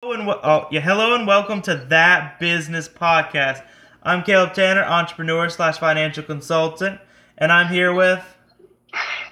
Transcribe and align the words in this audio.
and 0.00 0.28
oh 0.28 0.68
yeah, 0.70 0.80
hello 0.80 1.16
and 1.16 1.26
welcome 1.26 1.60
to 1.60 1.74
that 1.74 2.38
business 2.38 2.88
podcast. 2.88 3.64
I'm 4.04 4.22
Caleb 4.22 4.54
Tanner, 4.54 4.84
entrepreneur 4.84 5.48
slash 5.48 5.78
financial 5.78 6.22
consultant, 6.22 7.00
and 7.36 7.50
I'm 7.50 7.66
here 7.66 7.92
with. 7.92 8.24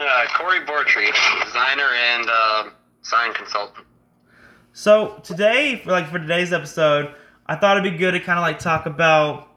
Uh, 0.00 0.26
Corey 0.34 0.60
Bortry, 0.66 1.06
designer 1.44 1.88
and 1.94 2.28
uh, 2.28 2.70
sign 3.02 3.32
consultant. 3.32 3.86
So 4.72 5.20
today, 5.22 5.80
for 5.84 5.92
like 5.92 6.10
for 6.10 6.18
today's 6.18 6.52
episode, 6.52 7.14
I 7.46 7.54
thought 7.54 7.78
it'd 7.78 7.92
be 7.92 7.96
good 7.96 8.12
to 8.12 8.20
kind 8.20 8.36
of 8.36 8.42
like 8.42 8.58
talk 8.58 8.86
about, 8.86 9.48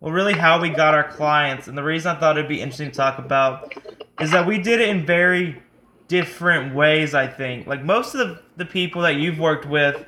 well, 0.00 0.12
really 0.12 0.34
how 0.34 0.60
we 0.60 0.68
got 0.68 0.92
our 0.92 1.10
clients, 1.10 1.68
and 1.68 1.78
the 1.78 1.82
reason 1.82 2.14
I 2.14 2.20
thought 2.20 2.36
it'd 2.36 2.46
be 2.46 2.60
interesting 2.60 2.90
to 2.90 2.96
talk 2.96 3.18
about 3.18 3.72
is 4.20 4.32
that 4.32 4.46
we 4.46 4.58
did 4.58 4.82
it 4.82 4.90
in 4.90 5.06
very 5.06 5.62
different 6.08 6.74
ways. 6.74 7.14
I 7.14 7.26
think, 7.26 7.66
like 7.66 7.82
most 7.82 8.14
of 8.14 8.20
the 8.20 8.42
the 8.58 8.66
people 8.66 9.00
that 9.02 9.16
you've 9.16 9.38
worked 9.38 9.66
with, 9.66 10.06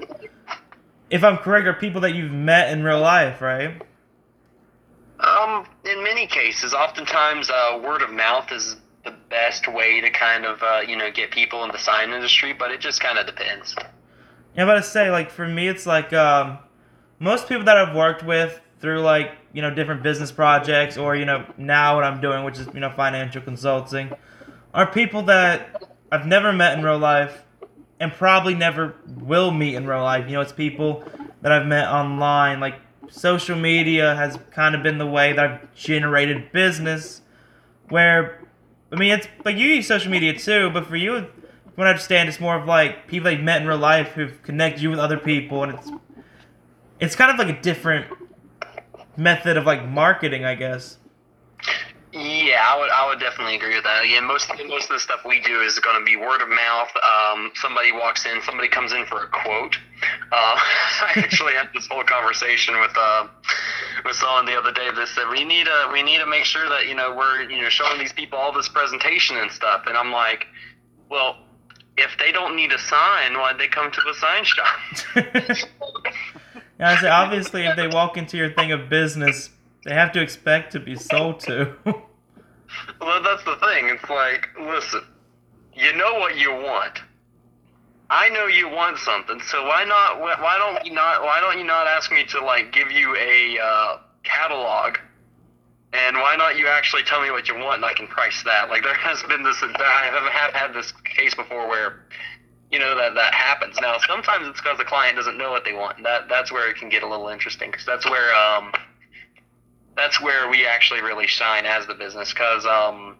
if 1.10 1.24
I'm 1.24 1.38
correct, 1.38 1.66
are 1.66 1.74
people 1.74 2.00
that 2.02 2.14
you've 2.14 2.32
met 2.32 2.72
in 2.72 2.84
real 2.84 3.00
life, 3.00 3.40
right? 3.40 3.82
Um, 5.18 5.66
in 5.84 6.02
many 6.02 6.26
cases, 6.26 6.72
oftentimes 6.72 7.50
uh, 7.50 7.80
word 7.82 8.02
of 8.02 8.10
mouth 8.10 8.50
is 8.52 8.76
the 9.04 9.14
best 9.28 9.70
way 9.70 10.00
to 10.00 10.10
kind 10.10 10.44
of 10.44 10.62
uh, 10.62 10.80
you 10.86 10.96
know 10.96 11.10
get 11.10 11.30
people 11.30 11.64
in 11.64 11.70
the 11.72 11.78
sign 11.78 12.12
industry, 12.12 12.52
but 12.52 12.70
it 12.70 12.80
just 12.80 13.00
kind 13.00 13.18
of 13.18 13.26
depends. 13.26 13.74
Yeah, 13.76 14.62
I'm 14.62 14.68
about 14.68 14.82
to 14.82 14.82
say, 14.82 15.10
like 15.10 15.30
for 15.30 15.46
me, 15.46 15.68
it's 15.68 15.84
like 15.84 16.12
um, 16.12 16.58
most 17.18 17.48
people 17.48 17.64
that 17.64 17.76
I've 17.76 17.94
worked 17.94 18.24
with 18.24 18.60
through 18.80 19.00
like 19.00 19.32
you 19.52 19.62
know 19.62 19.74
different 19.74 20.02
business 20.02 20.32
projects 20.32 20.96
or 20.96 21.16
you 21.16 21.24
know 21.24 21.44
now 21.58 21.96
what 21.96 22.04
I'm 22.04 22.20
doing, 22.20 22.44
which 22.44 22.58
is 22.58 22.68
you 22.72 22.80
know 22.80 22.90
financial 22.90 23.42
consulting, 23.42 24.12
are 24.72 24.86
people 24.86 25.22
that 25.24 25.82
I've 26.10 26.26
never 26.26 26.52
met 26.52 26.78
in 26.78 26.84
real 26.84 26.98
life 26.98 27.42
and 28.00 28.10
probably 28.12 28.54
never 28.54 28.96
will 29.06 29.50
meet 29.50 29.74
in 29.74 29.86
real 29.86 30.02
life. 30.02 30.26
You 30.26 30.32
know, 30.32 30.40
it's 30.40 30.52
people 30.52 31.04
that 31.42 31.52
I've 31.52 31.66
met 31.66 31.86
online. 31.88 32.58
Like 32.58 32.76
social 33.10 33.56
media 33.56 34.16
has 34.16 34.38
kind 34.50 34.74
of 34.74 34.82
been 34.82 34.98
the 34.98 35.06
way 35.06 35.34
that 35.34 35.44
I've 35.44 35.74
generated 35.74 36.50
business. 36.50 37.20
Where, 37.90 38.42
I 38.90 38.96
mean, 38.96 39.12
it's 39.12 39.28
like 39.44 39.56
you 39.56 39.66
use 39.66 39.86
social 39.86 40.10
media 40.10 40.36
too, 40.36 40.70
but 40.70 40.86
for 40.86 40.96
you, 40.96 41.26
what 41.74 41.86
I 41.86 41.90
understand, 41.90 42.28
it's 42.28 42.40
more 42.40 42.56
of 42.56 42.66
like 42.66 43.06
people 43.06 43.30
you've 43.30 43.42
met 43.42 43.60
in 43.60 43.68
real 43.68 43.78
life 43.78 44.08
who've 44.08 44.42
connected 44.42 44.82
you 44.82 44.90
with 44.90 44.98
other 44.98 45.18
people, 45.18 45.62
and 45.62 45.74
it's 45.78 45.90
it's 47.00 47.16
kind 47.16 47.30
of 47.30 47.38
like 47.38 47.56
a 47.56 47.60
different 47.60 48.06
method 49.16 49.56
of 49.56 49.66
like 49.66 49.86
marketing, 49.86 50.44
I 50.44 50.54
guess. 50.54 50.98
Yeah, 52.12 52.66
I 52.66 52.78
would 52.78 52.90
I 52.90 53.06
would 53.08 53.20
definitely 53.20 53.54
agree 53.54 53.74
with 53.76 53.84
that. 53.84 54.04
Again, 54.04 54.24
most 54.24 54.50
most 54.66 54.90
of 54.90 54.96
the 54.96 55.00
stuff 55.00 55.20
we 55.24 55.40
do 55.40 55.60
is 55.60 55.78
going 55.78 55.96
to 55.96 56.04
be 56.04 56.16
word 56.16 56.42
of 56.42 56.48
mouth. 56.48 56.90
Um, 56.96 57.52
somebody 57.54 57.92
walks 57.92 58.26
in, 58.26 58.42
somebody 58.42 58.68
comes 58.68 58.92
in 58.92 59.06
for 59.06 59.22
a 59.22 59.28
quote. 59.28 59.76
Uh, 60.32 60.32
I 60.32 61.12
actually 61.16 61.52
had 61.52 61.68
this 61.72 61.86
whole 61.86 62.02
conversation 62.02 62.80
with 62.80 62.90
uh, 62.98 63.28
with 64.04 64.16
someone 64.16 64.44
the 64.44 64.58
other 64.58 64.72
day 64.72 64.90
that 64.90 65.08
said 65.08 65.28
we 65.30 65.44
need 65.44 65.66
to 65.66 65.90
we 65.92 66.02
need 66.02 66.18
to 66.18 66.26
make 66.26 66.44
sure 66.44 66.68
that 66.68 66.88
you 66.88 66.96
know 66.96 67.14
we're 67.14 67.48
you 67.48 67.62
know 67.62 67.68
showing 67.68 68.00
these 68.00 68.12
people 68.12 68.38
all 68.38 68.52
this 68.52 68.68
presentation 68.68 69.36
and 69.36 69.50
stuff. 69.52 69.84
And 69.86 69.96
I'm 69.96 70.10
like, 70.10 70.46
well, 71.08 71.36
if 71.96 72.10
they 72.18 72.32
don't 72.32 72.56
need 72.56 72.72
a 72.72 72.78
sign, 72.78 73.34
why'd 73.34 73.58
they 73.58 73.68
come 73.68 73.92
to 73.92 74.00
the 74.04 74.14
sign 74.14 74.44
shop? 74.44 75.68
Yeah, 76.80 76.92
I 76.92 76.96
say 76.96 77.08
obviously 77.08 77.66
if 77.66 77.76
they 77.76 77.88
walk 77.88 78.16
into 78.16 78.38
your 78.38 78.50
thing 78.50 78.72
of 78.72 78.88
business, 78.88 79.50
they 79.84 79.94
have 79.94 80.12
to 80.12 80.20
expect 80.20 80.72
to 80.72 80.80
be 80.80 80.96
sold 80.96 81.40
to. 81.40 81.74
Well, 83.00 83.22
that's 83.22 83.42
the 83.44 83.56
thing. 83.56 83.88
It's 83.88 84.08
like, 84.08 84.48
listen, 84.60 85.02
you 85.74 85.92
know 85.96 86.14
what 86.14 86.36
you 86.36 86.52
want. 86.52 87.00
I 88.10 88.28
know 88.28 88.46
you 88.46 88.68
want 88.68 88.98
something, 88.98 89.40
so 89.40 89.64
why 89.66 89.84
not? 89.84 90.20
Why 90.20 90.58
don't 90.58 90.84
you 90.84 90.92
not? 90.92 91.22
Why 91.22 91.40
don't 91.40 91.58
you 91.58 91.64
not 91.64 91.86
ask 91.86 92.10
me 92.10 92.24
to 92.26 92.44
like 92.44 92.72
give 92.72 92.90
you 92.90 93.16
a 93.16 93.58
uh, 93.62 93.98
catalog? 94.24 94.98
And 95.92 96.16
why 96.16 96.36
not 96.36 96.56
you 96.56 96.68
actually 96.68 97.02
tell 97.02 97.20
me 97.20 97.30
what 97.30 97.48
you 97.48 97.56
want 97.56 97.76
and 97.76 97.84
I 97.84 97.94
can 97.94 98.06
price 98.06 98.42
that? 98.44 98.68
Like 98.68 98.82
there 98.82 98.94
has 98.94 99.22
been 99.24 99.42
this, 99.42 99.60
I 99.60 100.30
have, 100.32 100.54
had 100.54 100.72
this 100.72 100.92
case 101.04 101.34
before 101.34 101.68
where, 101.68 102.04
you 102.70 102.78
know, 102.78 102.96
that 102.96 103.14
that 103.14 103.34
happens. 103.34 103.76
Now 103.80 103.98
sometimes 104.06 104.46
it's 104.46 104.60
because 104.60 104.78
the 104.78 104.84
client 104.84 105.16
doesn't 105.16 105.36
know 105.36 105.50
what 105.50 105.64
they 105.64 105.72
want. 105.72 106.02
That 106.04 106.28
that's 106.28 106.52
where 106.52 106.70
it 106.70 106.76
can 106.76 106.90
get 106.90 107.02
a 107.02 107.08
little 107.08 107.28
interesting 107.28 107.70
because 107.70 107.86
that's 107.86 108.08
where 108.08 108.32
um, 108.34 108.72
that's 110.00 110.20
where 110.20 110.48
we 110.48 110.66
actually 110.66 111.02
really 111.02 111.26
shine 111.26 111.66
as 111.66 111.86
the 111.86 111.94
business 111.94 112.32
because 112.32 112.64
um, 112.64 113.18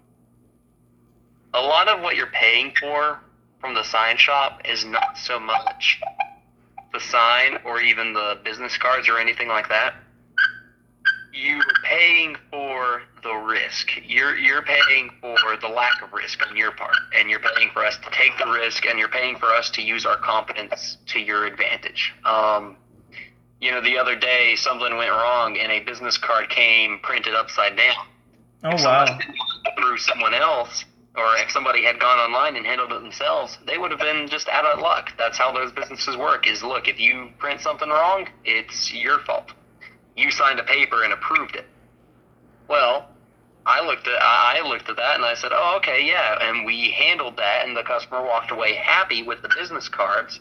a 1.52 1.60
lot 1.60 1.88
of 1.88 2.00
what 2.00 2.16
you're 2.16 2.28
paying 2.28 2.72
for 2.80 3.20
from 3.60 3.74
the 3.74 3.84
sign 3.84 4.16
shop 4.16 4.62
is 4.64 4.84
not 4.84 5.18
so 5.18 5.38
much 5.38 6.00
the 6.94 7.00
sign 7.00 7.58
or 7.64 7.80
even 7.80 8.14
the 8.14 8.40
business 8.44 8.78
cards 8.78 9.08
or 9.08 9.18
anything 9.18 9.46
like 9.46 9.68
that. 9.68 9.94
You're 11.32 11.62
paying 11.84 12.36
for 12.50 13.02
the 13.22 13.32
risk. 13.32 13.90
You're 14.04 14.36
you're 14.36 14.62
paying 14.62 15.10
for 15.20 15.56
the 15.60 15.68
lack 15.68 16.02
of 16.02 16.12
risk 16.12 16.44
on 16.48 16.56
your 16.56 16.72
part, 16.72 16.96
and 17.14 17.30
you're 17.30 17.40
paying 17.40 17.70
for 17.72 17.84
us 17.84 17.96
to 17.98 18.10
take 18.10 18.32
the 18.38 18.50
risk, 18.50 18.84
and 18.86 18.98
you're 18.98 19.08
paying 19.08 19.36
for 19.36 19.46
us 19.46 19.70
to 19.70 19.82
use 19.82 20.06
our 20.06 20.16
competence 20.16 20.96
to 21.08 21.20
your 21.20 21.46
advantage. 21.46 22.12
Um, 22.24 22.76
you 23.60 23.70
know, 23.70 23.80
the 23.80 23.98
other 23.98 24.16
day 24.16 24.54
something 24.56 24.96
went 24.96 25.10
wrong 25.10 25.56
and 25.58 25.70
a 25.70 25.80
business 25.80 26.16
card 26.16 26.48
came 26.48 26.98
printed 27.02 27.34
upside 27.34 27.76
down. 27.76 28.06
oh 28.64 28.70
if 28.70 28.84
wow. 28.84 29.18
through 29.76 29.98
someone 29.98 30.34
else, 30.34 30.84
or 31.16 31.36
if 31.36 31.50
somebody 31.50 31.84
had 31.84 31.98
gone 31.98 32.18
online 32.18 32.56
and 32.56 32.64
handled 32.64 32.92
it 32.92 33.02
themselves, 33.02 33.58
they 33.66 33.78
would 33.78 33.90
have 33.90 34.00
been 34.00 34.28
just 34.28 34.48
out 34.48 34.64
of 34.64 34.80
luck. 34.80 35.10
That's 35.18 35.36
how 35.36 35.52
those 35.52 35.72
businesses 35.72 36.16
work. 36.16 36.46
Is 36.46 36.62
look, 36.62 36.88
if 36.88 36.98
you 37.00 37.30
print 37.38 37.60
something 37.60 37.88
wrong, 37.88 38.28
it's 38.44 38.92
your 38.92 39.18
fault. 39.20 39.52
You 40.16 40.30
signed 40.30 40.60
a 40.60 40.64
paper 40.64 41.02
and 41.02 41.12
approved 41.12 41.56
it. 41.56 41.66
Well, 42.68 43.08
I 43.66 43.84
looked 43.84 44.06
at 44.06 44.22
I 44.22 44.60
looked 44.66 44.88
at 44.88 44.96
that 44.96 45.16
and 45.16 45.24
I 45.24 45.34
said, 45.34 45.50
oh, 45.52 45.76
okay, 45.78 46.06
yeah, 46.06 46.38
and 46.40 46.64
we 46.64 46.92
handled 46.92 47.36
that, 47.36 47.66
and 47.66 47.76
the 47.76 47.82
customer 47.82 48.22
walked 48.22 48.50
away 48.52 48.74
happy 48.74 49.22
with 49.22 49.42
the 49.42 49.50
business 49.58 49.88
cards 49.88 50.40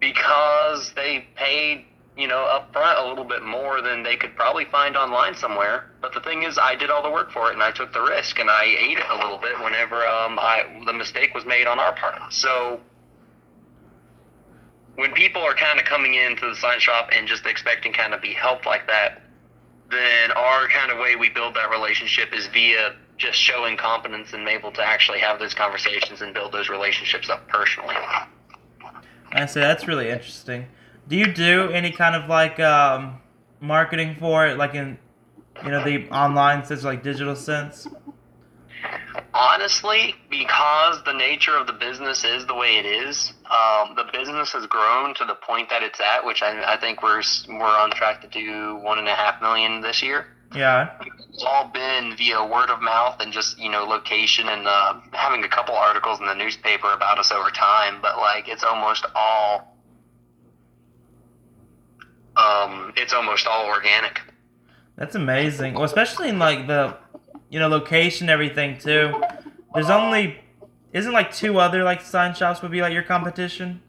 because 0.00 0.92
they 0.94 1.26
paid 1.34 1.86
you 2.16 2.28
know, 2.28 2.44
up 2.44 2.72
front 2.72 2.98
a 2.98 3.08
little 3.08 3.24
bit 3.24 3.42
more 3.42 3.80
than 3.80 4.02
they 4.02 4.16
could 4.16 4.36
probably 4.36 4.64
find 4.66 4.96
online 4.96 5.34
somewhere. 5.34 5.90
But 6.00 6.12
the 6.14 6.20
thing 6.20 6.44
is, 6.44 6.58
I 6.58 6.76
did 6.76 6.90
all 6.90 7.02
the 7.02 7.10
work 7.10 7.32
for 7.32 7.50
it, 7.50 7.54
and 7.54 7.62
I 7.62 7.72
took 7.72 7.92
the 7.92 8.02
risk, 8.02 8.38
and 8.38 8.48
I 8.48 8.64
ate 8.64 8.98
it 8.98 9.06
a 9.10 9.16
little 9.16 9.38
bit 9.38 9.58
whenever 9.60 10.06
um, 10.06 10.38
I 10.38 10.82
the 10.86 10.92
mistake 10.92 11.34
was 11.34 11.44
made 11.44 11.66
on 11.66 11.78
our 11.78 11.94
part. 11.94 12.32
So 12.32 12.80
when 14.96 15.12
people 15.12 15.42
are 15.42 15.54
kind 15.54 15.80
of 15.80 15.86
coming 15.86 16.14
into 16.14 16.48
the 16.48 16.56
sign 16.56 16.78
shop 16.78 17.10
and 17.12 17.26
just 17.26 17.46
expecting 17.46 17.92
kind 17.92 18.14
of 18.14 18.22
be 18.22 18.32
helped 18.32 18.64
like 18.64 18.86
that, 18.86 19.22
then 19.90 20.30
our 20.32 20.68
kind 20.68 20.92
of 20.92 20.98
way 20.98 21.16
we 21.16 21.30
build 21.30 21.54
that 21.54 21.70
relationship 21.70 22.32
is 22.32 22.46
via 22.48 22.94
just 23.16 23.38
showing 23.38 23.76
competence 23.76 24.32
and 24.32 24.46
able 24.48 24.72
to 24.72 24.82
actually 24.82 25.18
have 25.18 25.38
those 25.38 25.54
conversations 25.54 26.20
and 26.20 26.34
build 26.34 26.52
those 26.52 26.68
relationships 26.68 27.28
up 27.28 27.46
personally. 27.48 27.94
I 29.32 29.46
say 29.46 29.60
that's 29.60 29.88
really 29.88 30.10
interesting. 30.10 30.66
Do 31.08 31.16
you 31.16 31.32
do 31.32 31.70
any 31.70 31.90
kind 31.90 32.16
of 32.16 32.28
like 32.28 32.58
um, 32.60 33.20
marketing 33.60 34.16
for 34.18 34.46
it, 34.46 34.56
like 34.56 34.74
in 34.74 34.98
you 35.62 35.70
know 35.70 35.84
the 35.84 36.08
online 36.10 36.64
sense, 36.64 36.84
like 36.84 37.02
digital 37.02 37.36
sense? 37.36 37.86
Honestly, 39.32 40.14
because 40.30 41.02
the 41.04 41.12
nature 41.12 41.56
of 41.56 41.66
the 41.66 41.72
business 41.72 42.24
is 42.24 42.46
the 42.46 42.54
way 42.54 42.76
it 42.76 42.86
is, 42.86 43.32
um, 43.50 43.96
the 43.96 44.04
business 44.12 44.52
has 44.52 44.66
grown 44.66 45.14
to 45.14 45.24
the 45.24 45.34
point 45.34 45.68
that 45.70 45.82
it's 45.82 46.00
at, 46.00 46.24
which 46.24 46.42
I, 46.42 46.74
I 46.74 46.76
think 46.78 47.02
we're 47.02 47.22
we're 47.48 47.64
on 47.64 47.90
track 47.90 48.20
to 48.22 48.28
do 48.28 48.76
one 48.76 48.98
and 48.98 49.08
a 49.08 49.14
half 49.14 49.42
million 49.42 49.80
this 49.80 50.02
year. 50.02 50.26
Yeah. 50.54 50.90
It's 51.32 51.44
all 51.44 51.68
been 51.72 52.14
via 52.16 52.44
word 52.44 52.70
of 52.70 52.80
mouth 52.80 53.16
and 53.20 53.32
just 53.32 53.58
you 53.58 53.70
know 53.70 53.84
location 53.84 54.48
and 54.48 54.66
uh, 54.66 55.00
having 55.12 55.42
a 55.44 55.48
couple 55.48 55.74
articles 55.74 56.20
in 56.20 56.26
the 56.26 56.34
newspaper 56.34 56.92
about 56.92 57.18
us 57.18 57.32
over 57.32 57.50
time. 57.50 58.00
But 58.00 58.16
like 58.18 58.48
it's 58.48 58.62
almost 58.62 59.04
all, 59.14 59.73
um, 62.36 62.92
it's 62.96 63.12
almost 63.12 63.46
all 63.46 63.66
organic. 63.66 64.20
That's 64.96 65.14
amazing. 65.14 65.74
Well, 65.74 65.84
especially 65.84 66.28
in 66.28 66.38
like 66.38 66.66
the, 66.66 66.96
you 67.48 67.58
know, 67.58 67.68
location, 67.68 68.28
everything 68.28 68.78
too. 68.78 69.22
There's 69.74 69.90
only, 69.90 70.38
isn't 70.92 71.12
like 71.12 71.34
two 71.34 71.58
other 71.58 71.82
like 71.82 72.00
sign 72.00 72.34
shops 72.34 72.62
would 72.62 72.70
be 72.70 72.80
like 72.80 72.92
your 72.92 73.02
competition? 73.02 73.82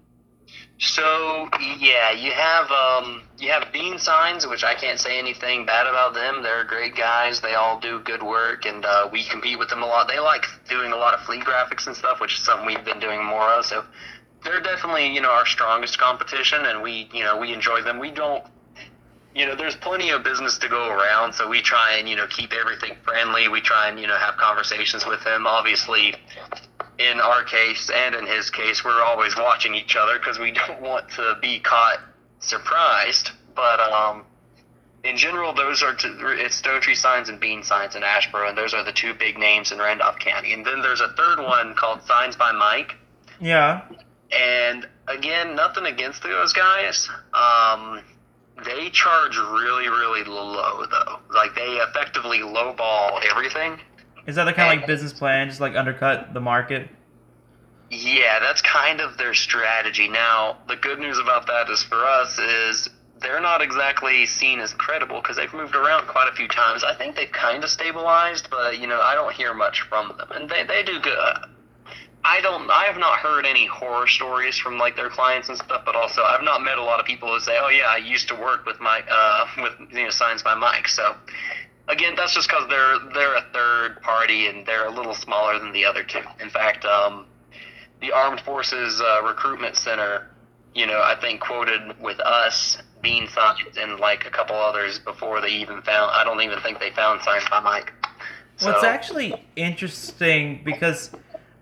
So 0.78 1.48
yeah, 1.80 2.12
you 2.12 2.32
have 2.32 2.70
um, 2.70 3.24
you 3.40 3.50
have 3.50 3.72
Bean 3.72 3.98
Signs, 3.98 4.46
which 4.46 4.66
I 4.66 4.76
can't 4.76 5.00
say 5.00 5.18
anything 5.18 5.66
bad 5.66 5.88
about 5.88 6.14
them. 6.14 6.44
They're 6.44 6.66
great 6.66 6.96
guys. 6.98 7.40
They 7.40 7.54
all 7.54 7.80
do 7.80 8.00
good 8.00 8.22
work, 8.22 8.66
and 8.66 8.84
uh, 8.84 9.08
we 9.10 9.24
compete 9.24 9.58
with 9.58 9.70
them 9.70 9.84
a 9.84 9.86
lot. 9.86 10.10
They 10.10 10.20
like 10.20 10.46
doing 10.68 10.92
a 10.92 10.98
lot 10.98 11.14
of 11.14 11.22
fleet 11.22 11.46
graphics 11.46 11.88
and 11.88 11.96
stuff, 11.96 12.20
which 12.20 12.34
is 12.34 12.40
something 12.40 12.66
we've 12.66 12.84
been 12.84 13.00
doing 13.00 13.24
more 13.24 13.50
of. 13.52 13.66
So 13.66 13.86
they're 14.46 14.62
definitely 14.62 15.14
you 15.14 15.22
know 15.22 15.32
our 15.32 15.46
strongest 15.46 16.00
competition, 16.00 16.66
and 16.66 16.82
we 16.82 17.10
you 17.14 17.24
know 17.24 17.38
we 17.38 17.54
enjoy 17.54 17.82
them. 17.82 18.00
We 18.00 18.12
don't. 18.12 18.44
You 19.34 19.46
know, 19.46 19.56
there's 19.56 19.76
plenty 19.76 20.12
of 20.12 20.24
business 20.24 20.58
to 20.60 20.70
go 20.70 20.88
around, 20.88 21.34
so 21.34 21.50
we 21.50 21.62
try 21.62 21.98
and 21.98 22.08
you 22.08 22.16
know 22.16 22.28
keep 22.28 22.54
everything 22.54 22.96
friendly. 23.04 23.50
We 23.50 23.60
try 23.60 23.90
and 23.90 24.00
you 24.00 24.08
know 24.08 24.16
have 24.16 24.38
conversations 24.38 25.06
with 25.06 25.22
them. 25.26 25.46
Obviously, 25.46 26.16
in 27.00 27.20
our 27.20 27.44
case 27.44 27.90
and 27.94 28.16
in 28.16 28.26
his 28.26 28.50
case, 28.50 28.86
we're 28.86 29.02
always 29.02 29.36
watching 29.36 29.76
each 29.76 29.98
other 29.98 30.18
because 30.18 30.40
we 30.40 30.52
don't 30.68 30.82
want 30.82 31.10
to 31.12 31.38
be 31.42 31.60
caught 31.60 32.00
surprised. 32.40 33.32
But 33.56 33.80
um, 33.80 34.24
in 35.04 35.18
general, 35.18 35.54
those 35.54 35.84
are 35.84 35.96
t- 35.96 36.10
it's 36.10 36.56
Stone 36.56 36.82
Tree 36.82 36.96
Signs 36.96 37.30
and 37.30 37.40
Bean 37.40 37.64
Signs 37.64 37.96
in 37.96 38.04
Asheboro, 38.04 38.50
and 38.50 38.58
those 38.58 38.74
are 38.74 38.84
the 38.84 38.92
two 38.92 39.14
big 39.14 39.38
names 39.38 39.72
in 39.72 39.80
Randolph 39.80 40.20
County. 40.20 40.54
And 40.54 40.66
then 40.66 40.82
there's 40.82 41.02
a 41.02 41.10
third 41.10 41.40
one 41.40 41.76
called 41.76 42.04
Signs 42.04 42.36
by 42.36 42.52
Mike. 42.52 42.96
Yeah. 43.40 43.82
And 44.32 44.88
again, 45.08 45.56
nothing 45.56 45.86
against 45.86 46.24
those 46.24 46.54
guys. 46.54 47.10
Um, 47.34 48.02
they 48.64 48.90
charge 48.90 49.38
really, 49.38 49.88
really 49.90 50.24
low 50.24 50.86
though. 50.90 51.20
Like 51.34 51.56
they 51.56 51.78
effectively 51.78 52.40
lowball 52.40 53.24
everything. 53.30 53.80
Is 54.26 54.36
that 54.36 54.46
the 54.46 54.54
kind 54.54 54.74
of 54.74 54.80
like 54.80 54.88
business 54.88 55.14
plan, 55.14 55.50
just 55.50 55.62
like 55.62 55.76
undercut 55.76 56.34
the 56.34 56.42
market? 56.42 56.90
Yeah, 57.92 58.40
that's 58.40 58.62
kind 58.62 59.00
of 59.00 59.18
their 59.18 59.34
strategy. 59.34 60.08
Now, 60.08 60.58
the 60.68 60.76
good 60.76 61.00
news 61.00 61.20
about 61.20 61.46
that 61.48 61.70
is 61.70 61.84
for 61.84 62.04
us 62.04 62.40
is 62.40 62.90
they're 63.22 63.42
not 63.42 63.62
exactly 63.62 64.26
seen 64.26 64.60
as 64.60 64.74
credible 64.74 65.22
because 65.22 65.38
they've 65.38 65.54
moved 65.54 65.76
around 65.76 66.08
quite 66.08 66.28
a 66.28 66.36
few 66.36 66.48
times. 66.48 66.84
I 66.84 66.96
think 66.96 67.16
they've 67.16 67.32
kind 67.32 67.64
of 67.64 67.70
stabilized, 67.70 68.50
but 68.50 68.80
you 68.80 68.88
know, 68.88 69.00
I 69.00 69.14
don't 69.14 69.34
hear 69.34 69.54
much 69.54 69.82
from 69.82 70.16
them, 70.18 70.28
and 70.32 70.50
they 70.50 70.64
they 70.64 70.84
do 70.84 71.00
good. 71.00 71.38
I 72.26 72.42
don't. 72.42 72.72
I 72.72 72.86
have 72.86 72.98
not 72.98 73.20
heard 73.20 73.46
any 73.46 73.68
horror 73.68 74.08
stories 74.08 74.58
from 74.58 74.80
like 74.80 74.96
their 74.96 75.12
clients 75.12 75.48
and 75.48 75.60
stuff, 75.60 75.84
but 75.86 75.96
also 75.96 76.24
I've 76.24 76.42
not 76.42 76.64
met 76.64 76.80
a 76.80 76.84
lot 76.84 77.00
of 77.00 77.06
people 77.06 77.32
who 77.32 77.40
say, 77.40 77.56
"Oh 77.62 77.70
yeah, 77.70 77.86
I 77.88 77.98
used 77.98 78.28
to 78.30 78.36
work 78.36 78.66
with 78.66 78.80
my 78.80 79.04
uh, 79.08 79.48
with 79.62 79.74
you 79.92 80.06
know, 80.06 80.10
Signs 80.10 80.42
by 80.42 80.56
Mike." 80.56 80.88
So 80.88 81.16
again, 81.88 82.16
that's 82.16 82.34
just 82.34 82.50
because 82.50 82.68
they're 82.68 82.98
they're 83.14 83.36
a 83.36 83.46
third 83.54 84.02
party 84.02 84.48
and 84.48 84.66
they're 84.66 84.88
a 84.88 84.92
little 84.92 85.14
smaller 85.14 85.60
than 85.60 85.72
the 85.72 85.86
other 85.86 86.04
two. 86.04 86.24
In 86.40 86.50
fact, 86.50 86.84
um, 86.84 87.28
the 88.02 88.12
Armed 88.12 88.42
Forces 88.42 89.00
uh, 89.00 89.22
Recruitment 89.24 89.76
Center, 89.76 90.28
you 90.74 90.88
know, 90.88 91.02
I 91.04 91.16
think 91.22 91.42
quoted 91.42 92.02
with 92.02 92.20
us 92.22 92.80
Bean 93.04 93.28
Signs 93.28 93.78
and 93.78 94.00
like 94.00 94.26
a 94.26 94.32
couple 94.32 94.56
others 94.56 94.98
before 94.98 95.42
they 95.42 95.50
even 95.50 95.84
found. 95.84 96.10
I 96.12 96.24
don't 96.24 96.42
even 96.42 96.60
think 96.62 96.80
they 96.80 96.90
found 96.90 97.22
Signs 97.22 97.48
by 97.52 97.60
Mike. 97.60 97.94
So, 98.58 98.68
well, 98.68 98.76
it's 98.76 98.86
actually 98.86 99.46
interesting 99.56 100.62
because 100.64 101.12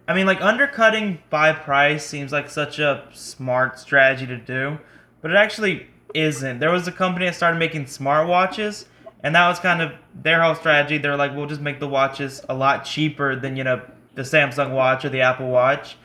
I 0.07 0.13
mean, 0.13 0.25
like 0.25 0.41
undercutting 0.41 1.19
by 1.29 1.53
price 1.53 2.05
seems 2.05 2.31
like 2.31 2.49
such 2.49 2.79
a 2.79 3.07
smart 3.13 3.79
strategy 3.79 4.27
to 4.27 4.37
do, 4.37 4.77
but 5.21 5.31
it 5.31 5.37
actually 5.37 5.87
isn't. 6.13 6.59
There 6.59 6.71
was 6.71 6.87
a 6.87 6.91
company 6.91 7.25
that 7.27 7.35
started 7.35 7.57
making 7.57 7.85
smartwatches, 7.85 8.85
and 9.23 9.33
that 9.35 9.47
was 9.47 9.59
kind 9.59 9.81
of 9.81 9.93
their 10.13 10.41
whole 10.41 10.55
strategy. 10.55 10.97
They're 10.97 11.15
like, 11.15 11.33
we'll 11.33 11.47
just 11.47 11.61
make 11.61 11.79
the 11.79 11.87
watches 11.87 12.41
a 12.49 12.53
lot 12.53 12.83
cheaper 12.83 13.35
than 13.35 13.55
you 13.55 13.63
know 13.63 13.81
the 14.15 14.23
Samsung 14.23 14.71
Watch 14.71 15.05
or 15.05 15.09
the 15.09 15.21
Apple 15.21 15.49
Watch, 15.49 15.95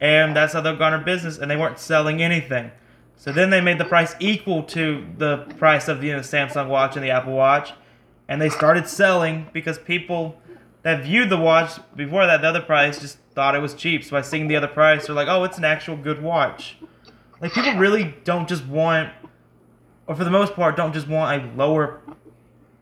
and 0.00 0.36
that's 0.36 0.52
how 0.52 0.60
they'll 0.60 0.76
garner 0.76 1.02
business. 1.02 1.38
And 1.38 1.50
they 1.50 1.56
weren't 1.56 1.78
selling 1.78 2.22
anything, 2.22 2.70
so 3.16 3.32
then 3.32 3.48
they 3.48 3.62
made 3.62 3.78
the 3.78 3.86
price 3.86 4.14
equal 4.20 4.64
to 4.64 5.06
the 5.16 5.38
price 5.58 5.88
of 5.88 6.04
you 6.04 6.12
know 6.12 6.20
Samsung 6.20 6.68
Watch 6.68 6.94
and 6.96 7.04
the 7.04 7.10
Apple 7.10 7.32
Watch, 7.32 7.72
and 8.28 8.40
they 8.40 8.50
started 8.50 8.86
selling 8.86 9.46
because 9.54 9.78
people 9.78 10.38
that 10.82 11.02
viewed 11.02 11.30
the 11.30 11.38
watch 11.38 11.80
before 11.96 12.26
that 12.26 12.42
the 12.42 12.48
other 12.48 12.60
price 12.60 13.00
just 13.00 13.16
thought 13.36 13.54
it 13.54 13.60
was 13.60 13.74
cheap. 13.74 14.02
So 14.02 14.12
by 14.12 14.22
seeing 14.22 14.48
the 14.48 14.56
other 14.56 14.66
price, 14.66 15.06
they're 15.06 15.14
like, 15.14 15.28
oh, 15.28 15.44
it's 15.44 15.58
an 15.58 15.64
actual 15.64 15.94
good 15.96 16.20
watch. 16.20 16.78
Like 17.40 17.52
people 17.52 17.74
really 17.74 18.16
don't 18.24 18.48
just 18.48 18.66
want, 18.66 19.12
or 20.06 20.16
for 20.16 20.24
the 20.24 20.30
most 20.30 20.54
part, 20.54 20.74
don't 20.74 20.94
just 20.94 21.06
want 21.06 21.42
a 21.42 21.54
lower 21.54 22.00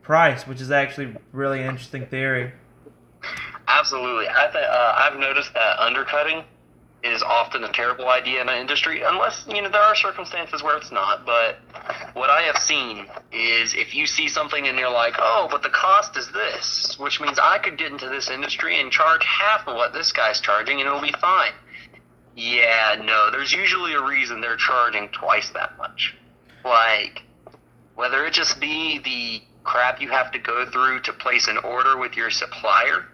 price, 0.01 0.47
which 0.47 0.61
is 0.61 0.71
actually 0.71 1.13
really 1.33 1.61
an 1.61 1.67
interesting 1.67 2.07
theory. 2.07 2.53
Absolutely, 3.67 4.27
I 4.29 4.49
th- 4.49 4.63
uh, 4.63 4.93
I've 4.97 5.19
noticed 5.19 5.53
that 5.55 5.77
undercutting 5.79 6.45
is 7.05 7.21
often 7.21 7.63
a 7.63 7.71
terrible 7.71 8.09
idea 8.09 8.41
in 8.41 8.49
an 8.49 8.57
industry, 8.57 9.01
unless 9.03 9.45
you 9.47 9.61
know 9.61 9.69
there 9.69 9.81
are 9.81 9.95
circumstances 9.95 10.63
where 10.63 10.75
it's 10.75 10.91
not. 10.91 11.25
But 11.25 11.59
what 12.13 12.29
I 12.29 12.41
have 12.43 12.57
seen 12.57 13.05
is 13.31 13.75
if 13.75 13.93
you 13.93 14.07
see 14.07 14.27
something 14.27 14.67
and 14.67 14.77
you're 14.77 14.91
like, 14.91 15.13
oh, 15.19 15.47
but 15.49 15.61
the 15.61 15.69
cost 15.69 16.17
is 16.17 16.31
this, 16.31 16.97
which 16.99 17.21
means 17.21 17.37
I 17.37 17.59
could 17.59 17.77
get 17.77 17.91
into 17.91 18.09
this 18.09 18.29
industry 18.29 18.79
and 18.79 18.91
charge 18.91 19.23
half 19.23 19.67
of 19.67 19.75
what 19.75 19.93
this 19.93 20.11
guy's 20.11 20.41
charging, 20.41 20.79
and 20.79 20.87
it'll 20.87 21.01
be 21.01 21.13
fine. 21.21 21.53
Yeah, 22.35 23.01
no, 23.03 23.31
there's 23.31 23.53
usually 23.53 23.93
a 23.93 24.01
reason 24.01 24.41
they're 24.41 24.57
charging 24.57 25.09
twice 25.09 25.49
that 25.51 25.77
much. 25.77 26.15
Like, 26.65 27.21
whether 27.95 28.25
it 28.25 28.33
just 28.33 28.59
be 28.59 28.99
the 28.99 29.41
crap 29.63 30.01
you 30.01 30.09
have 30.09 30.31
to 30.31 30.39
go 30.39 30.65
through 30.69 31.01
to 31.01 31.13
place 31.13 31.47
an 31.47 31.57
order 31.59 31.97
with 31.97 32.15
your 32.15 32.29
supplier 32.29 33.05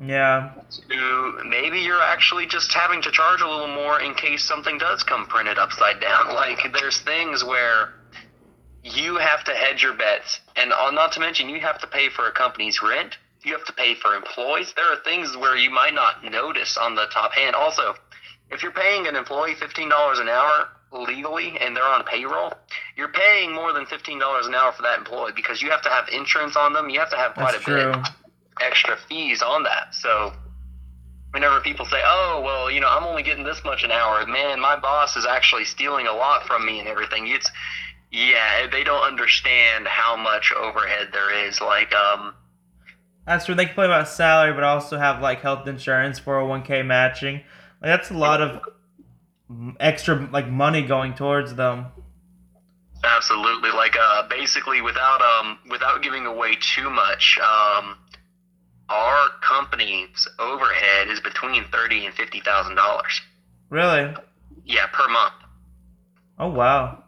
yeah. 0.00 0.52
To 0.88 1.40
maybe 1.46 1.80
you're 1.80 2.02
actually 2.02 2.46
just 2.46 2.72
having 2.72 3.02
to 3.02 3.10
charge 3.10 3.40
a 3.42 3.48
little 3.48 3.68
more 3.74 4.00
in 4.00 4.14
case 4.14 4.44
something 4.44 4.78
does 4.78 5.02
come 5.02 5.26
printed 5.26 5.58
upside 5.58 6.00
down. 6.00 6.34
Like 6.34 6.72
there's 6.72 7.00
things 7.00 7.44
where 7.44 7.90
you 8.82 9.16
have 9.16 9.44
to 9.44 9.52
hedge 9.52 9.82
your 9.82 9.94
bets, 9.94 10.40
and 10.56 10.70
not 10.70 11.12
to 11.12 11.20
mention 11.20 11.48
you 11.48 11.60
have 11.60 11.78
to 11.80 11.86
pay 11.86 12.08
for 12.08 12.26
a 12.26 12.32
company's 12.32 12.82
rent. 12.82 13.18
You 13.42 13.52
have 13.52 13.64
to 13.66 13.72
pay 13.72 13.94
for 13.94 14.14
employees. 14.14 14.72
There 14.74 14.90
are 14.90 14.96
things 15.04 15.36
where 15.36 15.56
you 15.56 15.70
might 15.70 15.94
not 15.94 16.24
notice 16.24 16.76
on 16.76 16.94
the 16.94 17.06
top 17.12 17.32
hand. 17.32 17.54
Also, 17.54 17.94
if 18.50 18.62
you're 18.62 18.72
paying 18.72 19.06
an 19.06 19.16
employee 19.16 19.54
fifteen 19.54 19.88
dollars 19.90 20.18
an 20.18 20.28
hour 20.28 20.68
legally 20.92 21.56
and 21.60 21.76
they're 21.76 21.84
on 21.84 22.04
payroll, 22.04 22.52
you're 22.96 23.12
paying 23.12 23.54
more 23.54 23.72
than 23.72 23.86
fifteen 23.86 24.18
dollars 24.18 24.46
an 24.46 24.54
hour 24.54 24.72
for 24.72 24.82
that 24.82 24.98
employee 24.98 25.32
because 25.36 25.60
you 25.62 25.70
have 25.70 25.82
to 25.82 25.88
have 25.90 26.08
insurance 26.08 26.56
on 26.56 26.72
them. 26.72 26.88
You 26.88 27.00
have 27.00 27.10
to 27.10 27.16
have 27.16 27.34
quite 27.34 27.52
That's 27.52 27.62
a 27.62 27.70
true. 27.70 27.92
bit 27.92 28.10
extra 28.60 28.96
fees 29.08 29.42
on 29.42 29.64
that. 29.64 29.94
So 29.94 30.32
whenever 31.32 31.60
people 31.60 31.86
say, 31.86 32.00
"Oh, 32.04 32.42
well, 32.44 32.70
you 32.70 32.80
know, 32.80 32.88
I'm 32.88 33.04
only 33.04 33.22
getting 33.22 33.44
this 33.44 33.62
much 33.64 33.84
an 33.84 33.90
hour," 33.90 34.26
man, 34.26 34.60
my 34.60 34.76
boss 34.76 35.16
is 35.16 35.26
actually 35.26 35.64
stealing 35.64 36.06
a 36.06 36.12
lot 36.12 36.46
from 36.46 36.64
me 36.64 36.78
and 36.78 36.88
everything. 36.88 37.26
It's 37.26 37.50
yeah, 38.10 38.66
they 38.70 38.82
don't 38.82 39.04
understand 39.04 39.86
how 39.86 40.16
much 40.16 40.52
overhead 40.52 41.08
there 41.12 41.46
is. 41.46 41.60
Like, 41.60 41.94
um, 41.94 42.34
that's 43.26 43.46
true. 43.46 43.54
They 43.54 43.66
complain 43.66 43.86
about 43.90 44.08
salary, 44.08 44.52
but 44.52 44.64
also 44.64 44.98
have 44.98 45.20
like 45.20 45.40
health 45.40 45.68
insurance, 45.68 46.18
401k 46.18 46.84
matching. 46.84 47.36
Like 47.80 47.90
that's 47.90 48.10
a 48.10 48.14
lot 48.14 48.40
of 48.42 48.60
extra 49.78 50.28
like 50.32 50.48
money 50.48 50.82
going 50.82 51.14
towards 51.14 51.54
them. 51.54 51.86
Absolutely. 53.02 53.70
Like, 53.70 53.96
uh, 53.98 54.28
basically, 54.28 54.82
without 54.82 55.22
um, 55.22 55.58
without 55.70 56.02
giving 56.02 56.26
away 56.26 56.56
too 56.60 56.90
much, 56.90 57.38
um, 57.38 57.96
our 58.90 59.28
company's 59.40 60.28
overhead 60.38 61.08
is 61.08 61.20
between 61.20 61.64
thirty 61.72 62.04
and 62.04 62.14
fifty 62.14 62.40
thousand 62.40 62.74
dollars. 62.74 63.20
Really? 63.70 64.14
Yeah, 64.64 64.86
per 64.92 65.08
month. 65.08 65.34
Oh 66.38 66.50
wow. 66.50 67.04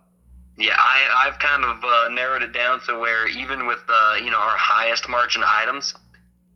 Yeah, 0.57 0.77
I 0.77 1.27
I've 1.27 1.39
kind 1.39 1.65
of 1.65 1.83
uh, 1.85 2.09
narrowed 2.09 2.43
it 2.43 2.53
down 2.53 2.81
to 2.87 2.99
where 2.99 3.27
even 3.27 3.67
with 3.67 3.81
uh, 3.89 4.15
you 4.23 4.31
know 4.31 4.39
our 4.39 4.57
highest 4.57 5.09
margin 5.09 5.43
items, 5.45 5.95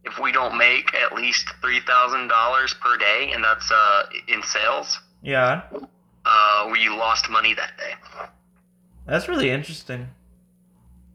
if 0.05 0.19
we 0.19 0.33
don't 0.33 0.57
make 0.57 0.95
at 0.95 1.15
least 1.15 1.47
three 1.61 1.81
thousand 1.81 2.29
dollars 2.29 2.75
per 2.81 2.97
day, 2.97 3.31
and 3.35 3.43
that's 3.43 3.71
uh, 3.71 4.03
in 4.29 4.43
sales. 4.43 5.01
Yeah. 5.23 5.63
Uh, 6.25 6.69
we 6.73 6.89
lost 6.89 7.29
money 7.31 7.55
that 7.55 7.77
day. 7.79 7.95
That's 9.07 9.29
really 9.29 9.51
interesting. 9.51 10.09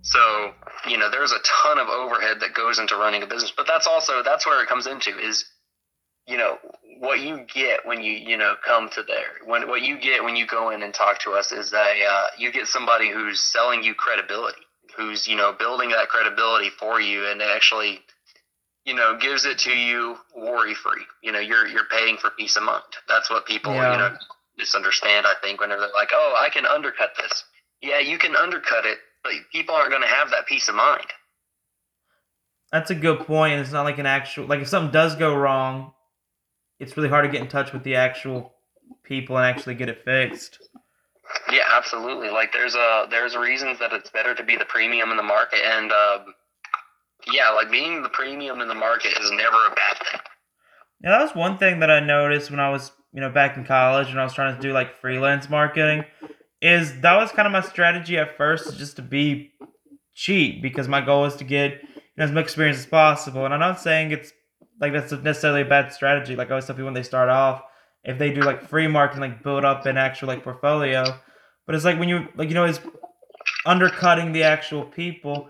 So, 0.02 0.54
you 0.88 0.98
know, 0.98 1.10
there's 1.10 1.32
a 1.32 1.40
ton 1.64 1.80
of 1.80 1.88
overhead 1.88 2.40
that 2.42 2.54
goes 2.54 2.80
into 2.80 2.96
running 2.96 3.24
a 3.24 3.28
business, 3.28 3.54
but 3.56 3.68
that's 3.68 3.88
also 3.88 4.24
that's 4.24 4.46
where 4.46 4.62
it 4.64 4.70
comes 4.70 4.88
into 4.88 5.18
is 5.18 5.46
you 6.28 6.38
know, 6.38 6.58
what 7.00 7.20
you 7.20 7.46
get 7.54 7.86
when 7.86 8.04
you, 8.04 8.14
you 8.14 8.38
know, 8.38 8.54
come 8.66 8.90
to 8.92 9.04
there. 9.04 9.46
When 9.46 9.68
what 9.68 9.82
you 9.82 10.00
get 10.00 10.24
when 10.24 10.36
you 10.36 10.46
go 10.46 10.70
in 10.70 10.84
and 10.84 10.94
talk 10.94 11.20
to 11.22 11.32
us 11.32 11.52
is 11.52 11.72
that 11.72 11.96
uh, 12.00 12.28
you 12.38 12.52
get 12.52 12.68
somebody 12.68 13.10
who's 13.10 13.40
selling 13.42 13.84
you 13.84 13.96
credibility, 13.96 14.62
who's, 14.96 15.28
you 15.28 15.36
know, 15.36 15.52
building 15.58 15.90
that 15.90 16.10
credibility 16.10 16.70
for 16.70 17.02
you 17.02 17.26
and 17.28 17.42
actually 17.42 18.00
you 18.86 18.96
know, 18.96 19.18
gives 19.20 19.46
it 19.46 19.60
to 19.60 19.72
you 19.72 20.18
worry 20.36 20.74
free. 20.74 21.04
You 21.22 21.32
know, 21.32 21.40
you're 21.40 21.68
you're 21.68 21.86
paying 21.86 22.18
for 22.18 22.32
peace 22.32 22.58
of 22.58 22.64
mind. 22.64 22.84
That's 23.08 23.30
what 23.30 23.46
people, 23.46 23.74
Yeah. 23.74 23.92
you 23.94 23.98
know, 24.00 24.18
misunderstand, 24.58 25.26
I 25.26 25.34
think, 25.42 25.60
whenever 25.62 25.82
they're 25.82 25.92
like, 25.94 26.10
Oh, 26.14 26.36
I 26.40 26.50
can 26.50 26.66
undercut 26.66 27.12
this. 27.18 27.44
Yeah, 27.82 28.00
you 28.00 28.18
can 28.18 28.36
undercut 28.36 28.86
it, 28.86 29.00
but 29.24 29.34
people 29.52 29.76
aren't 29.76 29.92
gonna 29.92 30.08
have 30.08 30.32
that 30.32 30.46
peace 30.48 30.68
of 30.70 30.76
mind. 30.76 31.06
That's 32.72 32.90
a 32.90 32.96
good 32.96 33.20
point. 33.20 33.60
It's 33.60 33.72
not 33.72 33.84
like 33.84 34.00
an 34.00 34.06
actual 34.06 34.46
like 34.46 34.62
if 34.62 34.68
something 34.68 34.92
does 34.92 35.16
go 35.16 35.36
wrong, 35.36 35.94
it's 36.80 36.96
really 36.96 37.10
hard 37.10 37.26
to 37.26 37.32
get 37.32 37.42
in 37.42 37.48
touch 37.48 37.74
with 37.74 37.84
the 37.84 37.96
actual 37.96 38.54
people 39.04 39.38
and 39.38 39.46
actually 39.46 39.76
get 39.76 39.90
it 39.90 40.04
fixed. 40.04 40.60
Yeah, 41.52 41.64
absolutely. 41.72 42.30
Like 42.30 42.54
there's 42.54 42.76
a 42.76 43.08
there's 43.10 43.36
reasons 43.36 43.80
that 43.80 43.94
it's 43.94 44.10
better 44.10 44.34
to 44.36 44.44
be 44.44 44.56
the 44.58 44.66
premium 44.66 45.12
in 45.12 45.18
the 45.18 45.24
market, 45.24 45.60
and 45.64 45.92
um, 45.92 46.34
yeah, 47.32 47.50
like 47.50 47.72
being 47.72 48.04
the 48.04 48.10
premium 48.10 48.62
in 48.62 48.68
the 48.68 48.76
market 48.76 49.12
is 49.20 49.32
never 49.32 49.68
a 49.68 49.76
bad 49.76 49.98
thing. 49.98 50.22
Yeah, 51.04 51.12
that 51.12 51.22
was 51.22 51.36
one 51.36 51.58
thing 51.58 51.80
that 51.80 51.90
I 51.90 52.00
noticed 52.00 52.52
when 52.52 52.60
I 52.60 52.70
was, 52.70 52.92
you 53.14 53.22
know, 53.22 53.30
back 53.30 53.58
in 53.58 53.66
college 53.66 54.10
and 54.10 54.20
I 54.20 54.24
was 54.24 54.34
trying 54.34 54.56
to 54.56 54.62
do 54.62 54.72
like 54.72 55.00
freelance 55.00 55.50
marketing. 55.50 56.06
Is 56.62 57.02
that 57.02 57.18
was 57.18 57.32
kind 57.32 57.48
of 57.48 57.52
my 57.52 57.62
strategy 57.62 58.18
at 58.18 58.38
first, 58.38 58.78
just 58.78 58.96
to 58.98 59.02
be 59.02 59.52
cheap 60.14 60.62
because 60.62 60.88
my 60.88 61.02
goal 61.02 61.22
was 61.22 61.36
to 61.38 61.44
get 61.44 61.82
you 61.82 61.90
know, 62.18 62.24
as 62.26 62.32
much 62.32 62.46
experience 62.46 62.78
as 62.78 62.86
possible. 62.86 63.46
And 63.46 63.54
I'm 63.54 63.60
not 63.60 63.80
saying 63.80 64.12
it's 64.12 64.32
like 64.80 64.94
that's 64.94 65.12
necessarily 65.12 65.62
a 65.62 65.66
bad 65.66 65.94
strategy. 65.94 66.36
Like 66.36 66.50
I 66.50 66.52
always 66.52 66.66
tell 66.66 66.76
people 66.76 66.86
when 66.86 66.94
they 66.94 67.04
start 67.04 67.30
off, 67.30 67.64
if 68.04 68.18
they 68.18 68.32
do 68.32 68.42
like 68.42 68.68
free 68.68 68.88
marketing, 68.88 69.22
like 69.22 69.44
build 69.44 69.66
up 69.66 69.86
an 69.86 69.98
actual 69.98 70.28
like 70.28 70.44
portfolio. 70.44 71.04
But 71.66 71.76
it's 71.76 71.86
like 71.86 72.00
when 72.00 72.10
you 72.10 72.28
like 72.36 72.50
you 72.50 72.56
know 72.56 72.66
is 72.66 72.80
undercutting 73.66 74.32
the 74.32 74.44
actual 74.44 74.86
people. 74.86 75.50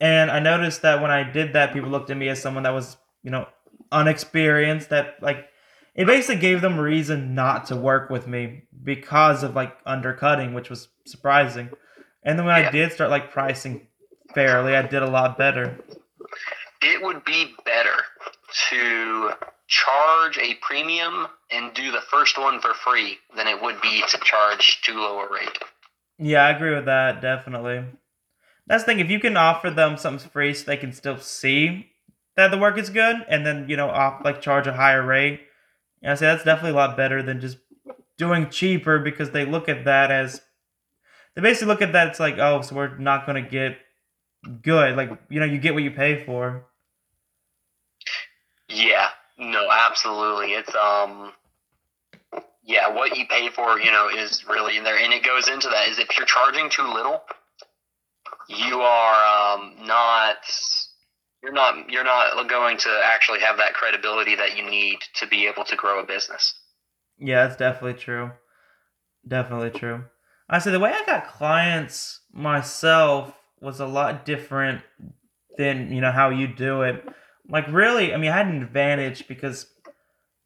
And 0.00 0.30
I 0.30 0.40
noticed 0.40 0.82
that 0.82 1.00
when 1.00 1.10
I 1.10 1.30
did 1.30 1.52
that, 1.52 1.72
people 1.72 1.90
looked 1.90 2.10
at 2.10 2.16
me 2.16 2.28
as 2.28 2.42
someone 2.42 2.64
that 2.64 2.74
was 2.74 2.96
you 3.22 3.30
know 3.30 3.46
unexperienced. 3.92 4.90
That 4.90 5.16
like 5.22 5.46
it 5.94 6.06
basically 6.06 6.40
gave 6.40 6.60
them 6.60 6.78
reason 6.78 7.34
not 7.34 7.66
to 7.66 7.76
work 7.76 8.10
with 8.10 8.26
me 8.26 8.64
because 8.82 9.42
of 9.42 9.54
like 9.54 9.76
undercutting, 9.86 10.54
which 10.54 10.70
was 10.70 10.88
surprising. 11.06 11.70
And 12.22 12.38
then 12.38 12.46
when 12.46 12.60
Yeah. 12.60 12.68
I 12.68 12.72
did 12.72 12.92
start 12.92 13.10
like 13.10 13.30
pricing 13.30 13.86
fairly, 14.34 14.74
I 14.74 14.82
did 14.82 15.02
a 15.02 15.08
lot 15.08 15.38
better. 15.38 15.78
It 16.82 17.02
would 17.02 17.24
be 17.24 17.54
better 17.64 18.02
to 18.70 19.32
charge 19.66 20.38
a 20.38 20.54
premium 20.60 21.26
and 21.50 21.72
do 21.74 21.90
the 21.90 22.00
first 22.00 22.38
one 22.38 22.60
for 22.60 22.74
free 22.74 23.18
than 23.36 23.46
it 23.46 23.60
would 23.62 23.80
be 23.80 24.02
to 24.08 24.18
charge 24.18 24.82
too 24.82 24.94
low 24.94 25.20
a 25.20 25.32
rate. 25.32 25.58
Yeah, 26.18 26.44
I 26.44 26.50
agree 26.50 26.74
with 26.74 26.84
that, 26.86 27.20
definitely. 27.20 27.84
That's 28.66 28.84
the 28.84 28.86
thing, 28.86 29.00
if 29.00 29.10
you 29.10 29.20
can 29.20 29.36
offer 29.36 29.70
them 29.70 29.96
something 29.96 30.28
free 30.30 30.54
so 30.54 30.64
they 30.64 30.76
can 30.76 30.92
still 30.92 31.18
see 31.18 31.90
that 32.36 32.50
the 32.50 32.58
work 32.58 32.78
is 32.78 32.90
good 32.90 33.16
and 33.28 33.44
then, 33.44 33.66
you 33.68 33.76
know, 33.76 33.88
off 33.88 34.24
like 34.24 34.40
charge 34.40 34.66
a 34.66 34.72
higher 34.72 35.04
rate, 35.04 35.40
yeah, 36.04 36.12
I 36.12 36.14
say 36.16 36.26
that's 36.26 36.44
definitely 36.44 36.72
a 36.72 36.74
lot 36.74 36.98
better 36.98 37.22
than 37.22 37.40
just 37.40 37.56
doing 38.18 38.50
cheaper 38.50 38.98
because 38.98 39.30
they 39.30 39.46
look 39.46 39.70
at 39.70 39.86
that 39.86 40.10
as 40.10 40.42
they 41.34 41.40
basically 41.40 41.68
look 41.68 41.82
at 41.82 41.92
that 41.94 42.08
it's 42.08 42.20
like, 42.20 42.38
oh, 42.38 42.60
so 42.60 42.76
we're 42.76 42.98
not 42.98 43.26
gonna 43.26 43.42
get 43.42 43.78
good. 44.62 44.96
Like, 44.96 45.10
you 45.30 45.40
know, 45.40 45.46
you 45.46 45.58
get 45.58 45.72
what 45.72 45.82
you 45.82 45.90
pay 45.90 46.22
for. 46.24 46.66
Yeah, 48.68 49.08
no, 49.38 49.66
absolutely. 49.72 50.52
It's 50.52 50.74
um 50.74 51.32
yeah, 52.62 52.88
what 52.94 53.16
you 53.16 53.26
pay 53.26 53.48
for, 53.48 53.78
you 53.80 53.90
know, 53.90 54.08
is 54.08 54.46
really 54.46 54.76
in 54.76 54.84
there 54.84 54.98
and 54.98 55.12
it 55.12 55.24
goes 55.24 55.48
into 55.48 55.68
that 55.68 55.88
is 55.88 55.98
if 55.98 56.08
you're 56.18 56.26
charging 56.26 56.68
too 56.68 56.86
little, 56.86 57.22
you 58.48 58.80
are 58.82 59.54
um 59.56 59.74
not 59.86 60.36
you're 61.44 61.52
not 61.52 61.90
you're 61.90 62.04
not 62.04 62.48
going 62.48 62.78
to 62.78 63.00
actually 63.04 63.40
have 63.40 63.58
that 63.58 63.74
credibility 63.74 64.34
that 64.34 64.56
you 64.56 64.68
need 64.68 64.98
to 65.16 65.26
be 65.26 65.46
able 65.46 65.64
to 65.64 65.76
grow 65.76 66.00
a 66.00 66.06
business. 66.06 66.54
Yeah, 67.18 67.46
that's 67.46 67.58
definitely 67.58 68.00
true. 68.00 68.30
Definitely 69.28 69.78
true. 69.78 70.04
I 70.48 70.58
say 70.58 70.70
the 70.70 70.80
way 70.80 70.90
I 70.90 71.04
got 71.04 71.28
clients 71.28 72.20
myself 72.32 73.34
was 73.60 73.78
a 73.78 73.86
lot 73.86 74.24
different 74.24 74.80
than 75.58 75.92
you 75.92 76.00
know 76.00 76.12
how 76.12 76.30
you 76.30 76.48
do 76.48 76.80
it. 76.82 77.06
Like 77.46 77.66
really, 77.68 78.14
I 78.14 78.16
mean, 78.16 78.30
I 78.30 78.38
had 78.38 78.46
an 78.46 78.62
advantage 78.62 79.28
because 79.28 79.66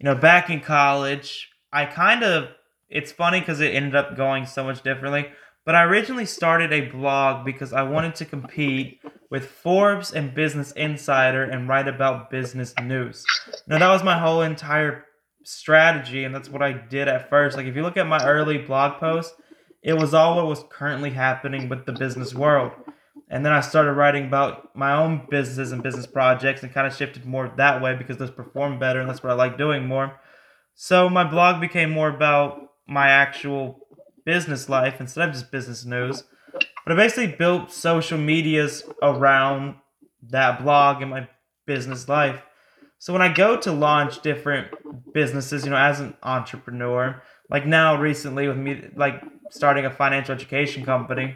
you 0.01 0.05
know 0.05 0.17
back 0.17 0.51
in 0.51 0.61
college, 0.61 1.49
I 1.73 1.85
kind 1.85 2.25
of 2.25 2.49
it's 2.89 3.13
funny 3.13 3.39
because 3.39 3.61
it 3.61 3.73
ended 3.73 3.95
up 3.95 4.17
going 4.17 4.47
so 4.47 4.65
much 4.65 4.83
differently. 4.83 5.29
But 5.69 5.75
I 5.75 5.83
originally 5.83 6.25
started 6.25 6.73
a 6.73 6.89
blog 6.89 7.45
because 7.45 7.75
I 7.75 7.83
wanted 7.83 8.15
to 8.15 8.25
compete 8.25 9.03
with 9.31 9.45
Forbes 9.45 10.15
and 10.15 10.33
Business 10.33 10.73
Insider 10.73 11.43
and 11.45 11.69
write 11.69 11.87
about 11.87 12.31
business 12.31 12.73
news. 12.83 13.23
Now 13.67 13.79
that 13.79 13.91
was 13.91 14.03
my 14.03 14.19
whole 14.19 14.41
entire 14.41 15.05
strategy 15.45 16.25
and 16.25 16.35
that's 16.35 16.49
what 16.49 16.63
I 16.63 16.73
did 16.73 17.07
at 17.07 17.29
first. 17.29 17.55
Like 17.55 17.67
if 17.67 17.77
you 17.77 17.83
look 17.83 17.99
at 17.99 18.07
my 18.07 18.25
early 18.25 18.57
blog 18.57 18.99
posts, 18.99 19.35
it 19.83 19.93
was 19.93 20.15
all 20.15 20.37
what 20.37 20.47
was 20.47 20.65
currently 20.71 21.11
happening 21.11 21.69
with 21.69 21.85
the 21.85 21.93
business 21.93 22.35
world. 22.35 22.73
And 23.29 23.45
then 23.45 23.53
I 23.53 23.61
started 23.61 23.93
writing 23.93 24.25
about 24.25 24.75
my 24.75 24.95
own 24.95 25.27
businesses 25.29 25.73
and 25.73 25.83
business 25.83 26.07
projects 26.07 26.63
and 26.63 26.73
kind 26.73 26.87
of 26.87 26.97
shifted 26.97 27.27
more 27.27 27.53
that 27.59 27.83
way 27.83 27.95
because 27.95 28.17
those 28.17 28.31
perform 28.31 28.79
better 28.79 29.01
and 29.01 29.11
that's 29.11 29.23
what 29.23 29.33
I 29.33 29.37
like 29.37 29.59
doing 29.59 29.87
more. 29.87 30.19
So 30.75 31.11
my 31.11 31.25
blog 31.25 31.61
became 31.61 31.91
more 31.91 32.09
about 32.09 32.71
my 32.87 33.11
actual 33.11 33.81
business 34.29 34.69
life 34.69 35.01
instead 35.01 35.27
of 35.27 35.35
just 35.35 35.51
business 35.51 35.87
news. 35.87 36.23
But 36.85 36.93
I 36.93 36.97
basically 36.97 37.35
built 37.35 37.73
social 37.73 38.19
medias 38.19 38.85
around 39.01 39.77
that 40.29 40.63
blog 40.63 41.01
and 41.01 41.11
my 41.11 41.27
business 41.65 42.11
life. 42.11 42.43
So 42.99 43.15
when 43.15 43.23
I 43.23 43.33
go 43.33 43.57
to 43.57 43.73
launch 43.73 44.21
different 44.21 44.69
businesses, 45.15 45.65
you 45.65 45.71
know, 45.71 45.79
as 45.79 46.01
an 46.01 46.15
entrepreneur, 46.23 47.23
like 47.49 47.65
now 47.65 47.99
recently 47.99 48.49
with 48.49 48.59
me 48.59 48.91
like 48.95 49.23
starting 49.49 49.87
a 49.87 49.91
financial 49.91 50.35
education 50.35 50.85
company, 50.85 51.35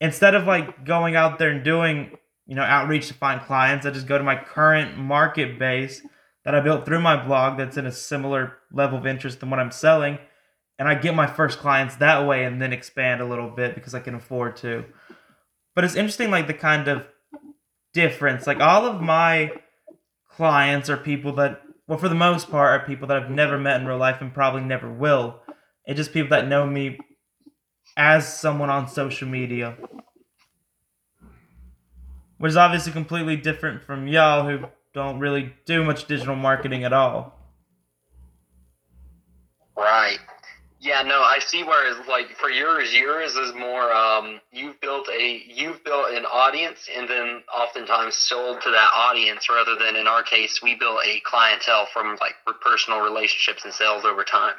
instead 0.00 0.34
of 0.34 0.48
like 0.48 0.84
going 0.84 1.14
out 1.14 1.38
there 1.38 1.50
and 1.50 1.62
doing, 1.62 2.18
you 2.48 2.56
know, 2.56 2.62
outreach 2.62 3.06
to 3.06 3.14
find 3.14 3.40
clients, 3.40 3.86
I 3.86 3.92
just 3.92 4.08
go 4.08 4.18
to 4.18 4.24
my 4.24 4.34
current 4.34 4.98
market 4.98 5.60
base 5.60 6.02
that 6.44 6.56
I 6.56 6.60
built 6.60 6.84
through 6.84 7.02
my 7.02 7.24
blog 7.24 7.56
that's 7.56 7.76
in 7.76 7.86
a 7.86 7.92
similar 7.92 8.54
level 8.72 8.98
of 8.98 9.06
interest 9.06 9.38
than 9.38 9.50
what 9.50 9.60
I'm 9.60 9.70
selling, 9.70 10.18
and 10.78 10.88
I 10.88 10.94
get 10.94 11.14
my 11.14 11.26
first 11.26 11.58
clients 11.58 11.96
that 11.96 12.26
way 12.26 12.44
and 12.44 12.60
then 12.60 12.72
expand 12.72 13.20
a 13.20 13.26
little 13.26 13.50
bit 13.50 13.74
because 13.74 13.94
I 13.94 14.00
can 14.00 14.14
afford 14.14 14.56
to. 14.58 14.84
But 15.74 15.84
it's 15.84 15.94
interesting 15.94 16.30
like 16.30 16.46
the 16.46 16.54
kind 16.54 16.88
of 16.88 17.06
difference. 17.92 18.46
Like 18.46 18.60
all 18.60 18.84
of 18.84 19.00
my 19.00 19.52
clients 20.30 20.90
are 20.90 20.96
people 20.96 21.32
that 21.34 21.62
well 21.88 21.98
for 21.98 22.08
the 22.08 22.14
most 22.14 22.50
part 22.50 22.80
are 22.80 22.86
people 22.86 23.08
that 23.08 23.16
I've 23.16 23.30
never 23.30 23.58
met 23.58 23.80
in 23.80 23.86
real 23.86 23.98
life 23.98 24.20
and 24.20 24.32
probably 24.32 24.62
never 24.62 24.92
will. 24.92 25.40
It's 25.86 25.96
just 25.96 26.12
people 26.12 26.30
that 26.30 26.48
know 26.48 26.66
me 26.66 26.98
as 27.96 28.38
someone 28.38 28.70
on 28.70 28.88
social 28.88 29.28
media. 29.28 29.76
Which 32.38 32.50
is 32.50 32.56
obviously 32.56 32.92
completely 32.92 33.36
different 33.36 33.82
from 33.82 34.06
y'all 34.08 34.46
who 34.46 34.66
don't 34.92 35.18
really 35.18 35.54
do 35.64 35.82
much 35.84 36.06
digital 36.06 36.36
marketing 36.36 36.84
at 36.84 36.92
all. 36.92 37.38
Right. 39.76 40.18
Yeah, 40.86 41.02
no, 41.02 41.20
I 41.20 41.40
see 41.40 41.64
where 41.64 41.90
it's 41.90 42.08
like 42.08 42.36
for 42.36 42.48
yours, 42.48 42.94
yours 42.94 43.34
is 43.34 43.52
more 43.54 43.92
um 43.92 44.40
you've 44.52 44.80
built 44.80 45.08
a 45.08 45.42
you've 45.48 45.82
built 45.82 46.12
an 46.12 46.24
audience 46.24 46.88
and 46.96 47.10
then 47.10 47.42
oftentimes 47.52 48.14
sold 48.14 48.60
to 48.60 48.70
that 48.70 48.90
audience 48.94 49.48
rather 49.50 49.74
than 49.74 49.96
in 49.96 50.06
our 50.06 50.22
case 50.22 50.60
we 50.62 50.76
built 50.76 51.00
a 51.04 51.20
clientele 51.24 51.88
from 51.92 52.16
like 52.20 52.34
personal 52.62 53.00
relationships 53.00 53.64
and 53.64 53.74
sales 53.74 54.04
over 54.04 54.22
time. 54.22 54.54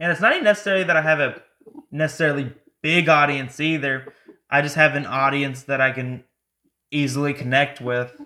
And 0.00 0.10
it's 0.10 0.22
not 0.22 0.32
even 0.32 0.44
necessarily 0.44 0.84
that 0.84 0.96
I 0.96 1.02
have 1.02 1.20
a 1.20 1.42
necessarily 1.90 2.54
big 2.80 3.10
audience 3.10 3.60
either. 3.60 4.14
I 4.48 4.62
just 4.62 4.76
have 4.76 4.94
an 4.94 5.04
audience 5.04 5.64
that 5.64 5.82
I 5.82 5.90
can 5.92 6.24
easily 6.90 7.34
connect 7.34 7.82
with. 7.82 8.18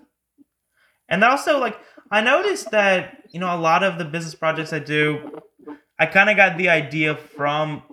And 1.09 1.21
also, 1.21 1.59
like, 1.59 1.77
I 2.09 2.21
noticed 2.21 2.71
that, 2.71 3.25
you 3.29 3.41
know, 3.41 3.53
a 3.53 3.59
lot 3.59 3.83
of 3.83 3.97
the 3.97 4.05
business 4.05 4.33
projects 4.33 4.71
I 4.71 4.79
do, 4.79 5.41
I 5.97 6.05
kind 6.05 6.29
of 6.29 6.35
got 6.35 6.57
the 6.57 6.69
idea 6.69 7.15
from 7.15 7.83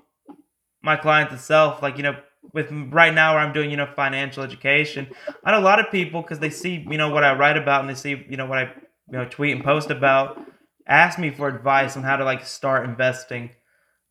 my 0.83 0.97
clients 0.97 1.33
itself. 1.33 1.83
Like, 1.83 1.97
you 1.97 2.03
know, 2.03 2.17
with 2.53 2.71
right 2.71 3.15
now 3.15 3.35
where 3.35 3.43
I'm 3.43 3.53
doing, 3.53 3.71
you 3.71 3.77
know, 3.77 3.87
financial 3.87 4.43
education, 4.43 5.09
I 5.45 5.53
know 5.53 5.61
a 5.61 5.63
lot 5.63 5.79
of 5.81 5.91
people, 5.91 6.23
because 6.23 6.41
they 6.41 6.51
see, 6.51 6.85
you 6.91 6.99
know, 6.99 7.11
what 7.11 7.25
I 7.25 7.35
write 7.35 7.57
about 7.57 7.81
and 7.81 7.89
they 7.89 7.95
see, 7.95 8.27
you 8.29 8.37
know, 8.37 8.47
what 8.47 8.59
I, 8.59 8.63
you 9.11 9.19
know, 9.19 9.25
tweet 9.25 9.55
and 9.55 9.65
post 9.65 9.91
about, 9.91 10.41
ask 10.87 11.19
me 11.19 11.31
for 11.31 11.49
advice 11.49 11.97
on 11.97 12.03
how 12.03 12.17
to, 12.17 12.25
like, 12.25 12.45
start 12.45 12.85
investing. 12.85 13.51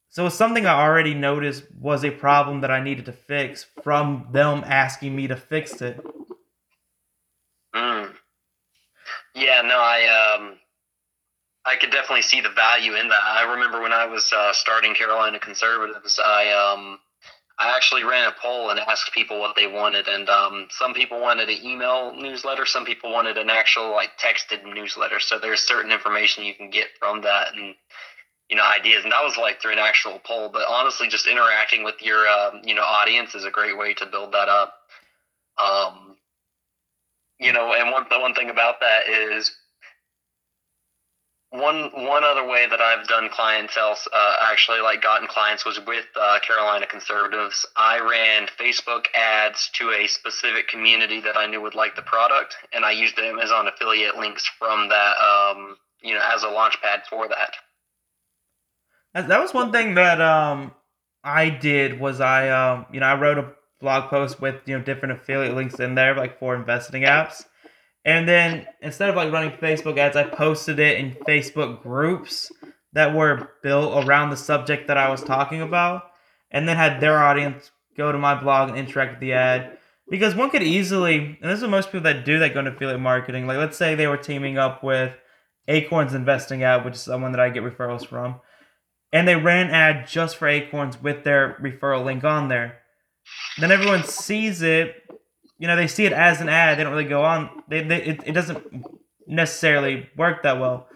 So 0.10 0.25
it's 0.25 0.36
something 0.36 0.65
I 0.65 0.81
already 0.81 1.13
noticed 1.13 1.63
was 1.77 2.03
a 2.03 2.12
problem 2.12 2.62
that 2.62 2.71
I 2.71 2.81
needed 2.81 3.05
to 3.05 3.13
fix 3.13 3.65
from 3.83 4.27
them 4.31 4.63
asking 4.65 5.15
me 5.15 5.27
to 5.27 5.36
fix 5.36 5.81
it. 5.81 6.00
Mm. 7.75 8.13
Yeah, 9.33 9.62
no, 9.62 9.79
I 9.79 10.36
um, 10.38 10.57
I 11.65 11.75
could 11.75 11.91
definitely 11.91 12.24
see 12.24 12.41
the 12.41 12.50
value 12.50 12.96
in 12.96 13.08
that. 13.10 13.24
I 13.24 13.53
remember 13.53 13.82
when 13.82 13.94
I 13.94 14.06
was 14.06 14.32
uh, 14.34 14.51
starting 14.53 14.96
Carolina 14.96 15.39
Conservatives, 15.39 16.20
I 16.24 16.51
um, 16.51 17.00
I 17.60 17.75
actually 17.75 18.03
ran 18.03 18.27
a 18.27 18.36
poll 18.41 18.72
and 18.72 18.80
asked 18.80 19.13
people 19.13 19.39
what 19.39 19.56
they 19.56 19.68
wanted, 19.68 20.08
and 20.08 20.27
um, 20.30 20.68
some 20.72 20.96
people 20.96 21.22
wanted 21.22 21.50
an 21.50 21.63
email 21.63 22.15
newsletter, 22.15 22.65
some 22.65 22.86
people 22.86 23.12
wanted 23.12 23.38
an 23.38 23.51
actual 23.51 23.91
like 23.91 24.18
texted 24.18 24.63
newsletter. 24.63 25.20
So 25.20 25.38
there's 25.38 25.62
certain 25.62 25.91
information 25.91 26.44
you 26.44 26.56
can 26.56 26.72
get 26.72 26.88
from 26.98 27.22
that, 27.22 27.56
and 27.56 27.75
you 28.50 28.56
know 28.56 28.63
ideas, 28.63 29.03
and 29.03 29.12
that 29.12 29.24
was 29.24 29.38
like 29.38 29.62
through 29.62 29.74
an 29.74 29.80
actual 29.80 30.20
poll. 30.25 30.50
But 30.50 30.63
honestly, 30.68 31.08
just 31.08 31.27
interacting 31.27 31.84
with 31.84 32.01
your 32.01 32.27
um, 32.27 32.62
you 32.63 32.74
know 32.74 32.82
audience 32.82 33.36
is 33.36 33.46
a 33.46 33.51
great 33.51 33.77
way 33.77 33.94
to 33.96 34.08
build 34.08 34.34
that 34.34 34.50
up. 34.50 34.74
Um, 35.60 36.15
you 37.39 37.53
know, 37.53 37.74
and 37.74 37.91
one 37.91 38.06
the 38.10 38.20
one 38.20 38.34
thing 38.34 38.50
about 38.50 38.80
that 38.80 39.08
is 39.08 39.56
one 41.51 41.91
one 41.93 42.24
other 42.24 42.48
way 42.48 42.65
that 42.70 42.79
I've 42.79 43.08
done 43.08 43.29
clientele 43.29 43.98
uh, 44.13 44.36
actually 44.41 44.79
like 44.79 45.01
gotten 45.01 45.27
clients 45.27 45.65
was 45.65 45.79
with 45.86 46.05
uh, 46.15 46.39
Carolina 46.39 46.88
Conservatives. 46.88 47.65
I 47.75 48.00
ran 48.00 48.48
Facebook 48.48 49.05
ads 49.13 49.70
to 49.74 49.91
a 49.91 50.08
specific 50.08 50.70
community 50.70 51.20
that 51.20 51.38
I 51.38 51.48
knew 51.48 51.62
would 51.62 51.75
like 51.75 51.96
the 51.96 52.03
product, 52.03 52.55
and 52.72 52.86
I 52.86 52.91
used 52.91 53.17
the 53.17 53.24
Amazon 53.24 53.67
affiliate 53.67 54.17
links 54.17 54.50
from 54.58 54.88
that, 54.89 55.15
um, 55.17 55.75
you 56.01 56.13
know, 56.13 56.22
as 56.24 56.43
a 56.43 56.50
launch 56.50 56.81
pad 56.81 57.01
for 57.10 57.27
that. 57.27 57.53
That 59.13 59.41
was 59.41 59.53
one 59.53 59.74
thing 59.74 59.96
that 59.96 60.22
um 60.22 60.72
I 61.22 61.50
did 61.50 62.00
was 62.00 62.22
I 62.22 62.50
um 62.50 62.86
you 62.93 63.01
know 63.01 63.08
I 63.08 63.20
wrote 63.20 63.38
a 63.38 63.51
blog 63.81 64.10
post 64.10 64.39
with 64.39 64.55
you 64.65 64.77
know 64.77 64.84
different 64.84 65.20
affiliate 65.20 65.55
links 65.55 65.81
in 65.81 65.96
there 65.96 66.15
like 66.15 66.39
for 66.39 66.55
investing 66.55 67.03
apps, 67.03 67.43
And 68.03 68.27
then 68.27 68.65
instead 68.81 69.10
of 69.10 69.15
like 69.15 69.31
running 69.31 69.51
Facebook 69.51 69.98
ads, 69.98 70.15
I 70.15 70.24
posted 70.24 70.79
it 70.79 70.98
in 70.98 71.12
Facebook 71.12 71.81
groups 71.84 72.51
that 72.93 73.15
were 73.15 73.51
built 73.63 74.05
around 74.05 74.31
the 74.31 74.38
subject 74.38 74.88
that 74.88 74.98
I 74.98 75.10
was 75.10 75.24
talking 75.24 75.62
about, 75.62 76.03
and 76.50 76.67
then 76.67 76.77
had 76.77 77.00
their 77.00 77.17
audience 77.20 77.72
go 77.96 78.12
to 78.12 78.17
my 78.17 78.39
blog 78.41 78.70
and 78.70 78.77
interact 78.77 79.13
with 79.13 79.20
the 79.22 79.34
ad. 79.34 79.77
Because 80.10 80.36
one 80.36 80.50
could 80.50 80.63
easily, 80.63 81.38
and 81.41 81.50
this 81.50 81.58
is 81.58 81.62
what 81.62 81.72
most 81.72 81.88
people 81.88 82.01
that 82.01 82.25
do 82.25 82.39
that 82.39 82.53
go 82.53 82.60
into 82.60 82.72
affiliate 82.72 83.00
marketing. 83.00 83.48
Like, 83.48 83.58
let's 83.58 83.77
say 83.77 83.96
they 83.96 84.08
were 84.08 84.17
teaming 84.17 84.58
up 84.58 84.84
with 84.84 85.13
Acorns 85.70 86.13
Investing 86.13 86.63
Ad, 86.63 86.84
which 86.84 86.96
is 86.96 87.01
someone 87.01 87.31
that 87.31 87.39
I 87.39 87.50
get 87.50 87.63
referrals 87.63 88.05
from, 88.05 88.41
and 89.13 89.25
they 89.27 89.36
ran 89.36 89.67
an 89.67 89.74
ad 89.74 90.08
just 90.08 90.36
for 90.36 90.48
Acorns 90.48 91.01
with 91.01 91.24
their 91.24 91.58
referral 91.62 92.03
link 92.03 92.25
on 92.25 92.50
there. 92.50 92.79
Then 93.60 93.72
everyone 93.72 94.03
sees 94.03 94.62
it. 94.62 94.96
You 95.62 95.68
know, 95.68 95.75
they 95.75 95.86
see 95.86 96.06
it 96.06 96.12
as 96.12 96.41
an 96.41 96.50
ad. 96.50 96.80
They 96.80 96.84
don't 96.84 96.91
really 96.91 97.06
go 97.06 97.24
on. 97.24 97.62
They, 97.68 97.84
they 97.84 98.03
it, 98.03 98.22
it 98.25 98.32
doesn't 98.32 98.84
necessarily 99.27 100.10
work 100.18 100.41
that 100.41 100.60
well. 100.60 100.88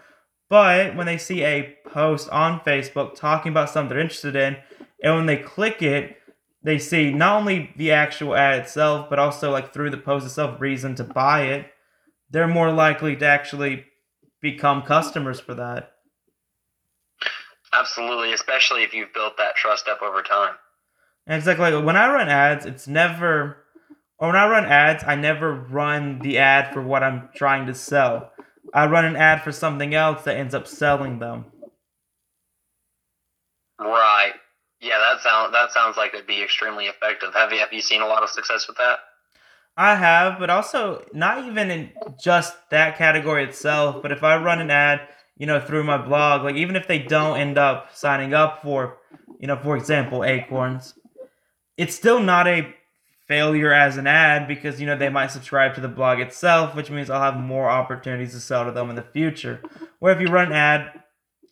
But 0.48 0.96
when 0.96 1.06
they 1.06 1.18
see 1.18 1.44
a 1.44 1.76
post 1.86 2.28
on 2.30 2.58
Facebook 2.60 3.14
talking 3.14 3.52
about 3.52 3.70
something 3.70 3.90
they're 3.90 4.00
interested 4.00 4.34
in, 4.34 4.56
and 5.04 5.14
when 5.14 5.26
they 5.26 5.36
click 5.36 5.82
it, 5.82 6.16
they 6.64 6.80
see 6.80 7.12
not 7.12 7.38
only 7.38 7.72
the 7.76 7.92
actual 7.92 8.34
ad 8.34 8.58
itself, 8.58 9.08
but 9.08 9.20
also 9.20 9.52
like 9.52 9.72
through 9.72 9.90
the 9.90 9.96
post 9.98 10.26
itself, 10.26 10.60
reason 10.60 10.96
to 10.96 11.04
buy 11.04 11.42
it. 11.42 11.66
They're 12.30 12.48
more 12.48 12.72
likely 12.72 13.14
to 13.14 13.24
actually 13.24 13.84
become 14.40 14.82
customers 14.82 15.38
for 15.38 15.54
that. 15.54 15.92
Absolutely, 17.72 18.32
especially 18.32 18.82
if 18.82 18.92
you've 18.92 19.14
built 19.14 19.36
that 19.36 19.54
trust 19.54 19.86
up 19.86 20.02
over 20.02 20.22
time. 20.22 20.54
And 21.24 21.38
it's 21.38 21.46
like, 21.46 21.58
like 21.58 21.84
when 21.84 21.96
I 21.96 22.12
run 22.12 22.28
ads, 22.28 22.66
it's 22.66 22.88
never, 22.88 23.58
when 24.18 24.36
I 24.36 24.48
run 24.48 24.64
ads, 24.64 25.04
I 25.06 25.14
never 25.14 25.52
run 25.52 26.20
the 26.20 26.38
ad 26.38 26.72
for 26.72 26.82
what 26.82 27.02
I'm 27.02 27.28
trying 27.34 27.66
to 27.66 27.74
sell. 27.74 28.32
I 28.72 28.86
run 28.86 29.04
an 29.04 29.16
ad 29.16 29.42
for 29.42 29.52
something 29.52 29.94
else 29.94 30.24
that 30.24 30.36
ends 30.36 30.54
up 30.54 30.66
selling 30.66 31.18
them. 31.18 31.46
Right. 33.78 34.32
Yeah, 34.80 34.98
that 34.98 35.22
sounds 35.22 35.52
that 35.52 35.72
sounds 35.72 35.96
like 35.96 36.14
it'd 36.14 36.26
be 36.26 36.42
extremely 36.42 36.86
effective. 36.86 37.34
Have 37.34 37.52
you 37.52 37.58
have 37.58 37.72
you 37.72 37.80
seen 37.80 38.02
a 38.02 38.06
lot 38.06 38.22
of 38.22 38.30
success 38.30 38.66
with 38.68 38.76
that? 38.78 38.98
I 39.76 39.94
have, 39.94 40.38
but 40.38 40.48
also 40.48 41.04
not 41.12 41.46
even 41.46 41.70
in 41.70 41.90
just 42.18 42.56
that 42.70 42.96
category 42.96 43.44
itself. 43.44 44.02
But 44.02 44.12
if 44.12 44.22
I 44.24 44.42
run 44.42 44.60
an 44.60 44.70
ad, 44.70 45.06
you 45.36 45.46
know, 45.46 45.60
through 45.60 45.84
my 45.84 45.98
blog, 45.98 46.44
like 46.44 46.56
even 46.56 46.76
if 46.76 46.86
they 46.86 46.98
don't 46.98 47.38
end 47.38 47.58
up 47.58 47.94
signing 47.94 48.32
up 48.32 48.62
for, 48.62 48.98
you 49.38 49.46
know, 49.46 49.56
for 49.56 49.76
example, 49.76 50.24
Acorns, 50.24 50.94
it's 51.76 51.94
still 51.94 52.20
not 52.20 52.46
a 52.46 52.74
failure 53.28 53.72
as 53.72 53.96
an 53.96 54.06
ad 54.06 54.46
because 54.46 54.80
you 54.80 54.86
know 54.86 54.96
they 54.96 55.08
might 55.08 55.30
subscribe 55.30 55.74
to 55.74 55.80
the 55.80 55.88
blog 55.88 56.20
itself, 56.20 56.74
which 56.74 56.90
means 56.90 57.10
I'll 57.10 57.32
have 57.32 57.40
more 57.40 57.68
opportunities 57.68 58.32
to 58.32 58.40
sell 58.40 58.64
to 58.64 58.72
them 58.72 58.90
in 58.90 58.96
the 58.96 59.02
future. 59.02 59.60
Where 59.98 60.14
if 60.14 60.20
you 60.20 60.28
run 60.28 60.48
an 60.48 60.52
ad 60.54 61.02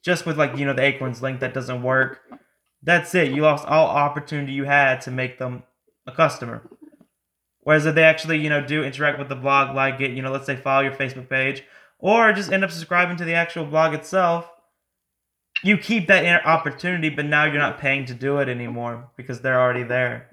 just 0.05 0.27
with 0.27 0.39
like 0.39 0.57
you 0.57 0.65
know 0.65 0.75
the 0.75 0.83
Acorns 0.83 1.23
link 1.23 1.41
that 1.41 1.55
doesn't 1.55 1.83
work, 1.83 2.21
that's 2.83 3.15
it. 3.15 3.33
You 3.33 3.43
lost 3.43 3.67
all 3.67 3.87
opportunity 3.87 4.53
you 4.53 4.65
had 4.65 5.01
to 5.03 5.11
make 5.11 5.39
them 5.39 5.65
a 6.07 6.13
customer. 6.13 6.63
Whereas 7.63 7.87
if 7.87 7.95
they 7.95 8.05
actually, 8.05 8.39
you 8.39 8.51
know, 8.51 8.65
do 8.65 8.85
interact 8.85 9.19
with 9.19 9.31
the 9.31 9.35
blog, 9.35 9.75
like 9.75 10.01
it, 10.01 10.11
you 10.11 10.21
know, 10.23 10.31
let's 10.31 10.45
say 10.45 10.55
follow 10.55 10.83
your 10.83 10.93
Facebook 10.93 11.31
page, 11.31 11.65
or 11.99 12.33
just 12.35 12.53
end 12.53 12.63
up 12.63 12.71
subscribing 12.71 13.17
to 13.17 13.25
the 13.25 13.33
actual 13.33 13.65
blog 13.65 13.95
itself, 13.95 14.51
you 15.63 15.79
keep 15.79 16.07
that 16.09 16.45
opportunity, 16.45 17.09
but 17.09 17.25
now 17.25 17.45
you're 17.45 17.55
not 17.55 17.79
paying 17.79 18.05
to 18.05 18.15
do 18.15 18.39
it 18.39 18.51
anymore 18.51 19.09
because 19.17 19.41
they're 19.41 19.59
already 19.59 19.83
there. 19.83 20.29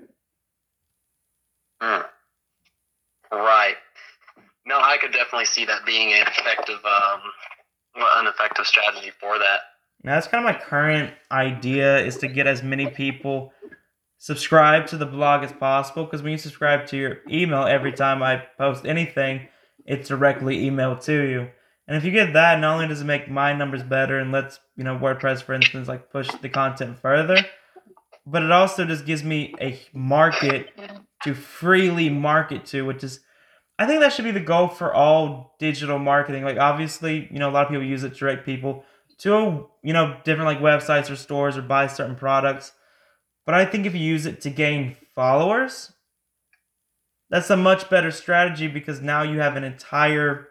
Mm. 1.81 2.05
Right. 3.31 3.75
No, 4.65 4.77
I 4.79 4.97
could 4.97 5.11
definitely 5.11 5.45
see 5.45 5.65
that 5.65 5.85
being 5.85 6.13
an 6.13 6.21
effective, 6.27 6.79
um, 6.85 7.21
an 7.95 8.27
effective 8.27 8.67
strategy 8.67 9.11
for 9.19 9.39
that. 9.39 9.61
Now 10.03 10.15
that's 10.15 10.27
kind 10.27 10.45
of 10.45 10.53
my 10.53 10.59
current 10.59 11.13
idea 11.31 11.99
is 11.99 12.17
to 12.17 12.27
get 12.27 12.47
as 12.47 12.63
many 12.63 12.87
people 12.87 13.53
subscribe 14.17 14.85
to 14.87 14.97
the 14.97 15.05
blog 15.05 15.43
as 15.43 15.51
possible 15.51 16.05
because 16.05 16.21
when 16.21 16.31
you 16.31 16.37
subscribe 16.37 16.85
to 16.87 16.97
your 16.97 17.17
email 17.29 17.63
every 17.63 17.91
time 17.91 18.21
I 18.21 18.43
post 18.57 18.85
anything, 18.85 19.47
it's 19.85 20.07
directly 20.07 20.69
emailed 20.69 21.03
to 21.05 21.13
you. 21.13 21.49
And 21.87 21.97
if 21.97 22.05
you 22.05 22.11
get 22.11 22.33
that, 22.33 22.59
not 22.59 22.75
only 22.75 22.87
does 22.87 23.01
it 23.01 23.05
make 23.05 23.29
my 23.29 23.53
numbers 23.53 23.83
better 23.83 24.19
and 24.19 24.31
lets, 24.31 24.59
you 24.75 24.83
know, 24.83 24.97
WordPress, 24.97 25.41
for 25.41 25.53
instance, 25.53 25.87
like 25.87 26.11
push 26.11 26.29
the 26.41 26.49
content 26.49 26.99
further, 26.99 27.37
but 28.25 28.43
it 28.43 28.51
also 28.51 28.85
just 28.85 29.05
gives 29.05 29.23
me 29.23 29.53
a 29.59 29.79
market 29.93 30.69
to 31.23 31.33
freely 31.33 32.09
market 32.09 32.65
to, 32.65 32.85
which 32.85 33.03
is, 33.03 33.19
I 33.77 33.85
think 33.85 34.01
that 34.01 34.13
should 34.13 34.25
be 34.25 34.31
the 34.31 34.39
goal 34.39 34.67
for 34.67 34.93
all 34.93 35.55
digital 35.59 35.99
marketing. 35.99 36.43
Like, 36.43 36.57
obviously, 36.57 37.27
you 37.31 37.39
know, 37.39 37.49
a 37.49 37.51
lot 37.51 37.65
of 37.65 37.69
people 37.69 37.85
use 37.85 38.03
it 38.03 38.13
to 38.13 38.19
direct 38.19 38.45
people 38.45 38.85
to, 39.19 39.67
you 39.83 39.93
know, 39.93 40.17
different 40.23 40.47
like 40.47 40.59
websites 40.59 41.11
or 41.11 41.15
stores 41.15 41.57
or 41.57 41.61
buy 41.61 41.87
certain 41.87 42.15
products. 42.15 42.73
But 43.45 43.55
I 43.55 43.65
think 43.65 43.85
if 43.85 43.93
you 43.93 44.01
use 44.01 44.25
it 44.25 44.41
to 44.41 44.49
gain 44.49 44.95
followers, 45.15 45.93
that's 47.29 47.49
a 47.49 47.57
much 47.57 47.89
better 47.89 48.11
strategy 48.11 48.67
because 48.67 49.01
now 49.01 49.23
you 49.23 49.39
have 49.39 49.55
an 49.55 49.63
entire 49.63 50.49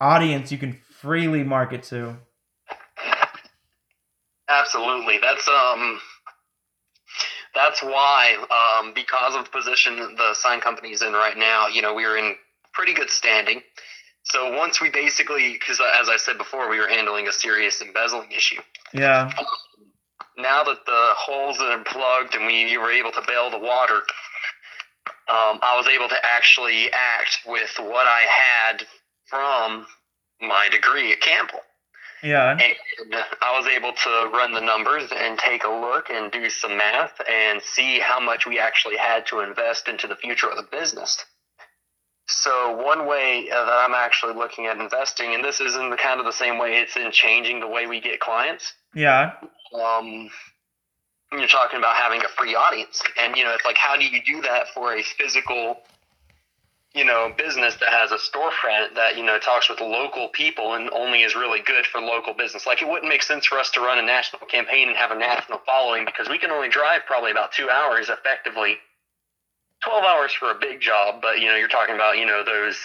audience 0.00 0.50
you 0.50 0.58
can 0.58 0.72
freely 0.72 1.44
market 1.44 1.82
to. 1.84 2.16
Absolutely. 4.48 5.18
That's 5.18 5.46
um 5.48 6.00
that's 7.54 7.82
why 7.82 8.36
um 8.50 8.92
because 8.94 9.34
of 9.34 9.44
the 9.44 9.50
position 9.50 9.96
the 9.96 10.34
sign 10.34 10.60
company 10.60 10.92
is 10.92 11.02
in 11.02 11.12
right 11.12 11.36
now, 11.36 11.68
you 11.68 11.82
know, 11.82 11.94
we 11.94 12.04
are 12.04 12.16
in 12.16 12.36
pretty 12.72 12.94
good 12.94 13.10
standing. 13.10 13.62
So 14.24 14.56
once 14.56 14.80
we 14.80 14.90
basically, 14.90 15.52
because 15.52 15.80
as 15.80 16.08
I 16.08 16.16
said 16.16 16.38
before, 16.38 16.70
we 16.70 16.78
were 16.78 16.88
handling 16.88 17.28
a 17.28 17.32
serious 17.32 17.82
embezzling 17.82 18.32
issue. 18.32 18.60
Yeah. 18.92 19.30
Now 20.38 20.64
that 20.64 20.86
the 20.86 21.10
holes 21.16 21.60
are 21.60 21.84
plugged 21.84 22.34
and 22.34 22.46
we 22.46 22.76
were 22.78 22.90
able 22.90 23.12
to 23.12 23.22
bail 23.26 23.50
the 23.50 23.58
water, 23.58 24.00
um, 25.28 25.60
I 25.62 25.76
was 25.76 25.86
able 25.86 26.08
to 26.08 26.16
actually 26.22 26.90
act 26.90 27.40
with 27.46 27.70
what 27.78 28.06
I 28.06 28.22
had 28.28 28.86
from 29.28 29.86
my 30.40 30.68
degree 30.70 31.12
at 31.12 31.20
Campbell. 31.20 31.60
Yeah. 32.24 32.52
And 32.52 33.14
I 33.42 33.58
was 33.58 33.66
able 33.66 33.92
to 33.92 34.30
run 34.36 34.52
the 34.52 34.60
numbers 34.60 35.12
and 35.14 35.38
take 35.38 35.64
a 35.64 35.68
look 35.68 36.08
and 36.08 36.32
do 36.32 36.48
some 36.48 36.76
math 36.76 37.20
and 37.30 37.60
see 37.62 38.00
how 38.00 38.18
much 38.18 38.46
we 38.46 38.58
actually 38.58 38.96
had 38.96 39.26
to 39.26 39.40
invest 39.40 39.88
into 39.88 40.06
the 40.06 40.16
future 40.16 40.48
of 40.48 40.56
the 40.56 40.62
business. 40.62 41.22
So 42.26 42.82
one 42.82 43.06
way 43.06 43.50
uh, 43.50 43.66
that 43.66 43.84
I'm 43.86 43.94
actually 43.94 44.32
looking 44.32 44.66
at 44.66 44.78
investing, 44.78 45.34
and 45.34 45.44
this 45.44 45.60
is 45.60 45.76
in 45.76 45.90
the 45.90 45.96
kind 45.96 46.18
of 46.18 46.24
the 46.24 46.32
same 46.32 46.58
way 46.58 46.78
it's 46.78 46.96
in 46.96 47.12
changing 47.12 47.60
the 47.60 47.68
way 47.68 47.86
we 47.86 48.00
get 48.00 48.18
clients. 48.20 48.72
Yeah. 48.94 49.32
Um, 49.74 50.30
you're 51.30 51.46
talking 51.46 51.78
about 51.78 51.96
having 51.96 52.22
a 52.22 52.28
free 52.38 52.54
audience, 52.54 53.02
and 53.20 53.36
you 53.36 53.44
know, 53.44 53.52
it's 53.52 53.66
like, 53.66 53.76
how 53.76 53.96
do 53.96 54.04
you 54.06 54.22
do 54.24 54.40
that 54.40 54.68
for 54.72 54.96
a 54.96 55.02
physical, 55.02 55.76
you 56.94 57.04
know, 57.04 57.32
business 57.36 57.74
that 57.76 57.88
has 57.88 58.12
a 58.12 58.16
storefront 58.16 58.94
that 58.94 59.16
you 59.16 59.24
know 59.24 59.38
talks 59.38 59.68
with 59.68 59.80
local 59.80 60.28
people 60.28 60.74
and 60.74 60.90
only 60.90 61.22
is 61.22 61.34
really 61.34 61.60
good 61.60 61.86
for 61.86 62.00
local 62.00 62.34
business? 62.34 62.66
Like, 62.66 62.82
it 62.82 62.88
wouldn't 62.88 63.08
make 63.08 63.22
sense 63.22 63.46
for 63.46 63.58
us 63.58 63.70
to 63.72 63.80
run 63.80 63.98
a 63.98 64.02
national 64.02 64.46
campaign 64.46 64.88
and 64.88 64.96
have 64.96 65.10
a 65.10 65.18
national 65.18 65.60
following 65.66 66.04
because 66.04 66.28
we 66.28 66.38
can 66.38 66.50
only 66.50 66.68
drive 66.68 67.02
probably 67.06 67.30
about 67.30 67.52
two 67.52 67.68
hours 67.70 68.08
effectively 68.08 68.78
12 69.84 70.04
hours 70.04 70.32
for 70.32 70.50
a 70.50 70.54
big 70.54 70.80
job, 70.80 71.20
but 71.20 71.40
you 71.40 71.46
know, 71.46 71.56
you're 71.56 71.68
talking 71.68 71.94
about, 71.94 72.16
you 72.16 72.24
know, 72.26 72.42
those, 72.44 72.78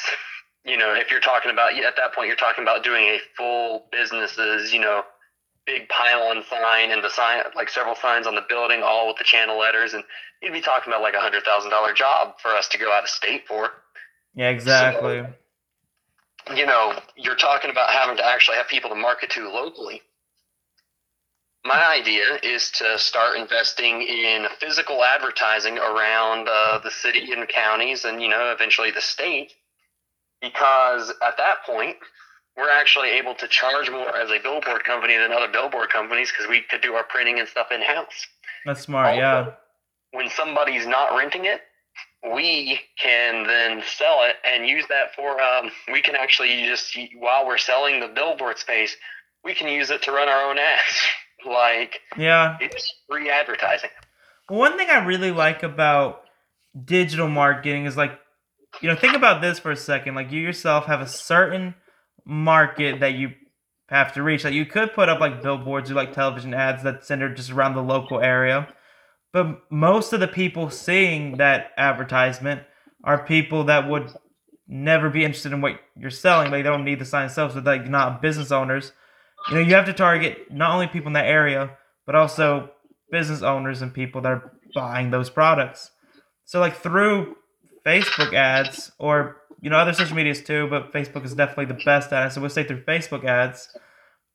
you 0.65 0.77
know, 0.77 0.93
if 0.93 1.09
you're 1.11 1.21
talking 1.21 1.51
about, 1.51 1.73
at 1.73 1.95
that 1.95 2.13
point, 2.13 2.27
you're 2.27 2.35
talking 2.35 2.63
about 2.63 2.83
doing 2.83 3.05
a 3.05 3.19
full 3.37 3.85
businesses, 3.91 4.73
you 4.73 4.79
know, 4.79 5.03
big 5.65 5.87
pylon 5.89 6.43
sign 6.49 6.91
and 6.91 7.03
the 7.03 7.09
sign, 7.09 7.43
like 7.55 7.69
several 7.69 7.95
signs 7.95 8.27
on 8.27 8.35
the 8.35 8.43
building, 8.49 8.81
all 8.83 9.07
with 9.07 9.17
the 9.17 9.23
channel 9.23 9.57
letters. 9.57 9.93
And 9.93 10.03
you'd 10.41 10.53
be 10.53 10.61
talking 10.61 10.91
about 10.91 11.01
like 11.01 11.13
a 11.13 11.21
hundred 11.21 11.43
thousand 11.43 11.71
dollar 11.71 11.93
job 11.93 12.35
for 12.41 12.49
us 12.51 12.67
to 12.69 12.77
go 12.77 12.91
out 12.91 13.03
of 13.03 13.09
state 13.09 13.47
for. 13.47 13.71
Yeah, 14.35 14.49
exactly. 14.49 15.25
So, 16.47 16.55
you 16.55 16.65
know, 16.65 16.99
you're 17.15 17.35
talking 17.35 17.69
about 17.69 17.89
having 17.89 18.17
to 18.17 18.25
actually 18.25 18.57
have 18.57 18.67
people 18.67 18.89
to 18.89 18.95
market 18.95 19.29
to 19.31 19.49
locally. 19.49 20.01
My 21.65 21.89
idea 21.89 22.39
is 22.41 22.71
to 22.71 22.97
start 22.97 23.37
investing 23.37 24.01
in 24.01 24.47
physical 24.59 25.03
advertising 25.03 25.77
around 25.77 26.47
uh, 26.49 26.79
the 26.79 26.89
city 26.89 27.31
and 27.33 27.47
counties 27.49 28.05
and 28.05 28.21
you 28.21 28.29
know 28.29 28.51
eventually 28.51 28.91
the 28.91 29.01
state. 29.01 29.53
Because 30.41 31.09
at 31.21 31.35
that 31.37 31.65
point 31.65 31.97
we're 32.59 32.69
actually 32.69 33.09
able 33.09 33.33
to 33.35 33.47
charge 33.47 33.89
more 33.89 34.15
as 34.15 34.29
a 34.29 34.39
billboard 34.41 34.83
company 34.83 35.17
than 35.17 35.31
other 35.31 35.47
billboard 35.51 35.89
companies 35.89 36.31
because 36.31 36.47
we 36.47 36.61
could 36.69 36.81
do 36.81 36.93
our 36.93 37.03
printing 37.03 37.39
and 37.39 37.47
stuff 37.47 37.67
in 37.71 37.81
house 37.81 38.27
that's 38.65 38.81
smart 38.81 39.07
also, 39.07 39.19
yeah 39.19 39.51
when 40.11 40.29
somebody's 40.29 40.87
not 40.87 41.15
renting 41.15 41.45
it 41.45 41.61
we 42.23 42.79
can 42.97 43.47
then 43.47 43.82
sell 43.86 44.23
it 44.23 44.36
and 44.45 44.67
use 44.67 44.86
that 44.89 45.15
for 45.15 45.41
um, 45.41 45.71
we 45.91 46.01
can 46.01 46.15
actually 46.15 46.63
just 46.63 46.97
while 47.17 47.47
we're 47.47 47.58
selling 47.58 47.99
the 47.99 48.08
billboard 48.08 48.58
space 48.58 48.95
we 49.43 49.53
can 49.53 49.67
use 49.67 49.89
it 49.89 50.01
to 50.03 50.12
run 50.12 50.27
our 50.27 50.49
own 50.49 50.58
ads 50.58 51.01
like, 51.45 52.01
yeah, 52.17 52.58
it's 52.60 52.93
free 53.10 53.29
advertising. 53.29 53.89
One 54.47 54.77
thing 54.77 54.89
I 54.89 55.05
really 55.05 55.32
like 55.32 55.63
about 55.63 56.21
digital 56.86 57.27
marketing 57.27 57.86
is 57.86 57.95
like 57.95 58.19
you 58.82 58.89
know, 58.89 58.95
think 58.95 59.15
about 59.15 59.41
this 59.41 59.60
for 59.60 59.71
a 59.71 59.75
second. 59.75 60.15
Like 60.15 60.32
you 60.32 60.39
yourself 60.39 60.86
have 60.86 61.01
a 61.01 61.08
certain 61.08 61.75
market 62.25 62.99
that 62.99 63.15
you 63.15 63.32
have 63.88 64.13
to 64.13 64.23
reach. 64.23 64.43
Like 64.43 64.53
you 64.53 64.65
could 64.65 64.93
put 64.93 65.10
up 65.10 65.19
like 65.19 65.41
billboards 65.41 65.89
or 65.89 65.95
like 65.95 66.13
television 66.13 66.53
ads 66.53 66.84
that 66.84 67.05
center 67.05 67.34
just 67.34 67.51
around 67.51 67.73
the 67.73 67.82
local 67.82 68.19
area. 68.19 68.67
But 69.31 69.71
most 69.71 70.13
of 70.13 70.19
the 70.19 70.27
people 70.27 70.69
seeing 70.69 71.37
that 71.37 71.71
advertisement 71.77 72.63
are 73.03 73.23
people 73.23 73.65
that 73.65 73.87
would 73.89 74.11
never 74.67 75.09
be 75.09 75.23
interested 75.23 75.51
in 75.51 75.61
what 75.61 75.79
you're 75.95 76.09
selling. 76.09 76.51
They 76.51 76.61
don't 76.61 76.85
need 76.85 76.99
the 76.99 77.05
sign 77.05 77.25
itself, 77.25 77.53
so 77.53 77.59
like 77.59 77.87
not 77.87 78.21
business 78.21 78.51
owners. 78.51 78.91
You 79.49 79.55
know, 79.55 79.61
you 79.61 79.75
have 79.75 79.85
to 79.85 79.93
target 79.93 80.51
not 80.51 80.71
only 80.71 80.87
people 80.87 81.07
in 81.07 81.13
that 81.13 81.25
area, 81.25 81.71
but 82.05 82.15
also 82.15 82.71
business 83.11 83.41
owners 83.41 83.81
and 83.81 83.93
people 83.93 84.21
that 84.21 84.31
are 84.31 84.51
buying 84.73 85.11
those 85.11 85.29
products. 85.29 85.91
So 86.45 86.59
like 86.59 86.75
through 86.75 87.35
Facebook 87.85 88.33
ads 88.33 88.91
or 88.99 89.37
you 89.61 89.69
know 89.69 89.77
other 89.77 89.93
social 89.93 90.15
medias 90.15 90.41
too, 90.41 90.67
but 90.69 90.91
Facebook 90.91 91.25
is 91.25 91.35
definitely 91.35 91.65
the 91.65 91.81
best 91.85 92.11
at 92.13 92.27
it. 92.27 92.33
So 92.33 92.41
we'll 92.41 92.49
say 92.49 92.63
through 92.63 92.83
Facebook 92.83 93.25
ads, 93.25 93.75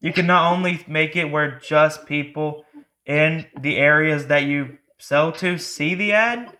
you 0.00 0.12
can 0.12 0.26
not 0.26 0.52
only 0.52 0.84
make 0.86 1.16
it 1.16 1.30
where 1.30 1.58
just 1.58 2.06
people 2.06 2.64
in 3.06 3.46
the 3.60 3.76
areas 3.76 4.26
that 4.26 4.44
you 4.44 4.78
sell 4.98 5.32
to 5.32 5.58
see 5.58 5.94
the 5.94 6.12
ad, 6.12 6.56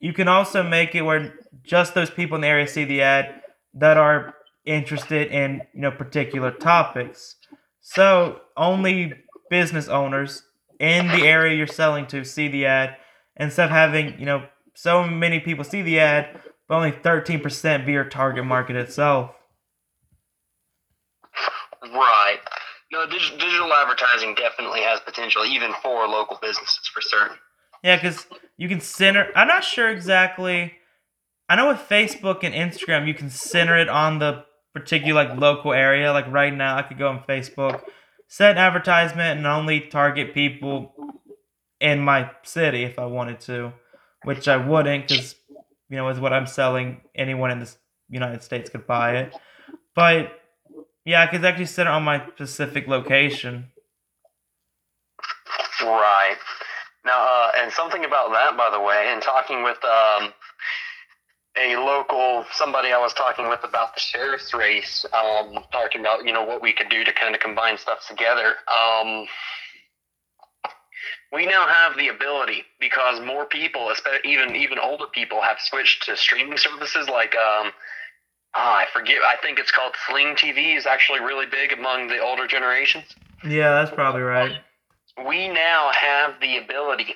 you 0.00 0.12
can 0.12 0.28
also 0.28 0.62
make 0.62 0.94
it 0.94 1.02
where 1.02 1.34
just 1.62 1.94
those 1.94 2.10
people 2.10 2.36
in 2.36 2.42
the 2.42 2.48
area 2.48 2.66
see 2.66 2.84
the 2.84 3.02
ad 3.02 3.42
that 3.74 3.96
are 3.96 4.34
interested 4.64 5.30
in 5.30 5.62
you 5.72 5.80
know 5.80 5.90
particular 5.90 6.50
topics. 6.50 7.36
So 7.80 8.40
only 8.56 9.14
business 9.50 9.88
owners 9.88 10.42
in 10.78 11.08
the 11.08 11.26
area 11.26 11.56
you're 11.56 11.66
selling 11.66 12.06
to 12.08 12.24
see 12.24 12.48
the 12.48 12.66
ad 12.66 12.96
instead 13.36 13.66
of 13.66 13.70
having 13.70 14.18
you 14.18 14.26
know 14.26 14.44
so 14.74 15.04
many 15.04 15.40
people 15.40 15.64
see 15.64 15.82
the 15.82 15.98
ad, 15.98 16.40
but 16.68 16.76
only 16.76 16.92
13% 16.92 17.84
be 17.84 17.92
your 17.92 18.04
target 18.04 18.44
market 18.44 18.76
itself. 18.76 19.32
Right. 21.82 22.38
No, 22.92 23.06
digital 23.06 23.72
advertising 23.72 24.34
definitely 24.34 24.80
has 24.82 25.00
potential, 25.00 25.44
even 25.44 25.72
for 25.82 26.06
local 26.06 26.38
businesses, 26.40 26.88
for 26.94 27.00
certain. 27.00 27.36
Yeah, 27.82 27.96
because 27.96 28.26
you 28.56 28.68
can 28.68 28.80
center. 28.80 29.28
I'm 29.34 29.48
not 29.48 29.64
sure 29.64 29.90
exactly. 29.90 30.74
I 31.48 31.56
know 31.56 31.68
with 31.68 31.78
Facebook 31.78 32.42
and 32.42 32.54
Instagram, 32.54 33.06
you 33.06 33.14
can 33.14 33.30
center 33.30 33.76
it 33.76 33.88
on 33.88 34.18
the 34.18 34.44
particular 34.74 35.24
like 35.24 35.38
local 35.38 35.72
area. 35.72 36.12
Like 36.12 36.30
right 36.30 36.54
now, 36.54 36.76
I 36.76 36.82
could 36.82 36.98
go 36.98 37.08
on 37.08 37.22
Facebook, 37.28 37.82
set 38.26 38.52
an 38.52 38.58
advertisement, 38.58 39.38
and 39.38 39.46
only 39.46 39.80
target 39.80 40.34
people 40.34 40.94
in 41.80 42.00
my 42.00 42.30
city 42.42 42.82
if 42.82 42.98
I 42.98 43.06
wanted 43.06 43.40
to, 43.40 43.72
which 44.24 44.48
I 44.48 44.56
wouldn't 44.56 45.08
because 45.08 45.36
you 45.88 45.96
know 45.96 46.08
is 46.08 46.20
what 46.20 46.32
I'm 46.32 46.46
selling. 46.46 47.00
Anyone 47.14 47.50
in 47.50 47.60
the 47.60 47.74
United 48.10 48.42
States 48.42 48.68
could 48.68 48.86
buy 48.86 49.16
it, 49.16 49.34
but 49.94 50.32
yeah, 51.04 51.22
I 51.22 51.26
could 51.26 51.44
actually 51.44 51.66
center 51.66 51.90
on 51.90 52.02
my 52.02 52.26
specific 52.34 52.86
location. 52.86 53.70
Right. 55.80 56.36
Now, 57.08 57.24
uh, 57.24 57.50
and 57.56 57.72
something 57.72 58.04
about 58.04 58.32
that, 58.32 58.54
by 58.58 58.68
the 58.68 58.78
way, 58.78 59.10
in 59.14 59.22
talking 59.22 59.62
with 59.62 59.82
um, 59.82 60.30
a 61.56 61.76
local 61.76 62.44
somebody 62.52 62.92
I 62.92 62.98
was 62.98 63.14
talking 63.14 63.48
with 63.48 63.60
about 63.64 63.94
the 63.94 64.00
sheriff's 64.00 64.52
race, 64.52 65.06
um, 65.14 65.58
talking 65.72 66.02
about 66.02 66.26
you 66.26 66.34
know 66.34 66.44
what 66.44 66.60
we 66.60 66.74
could 66.74 66.90
do 66.90 67.04
to 67.04 67.12
kind 67.14 67.34
of 67.34 67.40
combine 67.40 67.78
stuff 67.78 68.06
together. 68.06 68.56
Um, 68.68 69.26
we 71.32 71.46
now 71.46 71.66
have 71.66 71.96
the 71.96 72.08
ability 72.08 72.64
because 72.78 73.24
more 73.24 73.46
people, 73.46 73.88
especially 73.88 74.30
even 74.30 74.54
even 74.54 74.78
older 74.78 75.06
people, 75.06 75.40
have 75.40 75.56
switched 75.60 76.04
to 76.04 76.16
streaming 76.18 76.58
services 76.58 77.08
like 77.08 77.34
um, 77.36 77.72
oh, 78.54 78.74
I 78.84 78.84
forget. 78.92 79.22
I 79.24 79.36
think 79.40 79.58
it's 79.58 79.70
called 79.70 79.94
Sling 80.06 80.34
TV. 80.34 80.76
is 80.76 80.84
actually 80.84 81.20
really 81.20 81.46
big 81.46 81.72
among 81.72 82.08
the 82.08 82.18
older 82.18 82.46
generations. 82.46 83.06
Yeah, 83.42 83.70
that's 83.70 83.94
probably 83.94 84.20
right. 84.20 84.58
We 85.26 85.48
now 85.48 85.90
have 85.92 86.40
the 86.40 86.58
ability 86.58 87.14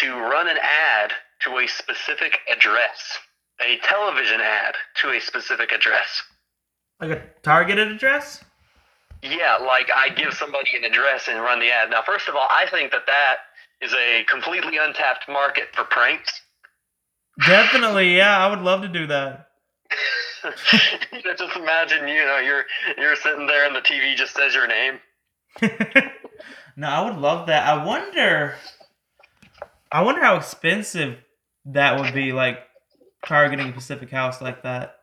to 0.00 0.12
run 0.12 0.48
an 0.48 0.58
ad 0.58 1.12
to 1.42 1.58
a 1.58 1.66
specific 1.66 2.38
address, 2.50 3.18
a 3.60 3.78
television 3.78 4.40
ad 4.40 4.74
to 5.02 5.10
a 5.10 5.20
specific 5.20 5.72
address. 5.72 6.22
Like 7.00 7.10
a 7.10 7.22
targeted 7.42 7.88
address? 7.88 8.44
Yeah, 9.22 9.56
like 9.56 9.90
I 9.94 10.10
give 10.10 10.34
somebody 10.34 10.70
an 10.76 10.84
address 10.84 11.28
and 11.28 11.40
run 11.40 11.58
the 11.58 11.70
ad. 11.70 11.90
Now, 11.90 12.02
first 12.02 12.28
of 12.28 12.36
all, 12.36 12.46
I 12.50 12.66
think 12.70 12.92
that 12.92 13.06
that 13.06 13.36
is 13.80 13.92
a 13.92 14.24
completely 14.24 14.78
untapped 14.78 15.28
market 15.28 15.68
for 15.74 15.84
pranks. 15.84 16.40
Definitely, 17.44 18.16
yeah. 18.16 18.38
I 18.38 18.48
would 18.48 18.60
love 18.60 18.82
to 18.82 18.88
do 18.88 19.06
that. 19.08 19.48
you 21.12 21.22
know, 21.24 21.34
just 21.34 21.56
imagine, 21.56 22.08
you 22.08 22.24
know, 22.24 22.38
you're 22.38 22.64
you're 22.96 23.16
sitting 23.16 23.46
there 23.46 23.66
and 23.66 23.74
the 23.74 23.80
TV 23.80 24.14
just 24.16 24.34
says 24.34 24.54
your 24.54 24.66
name. 24.66 25.00
no, 26.76 26.88
I 26.88 27.08
would 27.08 27.18
love 27.18 27.46
that. 27.46 27.66
I 27.66 27.84
wonder. 27.84 28.54
I 29.90 30.02
wonder 30.02 30.22
how 30.22 30.36
expensive 30.36 31.18
that 31.66 31.98
would 31.98 32.12
be, 32.12 32.32
like 32.32 32.58
targeting 33.24 33.70
a 33.70 33.72
Pacific 33.72 34.10
House 34.10 34.40
like 34.40 34.62
that. 34.62 34.96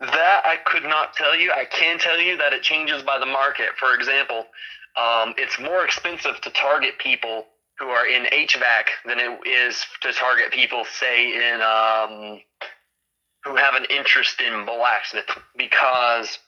That 0.00 0.42
I 0.44 0.56
could 0.64 0.84
not 0.84 1.14
tell 1.14 1.36
you. 1.36 1.52
I 1.52 1.64
can 1.64 1.98
tell 1.98 2.20
you 2.20 2.36
that 2.36 2.52
it 2.52 2.62
changes 2.62 3.02
by 3.02 3.18
the 3.18 3.26
market. 3.26 3.70
For 3.78 3.94
example, 3.94 4.46
um, 4.96 5.34
it's 5.36 5.58
more 5.58 5.84
expensive 5.84 6.40
to 6.42 6.50
target 6.50 6.98
people 6.98 7.46
who 7.78 7.86
are 7.86 8.06
in 8.06 8.24
HVAC 8.24 8.84
than 9.06 9.18
it 9.18 9.46
is 9.46 9.84
to 10.00 10.12
target 10.12 10.52
people, 10.52 10.84
say, 10.84 11.34
in 11.34 11.60
um, 11.60 12.40
who 13.44 13.56
have 13.56 13.74
an 13.74 13.86
interest 13.90 14.40
in 14.40 14.64
blacksmith 14.64 15.30
because 15.56 16.38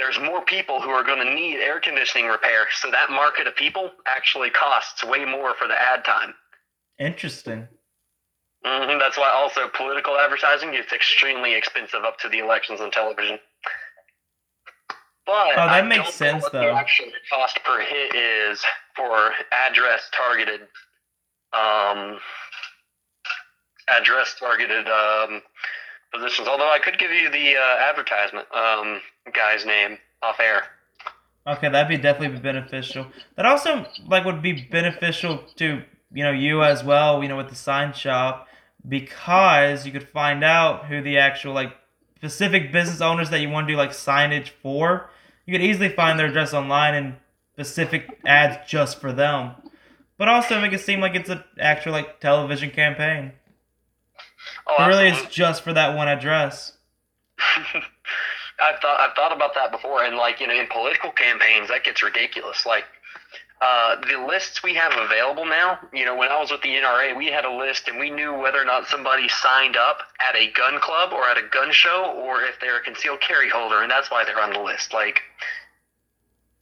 there's 0.00 0.18
more 0.18 0.42
people 0.42 0.80
who 0.80 0.88
are 0.88 1.04
going 1.04 1.18
to 1.18 1.34
need 1.34 1.56
air 1.56 1.78
conditioning 1.78 2.26
repair. 2.26 2.66
So 2.80 2.90
that 2.90 3.10
market 3.10 3.46
of 3.46 3.54
people 3.54 3.90
actually 4.06 4.48
costs 4.48 5.04
way 5.04 5.26
more 5.26 5.54
for 5.54 5.68
the 5.68 5.74
ad 5.74 6.04
time. 6.06 6.32
Interesting. 6.98 7.68
Mm-hmm. 8.64 8.98
That's 8.98 9.18
why 9.18 9.30
also 9.30 9.68
political 9.76 10.16
advertising 10.16 10.72
gets 10.72 10.92
extremely 10.92 11.54
expensive 11.54 12.04
up 12.04 12.18
to 12.20 12.30
the 12.30 12.38
elections 12.38 12.80
on 12.80 12.90
television. 12.90 13.38
But 15.26 15.52
oh, 15.52 15.66
that 15.66 15.68
I 15.68 15.82
makes 15.82 16.14
sense 16.14 16.44
though. 16.50 16.60
The 16.60 16.72
actual 16.72 17.06
cost 17.30 17.60
per 17.62 17.80
hit 17.80 18.14
is 18.14 18.64
for 18.96 19.32
address 19.52 20.08
targeted, 20.14 20.62
um, 21.52 22.18
address 23.88 24.34
targeted 24.38 24.88
um, 24.88 25.42
positions. 26.12 26.48
Although 26.48 26.70
I 26.70 26.78
could 26.78 26.98
give 26.98 27.10
you 27.10 27.30
the 27.30 27.56
uh, 27.56 27.90
advertisement 27.90 28.46
um, 28.54 29.00
guy's 29.32 29.64
name 29.64 29.98
off 30.22 30.40
air. 30.40 30.64
Okay, 31.46 31.68
that'd 31.68 31.88
be 31.88 31.96
definitely 31.96 32.36
be 32.36 32.42
beneficial. 32.42 33.06
That 33.36 33.46
also 33.46 33.86
like 34.06 34.24
would 34.24 34.42
be 34.42 34.52
beneficial 34.70 35.38
to 35.56 35.82
you 36.12 36.24
know 36.24 36.32
you 36.32 36.62
as 36.62 36.84
well. 36.84 37.22
You 37.22 37.28
know 37.28 37.36
with 37.36 37.48
the 37.48 37.54
sign 37.54 37.92
shop 37.92 38.48
because 38.88 39.86
you 39.86 39.92
could 39.92 40.08
find 40.08 40.42
out 40.44 40.86
who 40.86 41.02
the 41.02 41.18
actual 41.18 41.54
like 41.54 41.74
specific 42.16 42.72
business 42.72 43.00
owners 43.00 43.30
that 43.30 43.40
you 43.40 43.48
want 43.48 43.66
to 43.66 43.72
do 43.72 43.76
like 43.76 43.90
signage 43.90 44.50
for. 44.62 45.10
You 45.46 45.54
could 45.54 45.64
easily 45.64 45.88
find 45.88 46.18
their 46.18 46.26
address 46.26 46.52
online 46.52 46.94
and 46.94 47.16
specific 47.54 48.20
ads 48.26 48.68
just 48.68 49.00
for 49.00 49.12
them. 49.12 49.52
But 50.18 50.28
also 50.28 50.60
make 50.60 50.72
it 50.72 50.80
seem 50.80 51.00
like 51.00 51.14
it's 51.14 51.30
an 51.30 51.42
actual 51.58 51.92
like 51.92 52.20
television 52.20 52.70
campaign. 52.70 53.32
Oh, 54.66 54.86
really 54.86 55.08
absolutely. 55.08 55.28
is 55.28 55.34
just 55.34 55.62
for 55.62 55.72
that 55.72 55.96
one 55.96 56.08
address. 56.08 56.72
I've 58.62 58.78
thought 58.80 59.00
I've 59.00 59.14
thought 59.14 59.32
about 59.34 59.54
that 59.54 59.72
before, 59.72 60.04
and 60.04 60.16
like 60.16 60.40
you 60.40 60.46
know, 60.46 60.54
in 60.54 60.66
political 60.66 61.10
campaigns, 61.10 61.68
that 61.68 61.84
gets 61.84 62.02
ridiculous. 62.02 62.66
Like 62.66 62.84
uh, 63.60 63.96
the 64.06 64.26
lists 64.26 64.62
we 64.62 64.74
have 64.74 64.92
available 64.96 65.46
now. 65.46 65.78
You 65.92 66.04
know, 66.04 66.16
when 66.16 66.28
I 66.28 66.38
was 66.38 66.50
with 66.50 66.62
the 66.62 66.68
NRA, 66.68 67.16
we 67.16 67.26
had 67.26 67.44
a 67.44 67.52
list, 67.52 67.88
and 67.88 67.98
we 67.98 68.10
knew 68.10 68.34
whether 68.34 68.60
or 68.60 68.64
not 68.64 68.86
somebody 68.86 69.28
signed 69.28 69.76
up 69.76 69.98
at 70.20 70.36
a 70.36 70.50
gun 70.52 70.80
club 70.80 71.12
or 71.12 71.24
at 71.28 71.38
a 71.38 71.46
gun 71.50 71.72
show, 71.72 72.12
or 72.16 72.42
if 72.42 72.60
they're 72.60 72.78
a 72.78 72.82
concealed 72.82 73.20
carry 73.20 73.48
holder, 73.48 73.82
and 73.82 73.90
that's 73.90 74.10
why 74.10 74.24
they're 74.24 74.40
on 74.40 74.52
the 74.52 74.60
list. 74.60 74.92
Like, 74.92 75.22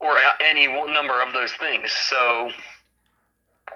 or 0.01 0.17
any 0.41 0.67
number 0.67 1.21
of 1.23 1.33
those 1.33 1.53
things. 1.53 1.93
So 1.93 2.51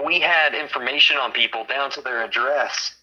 we 0.05 0.21
had 0.21 0.55
information 0.55 1.17
on 1.17 1.33
people 1.33 1.65
down 1.65 1.91
to 1.93 2.01
their 2.01 2.25
address 2.25 2.95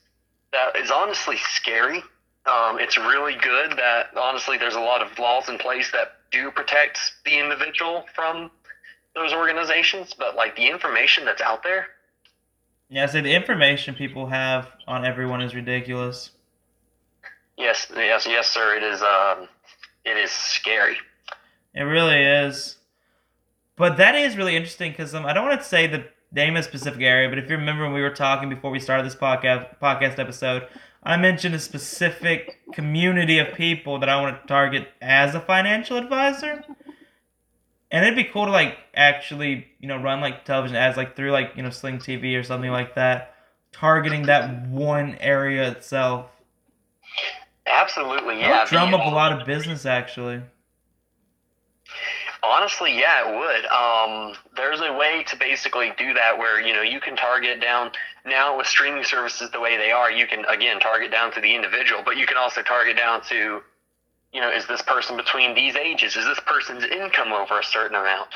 that 0.51 0.75
is 0.75 0.91
honestly 0.91 1.37
scary. 1.37 2.03
Um, 2.45 2.79
it's 2.79 2.97
really 2.97 3.35
good 3.35 3.71
that 3.77 4.07
honestly 4.17 4.57
there's 4.57 4.75
a 4.75 4.79
lot 4.79 5.01
of 5.01 5.17
laws 5.19 5.49
in 5.49 5.57
place 5.57 5.91
that 5.91 6.13
do 6.31 6.51
protect 6.51 6.99
the 7.25 7.37
individual 7.37 8.05
from 8.15 8.49
those 9.15 9.33
organizations, 9.33 10.13
but 10.17 10.35
like 10.35 10.55
the 10.55 10.67
information 10.67 11.25
that's 11.25 11.41
out 11.41 11.63
there. 11.63 11.87
Yeah, 12.89 13.05
so 13.05 13.21
the 13.21 13.33
information 13.33 13.93
people 13.93 14.27
have 14.27 14.69
on 14.87 15.05
everyone 15.05 15.41
is 15.41 15.53
ridiculous. 15.53 16.31
Yes, 17.57 17.91
yes, 17.95 18.25
yes, 18.25 18.49
sir. 18.49 18.77
It 18.77 18.83
is. 18.83 19.01
Um, 19.01 19.47
it 20.05 20.17
is 20.17 20.31
scary. 20.31 20.97
It 21.75 21.83
really 21.83 22.23
is. 22.23 22.77
But 23.75 23.97
that 23.97 24.15
is 24.15 24.35
really 24.35 24.55
interesting 24.55 24.91
because 24.91 25.13
um, 25.13 25.25
I 25.25 25.33
don't 25.33 25.45
want 25.45 25.61
to 25.61 25.67
say 25.67 25.87
the 25.87 26.05
name 26.31 26.55
a 26.55 26.63
specific 26.63 27.01
area, 27.01 27.29
but 27.29 27.37
if 27.37 27.49
you 27.49 27.57
remember 27.57 27.83
when 27.83 27.93
we 27.93 28.01
were 28.01 28.09
talking 28.09 28.49
before 28.49 28.71
we 28.71 28.79
started 28.79 29.05
this 29.05 29.15
podcast 29.15 29.77
podcast 29.79 30.19
episode 30.19 30.67
I 31.03 31.17
mentioned 31.17 31.55
a 31.55 31.59
specific 31.59 32.59
community 32.73 33.39
of 33.39 33.53
people 33.53 33.99
that 33.99 34.09
I 34.09 34.21
want 34.21 34.41
to 34.41 34.47
target 34.47 34.89
as 35.01 35.33
a 35.33 35.39
financial 35.39 35.97
advisor. 35.97 36.63
And 37.91 38.05
it'd 38.05 38.15
be 38.17 38.25
cool 38.25 38.45
to 38.45 38.51
like 38.51 38.77
actually, 38.93 39.67
you 39.79 39.87
know, 39.87 39.97
run 39.97 40.21
like 40.21 40.45
television 40.45 40.75
ads 40.75 40.97
like 40.97 41.15
through 41.15 41.31
like, 41.31 41.53
you 41.55 41.63
know, 41.63 41.69
Sling 41.69 41.97
TV 41.97 42.37
or 42.37 42.43
something 42.43 42.69
like 42.69 42.95
that, 42.95 43.33
targeting 43.71 44.23
that 44.23 44.67
one 44.67 45.15
area 45.15 45.71
itself. 45.71 46.27
Absolutely, 47.65 48.35
That 48.35 48.41
yeah. 48.41 48.59
would 48.59 48.69
drum 48.69 48.93
up 48.93 49.05
a 49.05 49.15
lot 49.15 49.39
of 49.39 49.47
business 49.47 49.85
actually. 49.85 50.41
Honestly, 52.41 52.97
yeah, 52.97 53.29
it 53.29 53.37
would. 53.37 53.65
Um, 53.65 54.33
there's 54.55 54.79
a 54.81 54.93
way 54.93 55.23
to 55.27 55.35
basically 55.35 55.91
do 55.97 56.13
that 56.13 56.37
where 56.37 56.61
you 56.61 56.73
know 56.73 56.81
you 56.81 56.99
can 56.99 57.15
target 57.15 57.61
down. 57.61 57.91
Now 58.25 58.57
with 58.57 58.67
streaming 58.67 59.03
services 59.03 59.49
the 59.51 59.59
way 59.59 59.77
they 59.77 59.91
are, 59.91 60.11
you 60.11 60.25
can 60.27 60.45
again 60.45 60.79
target 60.79 61.11
down 61.11 61.33
to 61.33 61.41
the 61.41 61.53
individual, 61.53 62.01
but 62.03 62.17
you 62.17 62.25
can 62.25 62.37
also 62.37 62.61
target 62.61 62.95
down 62.95 63.21
to, 63.29 63.61
you 64.33 64.41
know, 64.41 64.51
is 64.51 64.67
this 64.67 64.81
person 64.81 65.17
between 65.17 65.53
these 65.53 65.75
ages? 65.75 66.15
Is 66.15 66.25
this 66.25 66.39
person's 66.45 66.83
income 66.83 67.33
over 67.33 67.59
a 67.59 67.63
certain 67.63 67.95
amount? 67.95 68.29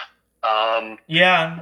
Um, 0.43 0.97
Yeah. 1.07 1.59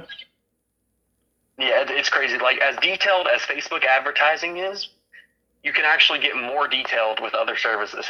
yeah, 1.58 1.84
it's 1.88 2.08
crazy. 2.08 2.38
Like 2.38 2.58
as 2.58 2.76
detailed 2.76 3.28
as 3.28 3.42
Facebook 3.42 3.84
advertising 3.84 4.56
is, 4.56 4.88
you 5.62 5.72
can 5.72 5.84
actually 5.84 6.18
get 6.18 6.36
more 6.36 6.66
detailed 6.66 7.20
with 7.20 7.34
other 7.34 7.56
services. 7.56 8.06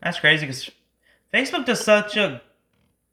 That's 0.00 0.18
crazy 0.18 0.46
because 0.46 0.70
Facebook 1.32 1.66
does 1.66 1.80
such 1.80 2.16
a 2.16 2.40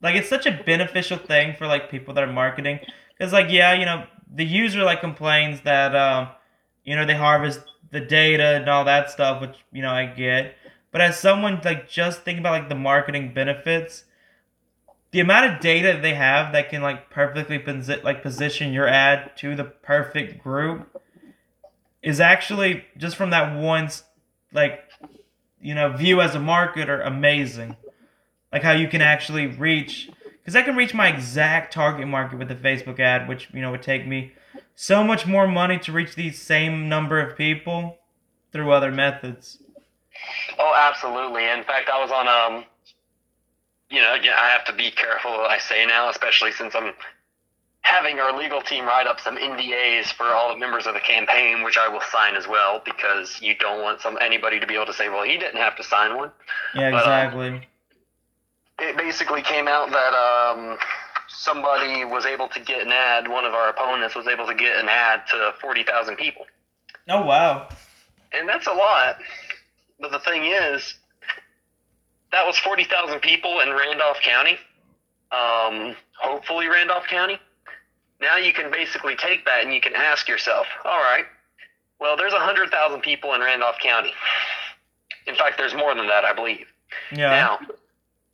like 0.02 0.16
it's 0.16 0.30
such 0.30 0.46
a 0.46 0.62
beneficial 0.66 1.18
thing 1.18 1.56
for 1.56 1.68
like 1.68 1.90
people 1.90 2.14
that 2.14 2.24
are 2.24 2.32
marketing. 2.32 2.80
Because 3.18 3.34
like 3.34 3.50
yeah 3.50 3.74
you 3.74 3.86
know 3.86 4.06
the 4.34 4.46
user 4.46 4.84
like 4.84 5.02
complains 5.02 5.62
that 5.62 5.96
um 5.96 6.30
you 6.84 6.96
know 6.96 7.06
they 7.06 7.16
harvest 7.16 7.62
the 7.92 8.00
data 8.00 8.56
and 8.56 8.70
all 8.70 8.86
that 8.86 9.12
stuff 9.12 9.42
which 9.42 9.56
you 9.72 9.82
know 9.82 9.92
I 9.92 10.06
get. 10.06 10.56
But 10.92 11.02
as 11.02 11.20
someone 11.20 11.62
like 11.64 11.90
just 11.90 12.24
thinking 12.24 12.42
about 12.42 12.54
like 12.54 12.70
the 12.70 12.76
marketing 12.76 13.34
benefits 13.34 14.06
the 15.12 15.20
amount 15.20 15.54
of 15.54 15.60
data 15.60 16.00
they 16.02 16.14
have 16.14 16.54
that 16.54 16.70
can 16.70 16.82
like 16.82 17.10
perfectly 17.10 17.60
posi- 17.60 18.04
like 18.04 18.24
position 18.24 18.74
your 18.74 18.88
ad 18.88 19.36
to 19.38 19.56
the 19.56 19.64
perfect 19.64 20.42
group 20.42 21.02
is 22.02 22.20
actually 22.20 22.86
just 22.98 23.16
from 23.16 23.30
that 23.30 23.56
once 23.58 24.04
like 24.54 24.84
you 25.62 25.76
know 25.76 25.92
view 25.96 26.22
as 26.22 26.34
a 26.34 26.40
marketer 26.40 27.06
amazing 27.06 27.76
like 28.52 28.64
how 28.64 28.72
you 28.72 28.88
can 28.88 29.02
actually 29.02 29.48
reach 29.48 30.10
because 30.40 30.56
i 30.56 30.62
can 30.62 30.76
reach 30.76 30.94
my 30.94 31.08
exact 31.08 31.74
target 31.74 32.08
market 32.08 32.38
with 32.38 32.52
a 32.52 32.56
facebook 32.56 33.00
ad 33.00 33.28
which 33.28 33.50
you 33.54 33.62
know 33.62 33.72
would 33.72 33.82
take 33.84 34.06
me 34.08 34.34
so 34.76 35.04
much 35.04 35.26
more 35.28 35.48
money 35.48 35.78
to 35.78 35.92
reach 35.92 36.16
these 36.16 36.42
same 36.42 36.90
number 36.90 37.20
of 37.20 37.38
people 37.38 37.98
through 38.52 38.72
other 38.72 38.92
methods 38.92 39.60
Oh, 40.60 40.74
absolutely. 40.78 41.46
In 41.50 41.64
fact, 41.64 41.90
I 41.90 42.02
was 42.02 42.12
on 42.12 42.28
um, 42.28 42.66
you 43.90 44.02
know, 44.02 44.16
again, 44.16 44.34
I 44.38 44.50
have 44.50 44.64
to 44.66 44.74
be 44.74 44.92
careful 44.92 45.32
what 45.32 45.52
I 45.52 45.60
say 45.60 45.86
now, 45.86 46.10
especially 46.10 46.52
since 46.52 46.76
I'm 46.76 46.94
having 47.82 48.20
our 48.20 48.38
legal 48.38 48.62
team 48.62 48.86
write 48.86 49.08
up 49.08 49.20
some 49.20 49.38
NDAs 49.38 50.14
for 50.14 50.28
all 50.28 50.54
the 50.54 50.60
members 50.60 50.88
of 50.88 50.94
the 50.94 51.00
campaign, 51.00 51.64
which 51.64 51.78
I 51.78 51.88
will 51.88 52.02
sign 52.12 52.36
as 52.36 52.48
well, 52.48 52.82
because 52.86 53.42
you 53.42 53.56
don't 53.56 53.82
want 53.82 54.02
some 54.02 54.18
anybody 54.22 54.60
to 54.60 54.68
be 54.68 54.76
able 54.76 54.86
to 54.86 54.94
say, 54.94 55.10
well, 55.10 55.24
he 55.24 55.38
didn't 55.38 55.60
have 55.60 55.76
to 55.78 55.84
sign 55.84 56.16
one. 56.16 56.32
yeah 56.76 56.92
But, 56.92 56.98
uh, 56.98 57.00
exactly 57.00 57.68
It 58.80 58.98
basically 58.98 59.42
came 59.42 59.68
out 59.68 59.92
that 59.92 60.14
um, 60.14 60.78
somebody 61.28 62.04
was 62.06 62.26
able 62.26 62.48
to 62.50 62.60
get 62.60 62.82
an 62.82 62.92
ad. 62.92 63.28
One 63.28 63.46
of 63.46 63.54
our 63.54 63.70
opponents 63.70 64.16
was 64.16 64.28
able 64.28 64.48
to 64.48 64.56
get 64.56 64.78
an 64.78 64.90
ad 64.90 65.22
to 65.32 65.54
forty 65.62 65.84
thousand 65.84 66.18
people. 66.18 66.46
oh 67.10 67.26
wow 67.26 67.68
and 68.34 68.48
that's 68.48 68.68
a 68.68 68.74
lot. 68.74 69.18
But 70.00 70.12
the 70.12 70.20
thing 70.20 70.46
is, 70.46 70.96
that 72.32 72.46
was 72.46 72.58
forty 72.58 72.84
thousand 72.86 73.20
people 73.22 73.60
in 73.60 73.70
Randolph 73.70 74.18
County. 74.22 74.58
Um, 75.32 75.96
hopefully, 76.20 76.68
Randolph 76.68 77.06
County. 77.08 77.40
Now 78.20 78.38
you 78.38 78.54
can 78.54 78.72
basically 78.72 79.16
take 79.16 79.46
that 79.46 79.64
and 79.64 79.74
you 79.74 79.82
can 79.82 79.96
ask 79.96 80.28
yourself, 80.28 80.68
all 80.86 81.00
right, 81.00 81.26
well, 82.00 82.16
there's 82.16 82.34
hundred 82.34 82.70
thousand 82.70 83.02
people 83.02 83.34
in 83.34 83.42
Randolph 83.42 83.78
County. 83.82 84.14
In 85.28 85.36
fact, 85.36 85.58
there's 85.58 85.74
more 85.76 85.94
than 85.96 86.08
that, 86.08 86.26
I 86.26 86.34
believe. 86.34 86.66
yeah 87.12 87.30
Now, 87.30 87.60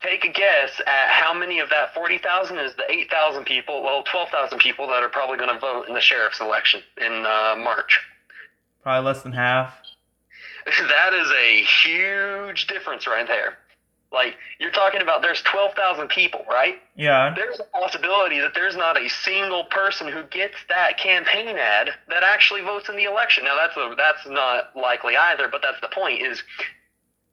take 0.02 0.24
a 0.26 0.32
guess 0.32 0.80
at 0.86 1.10
how 1.10 1.34
many 1.34 1.60
of 1.60 1.70
that 1.70 1.94
40,000 1.94 2.58
is 2.60 2.76
the 2.76 2.90
8,000 2.90 3.46
people, 3.46 3.84
well, 3.84 4.04
12,000 4.04 4.60
people 4.60 4.88
that 4.88 5.04
are 5.04 5.10
probably 5.10 5.38
going 5.38 5.54
to 5.54 5.60
vote 5.60 5.88
in 5.88 5.94
the 5.94 6.02
sheriff's 6.02 6.40
election 6.40 6.82
in 6.98 7.26
uh, 7.26 7.56
March. 7.58 8.00
probably 8.84 9.06
less 9.06 9.24
than 9.24 9.34
half 9.34 9.74
That 10.66 11.14
is 11.14 11.32
a 11.32 11.64
huge 11.84 12.68
difference 12.68 13.08
right 13.08 13.28
there. 13.28 13.58
Like, 14.12 14.36
you're 14.60 14.72
talking 14.72 15.02
about 15.02 15.22
there's 15.22 15.42
12,000 15.42 16.08
people, 16.10 16.46
right? 16.50 16.76
yeah 16.96 17.34
There's 17.36 17.60
a 17.60 17.64
possibility 17.78 18.40
that 18.40 18.54
there's 18.54 18.76
not 18.76 19.02
a 19.02 19.10
single 19.10 19.66
person 19.66 20.08
who 20.12 20.24
gets 20.24 20.56
that 20.70 20.98
campaign 20.98 21.58
ad 21.58 21.90
that 22.10 22.24
actually 22.24 22.62
votes 22.62 22.88
in 22.88 22.96
the 22.96 23.04
election. 23.04 23.44
Now, 23.44 23.56
that's 23.56 23.76
a, 23.76 23.96
that's 23.98 24.26
not 24.28 24.76
likely 24.76 25.18
either, 25.18 25.50
but 25.50 25.62
that's 25.62 25.80
the 25.82 25.90
point 25.90 26.22
is 26.22 26.42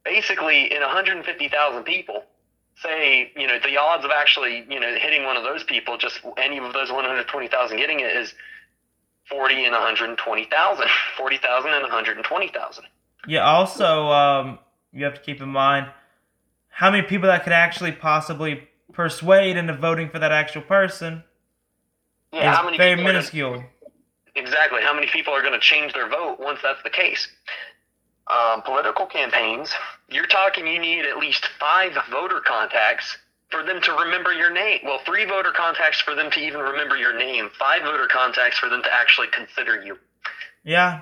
basically 0.03 0.73
in 0.73 0.81
150,000 0.81 1.83
people, 1.83 2.23
say, 2.81 3.31
you 3.35 3.47
know, 3.47 3.57
the 3.63 3.77
odds 3.77 4.03
of 4.05 4.11
actually, 4.11 4.65
you 4.69 4.79
know, 4.79 4.95
hitting 4.99 5.23
one 5.23 5.37
of 5.37 5.43
those 5.43 5.63
people, 5.63 5.97
just 5.97 6.19
any 6.37 6.57
of 6.57 6.73
those 6.73 6.91
120,000 6.91 7.77
getting 7.77 7.99
it 8.01 8.15
is 8.15 8.33
40 9.29 9.63
and 9.65 9.71
120,000. 9.73 10.87
40,000 11.17 11.71
and 11.73 11.81
120,000. 11.83 12.83
Yeah, 13.27 13.39
also, 13.43 14.09
um, 14.11 14.59
you 14.91 15.03
have 15.03 15.15
to 15.15 15.19
keep 15.21 15.41
in 15.41 15.49
mind 15.49 15.87
how 16.69 16.91
many 16.91 17.01
people 17.01 17.25
that 17.27 17.43
could 17.43 17.53
actually 17.53 17.91
possibly 17.91 18.67
persuade 18.93 19.57
into 19.57 19.73
voting 19.73 20.11
for 20.11 20.19
that 20.19 20.31
actual 20.31 20.61
person 20.61 21.23
Yeah, 22.31 22.51
is 22.51 22.55
how 22.57 22.63
many 22.65 22.77
very 22.77 22.91
people 22.91 23.01
are 23.05 23.07
gonna- 23.07 23.13
minuscule. 23.17 23.63
Exactly. 24.35 24.83
How 24.83 24.93
many 24.93 25.07
people 25.07 25.33
are 25.33 25.41
going 25.41 25.53
to 25.53 25.59
change 25.59 25.93
their 25.93 26.07
vote 26.07 26.37
once 26.39 26.59
that's 26.61 26.83
the 26.83 26.89
case? 26.91 27.27
Um, 28.27 28.63
political 28.63 29.05
campaigns, 29.05 29.71
you're 30.09 30.25
talking 30.25 30.65
you 30.65 30.79
need 30.79 31.05
at 31.05 31.17
least 31.17 31.45
five 31.59 31.93
voter 32.09 32.41
contacts 32.45 33.17
for 33.51 33.63
them 33.63 33.79
to 33.83 33.91
remember 33.91 34.33
your 34.33 34.51
name. 34.51 34.79
Well, 34.83 34.99
three 35.05 35.25
voter 35.25 35.51
contacts 35.51 36.01
for 36.01 36.15
them 36.15 36.31
to 36.31 36.39
even 36.39 36.59
remember 36.59 36.97
your 36.97 37.17
name, 37.17 37.49
five 37.59 37.83
voter 37.83 38.07
contacts 38.11 38.57
for 38.57 38.67
them 38.69 38.81
to 38.81 38.91
actually 38.91 39.27
consider 39.27 39.81
you. 39.83 39.97
Yeah, 40.63 41.01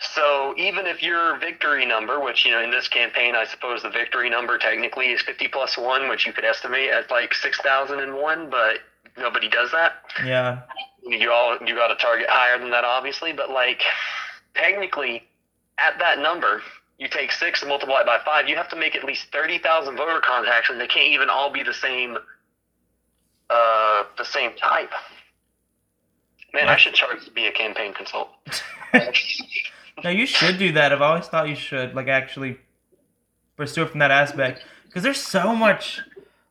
So 0.00 0.54
even 0.56 0.86
if 0.86 1.02
your 1.02 1.38
victory 1.38 1.86
number, 1.86 2.18
which 2.18 2.44
you 2.44 2.50
know 2.50 2.60
in 2.60 2.72
this 2.72 2.88
campaign, 2.88 3.36
I 3.36 3.44
suppose 3.44 3.82
the 3.82 3.90
victory 3.90 4.28
number 4.28 4.58
technically 4.58 5.12
is 5.12 5.22
50 5.22 5.48
plus 5.48 5.78
one, 5.78 6.08
which 6.08 6.26
you 6.26 6.32
could 6.32 6.44
estimate 6.44 6.90
at 6.90 7.08
like 7.10 7.32
6,001, 7.34 8.50
but 8.50 8.78
nobody 9.18 9.48
does 9.48 9.70
that 9.72 9.94
yeah, 10.24 10.62
you 11.02 11.30
all 11.32 11.58
you 11.64 11.74
got 11.74 11.88
to 11.88 11.96
target 11.96 12.26
higher 12.28 12.58
than 12.58 12.70
that 12.70 12.84
obviously 12.84 13.32
but 13.32 13.50
like 13.50 13.82
technically 14.54 15.27
at 15.78 15.98
that 15.98 16.18
number 16.18 16.62
you 16.98 17.08
take 17.08 17.30
six 17.30 17.62
and 17.62 17.68
multiply 17.68 18.00
it 18.00 18.06
by 18.06 18.18
five 18.24 18.48
you 18.48 18.56
have 18.56 18.68
to 18.68 18.76
make 18.76 18.94
at 18.96 19.04
least 19.04 19.30
30000 19.32 19.96
voter 19.96 20.20
contacts 20.20 20.70
and 20.70 20.80
they 20.80 20.86
can't 20.86 21.12
even 21.12 21.28
all 21.30 21.52
be 21.52 21.62
the 21.62 21.74
same 21.74 22.16
uh 23.50 24.02
the 24.16 24.24
same 24.24 24.52
type 24.56 24.90
man 26.52 26.68
i 26.68 26.76
should 26.76 26.94
charge 26.94 27.24
to 27.24 27.30
be 27.30 27.46
a 27.46 27.52
campaign 27.52 27.92
consultant 27.94 28.62
no, 30.04 30.10
you 30.10 30.26
should 30.26 30.58
do 30.58 30.72
that. 30.72 30.92
I've 30.92 31.02
always 31.02 31.26
thought 31.26 31.48
you 31.48 31.54
should, 31.54 31.94
like, 31.94 32.08
actually 32.08 32.58
pursue 33.56 33.82
it 33.82 33.90
from 33.90 34.00
that 34.00 34.10
aspect. 34.10 34.64
Because 34.86 35.02
there's 35.02 35.20
so 35.20 35.54
much, 35.54 36.00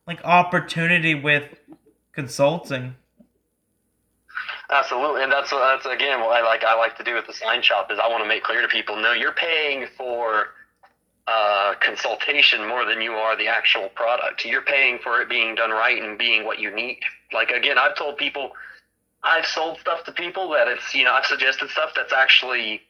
like, 0.06 0.22
opportunity 0.24 1.14
with 1.14 1.44
consulting. 2.12 2.96
Absolutely, 4.70 5.22
and 5.22 5.32
that's 5.32 5.50
that's 5.50 5.86
again 5.86 6.20
what 6.20 6.36
I 6.36 6.44
like. 6.44 6.62
I 6.62 6.74
like 6.74 6.96
to 6.98 7.04
do 7.04 7.14
with 7.14 7.26
the 7.26 7.32
sign 7.32 7.62
shop 7.62 7.90
is 7.90 7.98
I 7.98 8.08
want 8.08 8.22
to 8.22 8.28
make 8.28 8.42
clear 8.44 8.60
to 8.60 8.68
people: 8.68 8.96
no, 8.96 9.12
you're 9.12 9.32
paying 9.32 9.86
for 9.96 10.48
uh, 11.26 11.74
consultation 11.80 12.66
more 12.68 12.84
than 12.84 13.00
you 13.00 13.12
are 13.12 13.34
the 13.36 13.48
actual 13.48 13.88
product. 13.90 14.44
You're 14.44 14.62
paying 14.62 14.98
for 14.98 15.22
it 15.22 15.28
being 15.28 15.54
done 15.54 15.70
right 15.70 16.02
and 16.02 16.18
being 16.18 16.44
what 16.44 16.58
you 16.58 16.74
need. 16.74 17.00
Like 17.32 17.50
again, 17.50 17.78
I've 17.78 17.96
told 17.96 18.18
people, 18.18 18.52
I've 19.22 19.46
sold 19.46 19.78
stuff 19.78 20.04
to 20.04 20.12
people 20.12 20.50
that 20.50 20.68
it's 20.68 20.94
you 20.94 21.04
know 21.04 21.12
I've 21.12 21.26
suggested 21.26 21.70
stuff 21.70 21.92
that's 21.96 22.12
actually 22.12 22.82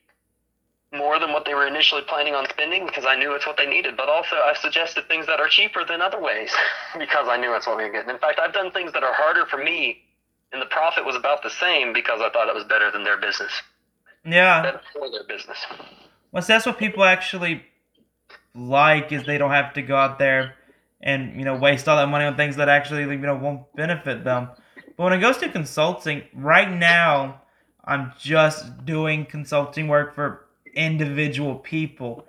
more 0.93 1.21
than 1.21 1.33
what 1.33 1.45
they 1.45 1.55
were 1.55 1.67
initially 1.67 2.03
planning 2.09 2.35
on 2.35 2.49
spending 2.49 2.87
because 2.87 3.05
I 3.05 3.15
knew 3.15 3.35
it's 3.35 3.47
what 3.47 3.57
they 3.57 3.67
needed. 3.67 3.97
But 3.97 4.09
also, 4.09 4.35
I've 4.45 4.57
suggested 4.57 5.07
things 5.07 5.27
that 5.27 5.39
are 5.39 5.49
cheaper 5.49 5.85
than 5.85 6.03
other 6.03 6.21
ways 6.21 6.51
because 6.99 7.29
I 7.29 7.37
knew 7.37 7.55
it's 7.55 7.69
what 7.69 7.77
we 7.77 7.85
were 7.85 7.93
getting. 7.93 8.11
In 8.11 8.19
fact, 8.19 8.41
I've 8.41 8.53
done 8.53 8.73
things 8.73 8.93
that 8.95 9.05
are 9.05 9.15
harder 9.15 9.47
for 9.47 9.59
me 9.59 10.03
and 10.53 10.63
the 10.63 10.67
profit 10.67 11.05
was 11.05 11.17
about 11.17 11.43
the 11.43 11.51
same 11.51 11.93
because 11.93 12.21
I 12.21 12.31
thought 12.31 12.49
it 12.49 12.55
was 12.55 12.65
better 12.65 12.91
than 12.91 13.05
their 13.05 13.19
business, 13.21 13.53
Yeah. 14.25 14.63
better 14.63 14.81
for 14.93 15.11
their 15.11 15.25
business. 15.25 15.59
Well, 16.33 16.43
see, 16.43 16.53
that's 16.53 16.67
what 16.67 16.79
people 16.79 17.05
actually 17.05 17.65
like 18.55 19.13
is 19.13 19.25
they 19.25 19.39
don't 19.39 19.51
have 19.51 19.75
to 19.75 19.83
go 19.83 19.97
out 19.97 20.19
there 20.19 20.55
and 21.01 21.39
you 21.39 21.45
know 21.45 21.57
waste 21.57 21.89
all 21.89 21.97
that 21.97 22.09
money 22.09 22.25
on 22.25 22.37
things 22.37 22.57
that 22.57 22.69
actually 22.69 23.03
you 23.03 23.17
know 23.19 23.37
won't 23.37 23.73
benefit 23.77 24.25
them. 24.25 24.49
But 24.97 25.05
when 25.05 25.13
it 25.13 25.21
goes 25.21 25.39
to 25.39 25.49
consulting, 25.49 26.25
right 26.35 26.71
now 26.71 27.43
I'm 27.85 28.13
just 28.19 28.85
doing 28.85 29.25
consulting 29.27 29.89
work 29.89 30.15
for 30.15 30.47
individual 30.75 31.55
people, 31.57 32.27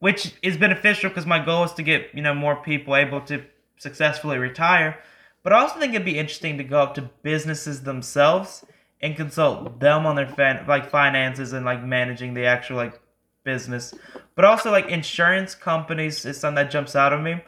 which 0.00 0.34
is 0.42 0.56
beneficial 0.56 1.08
because 1.08 1.24
my 1.26 1.42
goal 1.44 1.64
is 1.64 1.72
to 1.74 1.82
get 1.82 2.08
you 2.14 2.22
know 2.22 2.34
more 2.34 2.56
people 2.56 2.96
able 2.96 3.20
to 3.22 3.44
successfully 3.78 4.38
retire. 4.38 4.98
But 5.42 5.52
I 5.52 5.60
also 5.60 5.78
think 5.78 5.94
it'd 5.94 6.04
be 6.04 6.18
interesting 6.18 6.58
to 6.58 6.64
go 6.64 6.80
up 6.80 6.94
to 6.94 7.10
businesses 7.22 7.82
themselves 7.82 8.64
and 9.00 9.16
consult 9.16 9.80
them 9.80 10.04
on 10.04 10.16
their 10.16 10.28
fan- 10.28 10.66
like 10.68 10.90
finances 10.90 11.52
and 11.52 11.64
like 11.64 11.82
managing 11.82 12.34
the 12.34 12.44
actual 12.44 12.76
like 12.76 13.00
business. 13.44 13.94
But 14.34 14.44
also 14.44 14.70
like 14.70 14.88
insurance 14.88 15.54
companies 15.54 16.24
is 16.24 16.38
something 16.38 16.56
that 16.56 16.70
jumps 16.70 16.94
out 16.94 17.12
of 17.12 17.20
me. 17.20 17.42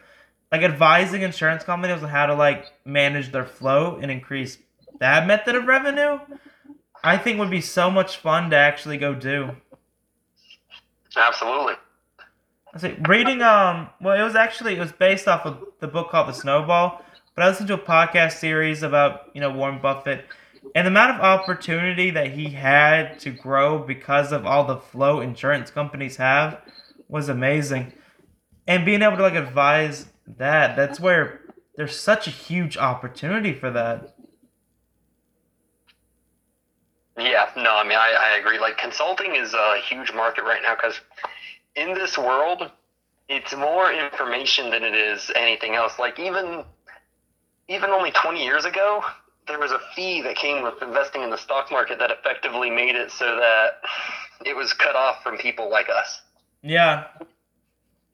Like 0.50 0.62
advising 0.62 1.22
insurance 1.22 1.64
companies 1.64 2.02
on 2.02 2.08
how 2.08 2.26
to 2.26 2.34
like 2.34 2.66
manage 2.84 3.32
their 3.32 3.44
flow 3.44 3.98
and 4.00 4.10
increase 4.10 4.58
that 5.00 5.26
method 5.26 5.54
of 5.54 5.66
revenue, 5.66 6.18
I 7.02 7.16
think 7.18 7.38
would 7.38 7.50
be 7.50 7.60
so 7.60 7.90
much 7.90 8.18
fun 8.18 8.50
to 8.50 8.56
actually 8.56 8.98
go 8.98 9.14
do. 9.14 9.50
Absolutely. 11.16 11.74
I 12.74 12.78
say 12.78 12.96
reading 13.06 13.42
um 13.42 13.90
well 14.00 14.18
it 14.18 14.24
was 14.24 14.34
actually 14.34 14.76
it 14.76 14.78
was 14.78 14.92
based 14.92 15.28
off 15.28 15.44
of 15.44 15.62
the 15.80 15.88
book 15.88 16.10
called 16.10 16.28
The 16.28 16.32
Snowball, 16.32 17.04
but 17.34 17.44
I 17.44 17.48
listened 17.48 17.68
to 17.68 17.74
a 17.74 17.78
podcast 17.78 18.32
series 18.32 18.82
about, 18.82 19.30
you 19.34 19.40
know, 19.40 19.50
Warren 19.50 19.80
Buffett 19.80 20.24
and 20.74 20.86
the 20.86 20.90
amount 20.90 21.16
of 21.16 21.20
opportunity 21.20 22.10
that 22.10 22.32
he 22.32 22.50
had 22.50 23.18
to 23.20 23.30
grow 23.30 23.78
because 23.78 24.32
of 24.32 24.46
all 24.46 24.64
the 24.64 24.76
flow 24.76 25.20
insurance 25.20 25.70
companies 25.70 26.16
have 26.16 26.60
was 27.08 27.28
amazing. 27.28 27.92
And 28.66 28.84
being 28.84 29.02
able 29.02 29.16
to 29.16 29.22
like 29.22 29.34
advise 29.34 30.06
that, 30.38 30.76
that's 30.76 31.00
where 31.00 31.40
there's 31.76 31.98
such 31.98 32.26
a 32.26 32.30
huge 32.30 32.76
opportunity 32.76 33.52
for 33.52 33.70
that. 33.70 34.14
Yeah, 37.18 37.50
no, 37.56 37.76
I 37.76 37.82
mean, 37.84 37.98
I, 37.98 38.16
I 38.18 38.38
agree. 38.38 38.58
Like, 38.58 38.78
consulting 38.78 39.36
is 39.36 39.52
a 39.52 39.76
huge 39.86 40.12
market 40.14 40.44
right 40.44 40.62
now 40.62 40.74
because 40.74 40.98
in 41.76 41.92
this 41.92 42.16
world, 42.16 42.70
it's 43.28 43.54
more 43.54 43.92
information 43.92 44.70
than 44.70 44.82
it 44.82 44.94
is 44.94 45.30
anything 45.36 45.74
else. 45.74 45.98
Like, 45.98 46.18
even 46.18 46.64
even 47.68 47.90
only 47.90 48.10
20 48.10 48.44
years 48.44 48.64
ago, 48.64 49.02
there 49.46 49.58
was 49.58 49.72
a 49.72 49.80
fee 49.94 50.22
that 50.22 50.36
came 50.36 50.62
with 50.62 50.80
investing 50.82 51.22
in 51.22 51.30
the 51.30 51.36
stock 51.36 51.70
market 51.70 51.98
that 51.98 52.10
effectively 52.10 52.70
made 52.70 52.94
it 52.94 53.10
so 53.10 53.24
that 53.36 53.80
it 54.44 54.54
was 54.54 54.72
cut 54.72 54.94
off 54.94 55.22
from 55.22 55.36
people 55.38 55.70
like 55.70 55.88
us. 55.88 56.22
Yeah. 56.62 57.06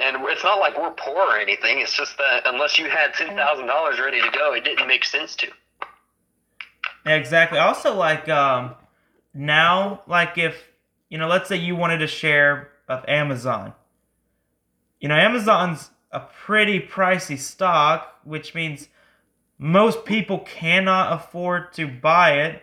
And 0.01 0.17
it's 0.29 0.45
not 0.45 0.61
like 0.61 0.79
we're 0.79 0.93
poor 0.93 1.17
or 1.17 1.37
anything. 1.37 1.81
It's 1.81 1.93
just 1.93 2.17
that 2.19 2.43
unless 2.47 2.79
you 2.79 2.89
had 2.89 3.15
ten 3.15 3.35
thousand 3.37 3.67
dollars 3.67 3.99
ready 3.99 4.21
to 4.21 4.31
go, 4.31 4.55
it 4.55 4.65
didn't 4.65 4.87
make 4.87 5.05
sense 5.05 5.35
to. 5.37 5.49
Yeah, 7.05 7.17
exactly. 7.17 7.59
Also, 7.59 7.95
like 7.95 8.29
um, 8.29 8.77
now, 9.35 10.03
like 10.07 10.39
if 10.39 10.69
you 11.09 11.19
know, 11.19 11.27
let's 11.27 11.49
say 11.49 11.57
you 11.57 11.75
wanted 11.75 12.01
a 12.01 12.07
share 12.07 12.71
of 12.89 13.05
Amazon. 13.09 13.73
You 15.01 15.09
know, 15.09 15.17
Amazon's 15.17 15.91
a 16.13 16.21
pretty 16.21 16.81
pricey 16.81 17.39
stock, 17.39 18.19
which 18.25 18.55
means 18.55 18.89
most 19.59 20.05
people 20.05 20.39
cannot 20.41 21.13
afford 21.13 21.73
to 21.75 21.87
buy 21.87 22.41
it. 22.41 22.63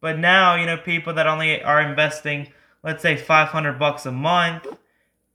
But 0.00 0.18
now, 0.18 0.56
you 0.56 0.66
know, 0.66 0.76
people 0.76 1.14
that 1.14 1.26
only 1.26 1.62
are 1.62 1.80
investing, 1.80 2.52
let's 2.82 3.02
say 3.02 3.16
500 3.16 3.78
bucks 3.78 4.04
a 4.04 4.12
month, 4.12 4.66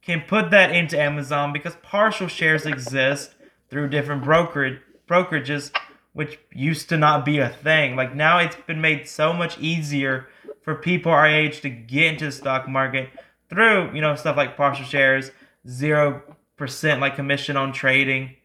can 0.02 0.22
put 0.26 0.50
that 0.50 0.74
into 0.74 1.00
Amazon 1.00 1.52
because 1.52 1.74
partial 1.82 2.28
shares 2.28 2.66
exist 2.66 3.34
through 3.68 3.88
different 3.88 4.22
brokerage 4.22 4.80
brokerages, 5.08 5.74
which 6.12 6.38
used 6.52 6.88
to 6.88 6.96
not 6.96 7.24
be 7.24 7.38
a 7.38 7.48
thing. 7.48 7.96
Like 7.96 8.14
now, 8.14 8.38
it's 8.38 8.56
been 8.66 8.80
made 8.80 9.08
so 9.08 9.32
much 9.32 9.58
easier 9.58 10.28
for 10.62 10.74
people 10.74 11.10
our 11.10 11.26
age 11.26 11.60
to 11.62 11.70
get 11.70 12.12
into 12.12 12.26
the 12.26 12.32
stock 12.32 12.68
market 12.68 13.10
through, 13.48 13.92
you 13.92 14.00
know, 14.00 14.14
stuff 14.14 14.36
like 14.36 14.56
partial 14.56 14.84
shares, 14.84 15.32
zero 15.66 16.22
percent 16.56 17.00
like 17.00 17.16
commission 17.16 17.56
on 17.56 17.72
trading. 17.72 18.36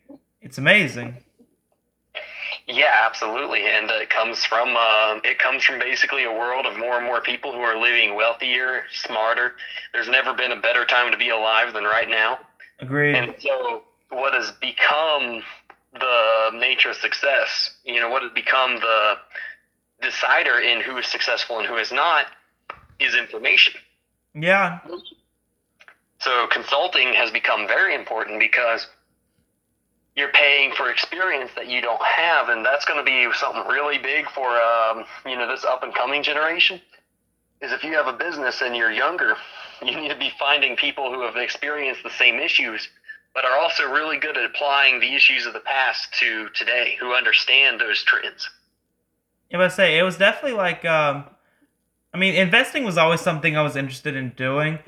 It's 0.42 0.58
amazing. 0.58 1.18
Yeah, 2.68 3.04
absolutely, 3.06 3.64
and 3.68 3.92
uh, 3.92 3.96
it 3.96 4.10
comes 4.10 4.44
from 4.44 4.76
uh, 4.76 5.20
it 5.24 5.38
comes 5.38 5.64
from 5.64 5.78
basically 5.78 6.24
a 6.24 6.32
world 6.32 6.66
of 6.66 6.78
more 6.78 6.98
and 6.98 7.06
more 7.06 7.22
people 7.22 7.52
who 7.52 7.60
are 7.60 7.80
living 7.80 8.16
wealthier, 8.16 8.84
smarter. 8.92 9.54
There's 9.94 10.10
never 10.10 10.34
been 10.34 10.52
a 10.52 10.60
better 10.60 10.84
time 10.84 11.12
to 11.12 11.18
be 11.18 11.30
alive 11.30 11.74
than 11.74 11.84
right 11.84 12.10
now. 12.10 12.40
Agreed. 12.80 13.16
And 13.16 13.36
so, 13.40 13.84
what 14.10 14.34
has 14.34 14.52
become 14.60 15.44
the 15.94 16.50
nature 16.54 16.90
of 16.90 16.96
success? 16.96 17.76
You 17.84 18.00
know, 18.00 18.10
what 18.10 18.24
has 18.24 18.32
become 18.32 18.78
the 18.78 19.16
decider 20.02 20.60
in 20.60 20.82
who 20.82 20.98
is 20.98 21.06
successful 21.06 21.60
and 21.60 21.68
who 21.68 21.78
is 21.78 21.92
not 21.92 22.28
is 23.00 23.16
information. 23.16 23.74
Yeah. 24.34 24.80
So 26.20 26.48
consulting 26.48 27.14
has 27.14 27.32
become 27.32 27.68
very 27.68 27.96
important 27.96 28.40
because 28.40 28.88
you're 30.16 30.32
paying 30.32 30.72
for 30.72 30.90
experience 30.90 31.52
that 31.56 31.68
you 31.68 31.82
don't 31.82 32.02
have, 32.02 32.50
and 32.50 32.66
that's 32.66 32.86
going 32.86 32.98
to 32.98 33.04
be 33.04 33.28
something 33.34 33.68
really 33.68 33.98
big 33.98 34.30
for 34.30 34.48
um, 34.48 35.04
you 35.26 35.36
know 35.36 35.48
this 35.48 35.66
up 35.66 35.84
and 35.84 35.94
coming 35.94 36.24
generation. 36.24 36.80
Is 37.62 37.72
if 37.72 37.84
you 37.84 37.94
have 37.94 38.08
a 38.08 38.14
business 38.14 38.62
and 38.62 38.76
you're 38.76 38.92
younger, 38.92 39.36
you 39.86 39.96
need 39.96 40.10
to 40.10 40.18
be 40.18 40.32
finding 40.40 40.76
people 40.76 41.14
who 41.14 41.22
have 41.22 41.36
experienced 41.36 42.04
the 42.04 42.12
same 42.12 42.40
issues, 42.40 42.88
but 43.34 43.46
are 43.46 43.58
also 43.58 43.92
really 43.92 44.18
good 44.18 44.38
at 44.38 44.46
applying 44.46 45.00
the 45.00 45.16
issues 45.16 45.46
of 45.46 45.54
the 45.54 45.60
past 45.60 46.14
to 46.20 46.50
today, 46.50 46.98
who 47.00 47.14
understand 47.14 47.80
those 47.80 48.02
trends. 48.04 48.50
Yeah, 49.52 49.58
but 49.58 49.74
say 49.74 49.98
it 50.00 50.04
was 50.04 50.18
definitely 50.18 50.58
like 50.58 50.86
um, 50.86 51.26
I 52.14 52.18
mean, 52.18 52.36
investing 52.36 52.86
was 52.86 52.98
always 52.98 53.20
something 53.20 53.58
I 53.58 53.62
was 53.62 53.76
interested 53.76 54.16
in 54.16 54.30
doing, 54.30 54.80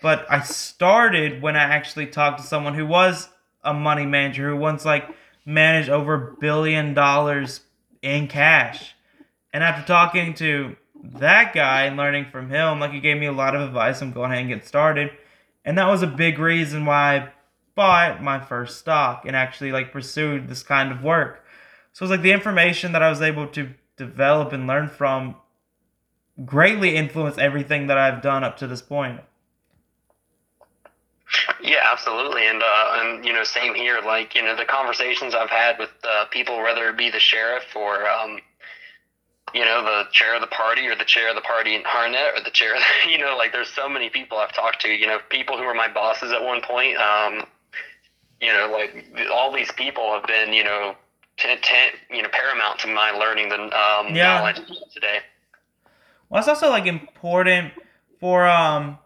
but 0.00 0.24
I 0.30 0.42
started 0.42 1.42
when 1.42 1.56
I 1.56 1.64
actually 1.64 2.06
talked 2.06 2.38
to 2.38 2.46
someone 2.46 2.74
who 2.74 2.86
was 2.86 3.28
a 3.68 3.74
money 3.74 4.06
manager 4.06 4.50
who 4.50 4.56
once 4.56 4.84
like 4.84 5.08
managed 5.44 5.88
over 5.88 6.14
a 6.14 6.40
billion 6.40 6.94
dollars 6.94 7.60
in 8.02 8.28
cash. 8.28 8.94
And 9.52 9.64
after 9.64 9.86
talking 9.86 10.34
to 10.34 10.76
that 11.02 11.54
guy 11.54 11.84
and 11.84 11.96
learning 11.96 12.26
from 12.30 12.50
him, 12.50 12.80
like 12.80 12.92
he 12.92 13.00
gave 13.00 13.18
me 13.18 13.26
a 13.26 13.32
lot 13.32 13.54
of 13.54 13.62
advice 13.62 14.02
on 14.02 14.12
going 14.12 14.30
ahead 14.30 14.40
and 14.42 14.48
get 14.48 14.66
started. 14.66 15.10
And 15.64 15.78
that 15.78 15.88
was 15.88 16.02
a 16.02 16.06
big 16.06 16.38
reason 16.38 16.84
why 16.84 17.16
I 17.16 17.32
bought 17.74 18.22
my 18.22 18.40
first 18.40 18.78
stock 18.78 19.24
and 19.24 19.36
actually 19.36 19.72
like 19.72 19.92
pursued 19.92 20.48
this 20.48 20.62
kind 20.62 20.90
of 20.90 21.02
work. 21.02 21.44
So 21.92 22.04
it's 22.04 22.10
like 22.10 22.22
the 22.22 22.32
information 22.32 22.92
that 22.92 23.02
I 23.02 23.10
was 23.10 23.22
able 23.22 23.46
to 23.48 23.70
develop 23.96 24.52
and 24.52 24.66
learn 24.66 24.88
from 24.88 25.36
greatly 26.44 26.94
influenced 26.94 27.38
everything 27.38 27.88
that 27.88 27.98
I've 27.98 28.22
done 28.22 28.44
up 28.44 28.56
to 28.58 28.66
this 28.66 28.82
point. 28.82 29.20
Yeah, 31.60 31.86
absolutely, 31.90 32.46
and 32.46 32.62
uh, 32.62 33.00
and 33.00 33.24
you 33.24 33.32
know, 33.32 33.44
same 33.44 33.74
here. 33.74 34.00
Like 34.04 34.34
you 34.34 34.42
know, 34.42 34.56
the 34.56 34.64
conversations 34.64 35.34
I've 35.34 35.50
had 35.50 35.78
with 35.78 35.90
uh, 36.02 36.24
people, 36.30 36.56
whether 36.62 36.88
it 36.88 36.96
be 36.96 37.10
the 37.10 37.20
sheriff 37.20 37.64
or 37.76 38.08
um, 38.08 38.40
you 39.54 39.64
know, 39.64 39.82
the 39.82 40.10
chair 40.12 40.34
of 40.34 40.40
the 40.40 40.46
party 40.48 40.86
or 40.86 40.96
the 40.96 41.04
chair 41.04 41.28
of 41.30 41.34
the 41.34 41.40
party 41.42 41.74
in 41.74 41.82
Harnett 41.82 42.36
or 42.38 42.44
the 42.44 42.50
chair, 42.50 42.74
of 42.74 42.80
the, 43.04 43.10
you 43.10 43.18
know, 43.18 43.36
like 43.36 43.52
there's 43.52 43.68
so 43.68 43.88
many 43.88 44.10
people 44.10 44.38
I've 44.38 44.52
talked 44.52 44.80
to. 44.82 44.88
You 44.88 45.06
know, 45.06 45.18
people 45.30 45.56
who 45.56 45.64
were 45.64 45.74
my 45.74 45.88
bosses 45.88 46.32
at 46.32 46.42
one 46.42 46.60
point. 46.62 46.96
Um, 46.96 47.44
you 48.40 48.52
know, 48.52 48.70
like 48.72 49.28
all 49.32 49.52
these 49.52 49.70
people 49.72 50.12
have 50.12 50.26
been, 50.26 50.52
you 50.52 50.62
know, 50.64 50.94
ten, 51.38 51.58
ten, 51.60 51.90
you 52.10 52.22
know, 52.22 52.28
paramount 52.30 52.78
to 52.80 52.88
my 52.88 53.10
learning 53.10 53.48
the 53.48 53.60
um, 53.60 54.14
Yeah. 54.14 54.38
knowledge 54.38 54.60
today. 54.92 55.18
Well, 56.28 56.38
it's 56.38 56.48
also 56.48 56.68
like 56.68 56.86
important 56.86 57.72
for 58.20 58.46
um, 58.46 58.98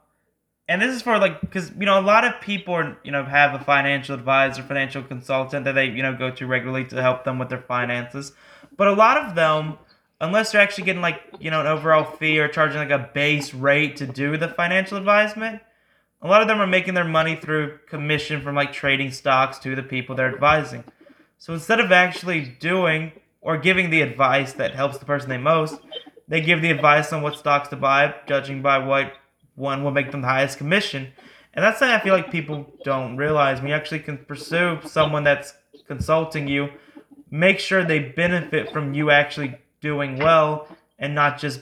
and 0.73 0.81
this 0.81 0.97
is 0.97 1.03
for 1.03 1.19
like 1.19 1.39
because 1.43 1.71
you 1.79 1.85
know 1.85 2.01
a 2.01 2.01
lot 2.01 2.25
of 2.25 2.41
people 2.41 2.95
you 3.05 3.13
know 3.13 3.25
have 3.25 3.61
a 3.61 3.63
financial 3.63 4.15
advisor, 4.15 4.63
financial 4.63 5.03
consultant 5.03 5.67
that 5.67 5.73
they 5.73 5.85
you 5.85 6.03
know 6.03 6.17
go 6.17 6.31
to 6.31 6.47
regularly 6.47 6.87
to 6.87 7.03
help 7.03 7.25
them 7.25 7.39
with 7.39 7.51
their 7.51 7.61
finances, 7.61 8.33
but 8.79 8.89
a 8.89 8.93
lot 8.95 9.19
of 9.19 9.35
them, 9.35 9.77
unless 10.23 10.53
they're 10.53 10.63
actually 10.63 10.85
getting 10.85 11.03
like 11.03 11.21
you 11.39 11.51
know 11.51 11.61
an 11.61 11.67
overall 11.67 12.05
fee 12.05 12.39
or 12.39 12.49
charging 12.49 12.79
like 12.79 12.91
a 12.91 13.11
base 13.13 13.53
rate 13.53 13.97
to 13.97 14.07
do 14.07 14.39
the 14.39 14.49
financial 14.49 14.97
advisement, 14.97 15.61
a 16.23 16.27
lot 16.27 16.41
of 16.41 16.49
them 16.49 16.59
are 16.59 16.67
making 16.67 16.95
their 16.95 17.05
money 17.05 17.37
through 17.37 17.79
commission 17.87 18.41
from 18.41 18.55
like 18.55 18.73
trading 18.73 19.11
stocks 19.11 19.59
to 19.59 19.77
the 19.77 19.83
people 19.83 20.17
they're 20.17 20.33
advising. 20.33 20.85
So 21.37 21.53
instead 21.53 21.81
of 21.81 21.93
actually 21.93 22.57
doing 22.61 23.13
or 23.43 23.59
giving 23.59 23.91
the 23.91 24.01
advice 24.01 24.55
that 24.55 24.75
helps 24.75 24.97
the 24.97 25.05
person 25.05 25.29
they 25.29 25.37
most, 25.37 25.79
they 26.29 26.41
give 26.41 26.62
the 26.62 26.70
advice 26.70 27.12
on 27.12 27.20
what 27.20 27.37
stocks 27.37 27.68
to 27.68 27.77
buy, 27.77 28.14
judging 28.27 28.62
by 28.62 28.79
what 28.79 29.12
one 29.55 29.84
will 29.84 29.90
make 29.90 30.11
them 30.11 30.22
the 30.22 30.28
highest 30.28 30.59
commission. 30.59 31.12
And 31.55 31.62
that's 31.64 31.78
something 31.78 31.94
I 31.94 32.00
feel 32.00 32.14
like 32.14 32.30
people 32.30 32.66
don't 32.84 33.16
realize. 33.16 33.61
When 33.61 33.68
you 33.68 33.74
actually 33.74 34.00
can 34.00 34.18
pursue 34.18 34.78
someone 34.86 35.24
that's 35.24 35.55
consulting 35.86 36.48
you, 36.48 36.70
make 37.30 37.59
sure 37.59 37.84
they 37.84 37.98
benefit 37.98 38.72
from 38.72 38.94
you 38.94 39.11
actually 39.11 39.57
doing 39.80 40.18
well 40.18 40.68
and 40.98 41.14
not 41.14 41.38
just 41.38 41.61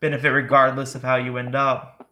benefit 0.00 0.28
regardless 0.28 0.94
of 0.94 1.02
how 1.02 1.16
you 1.16 1.36
end 1.38 1.54
up. 1.54 2.06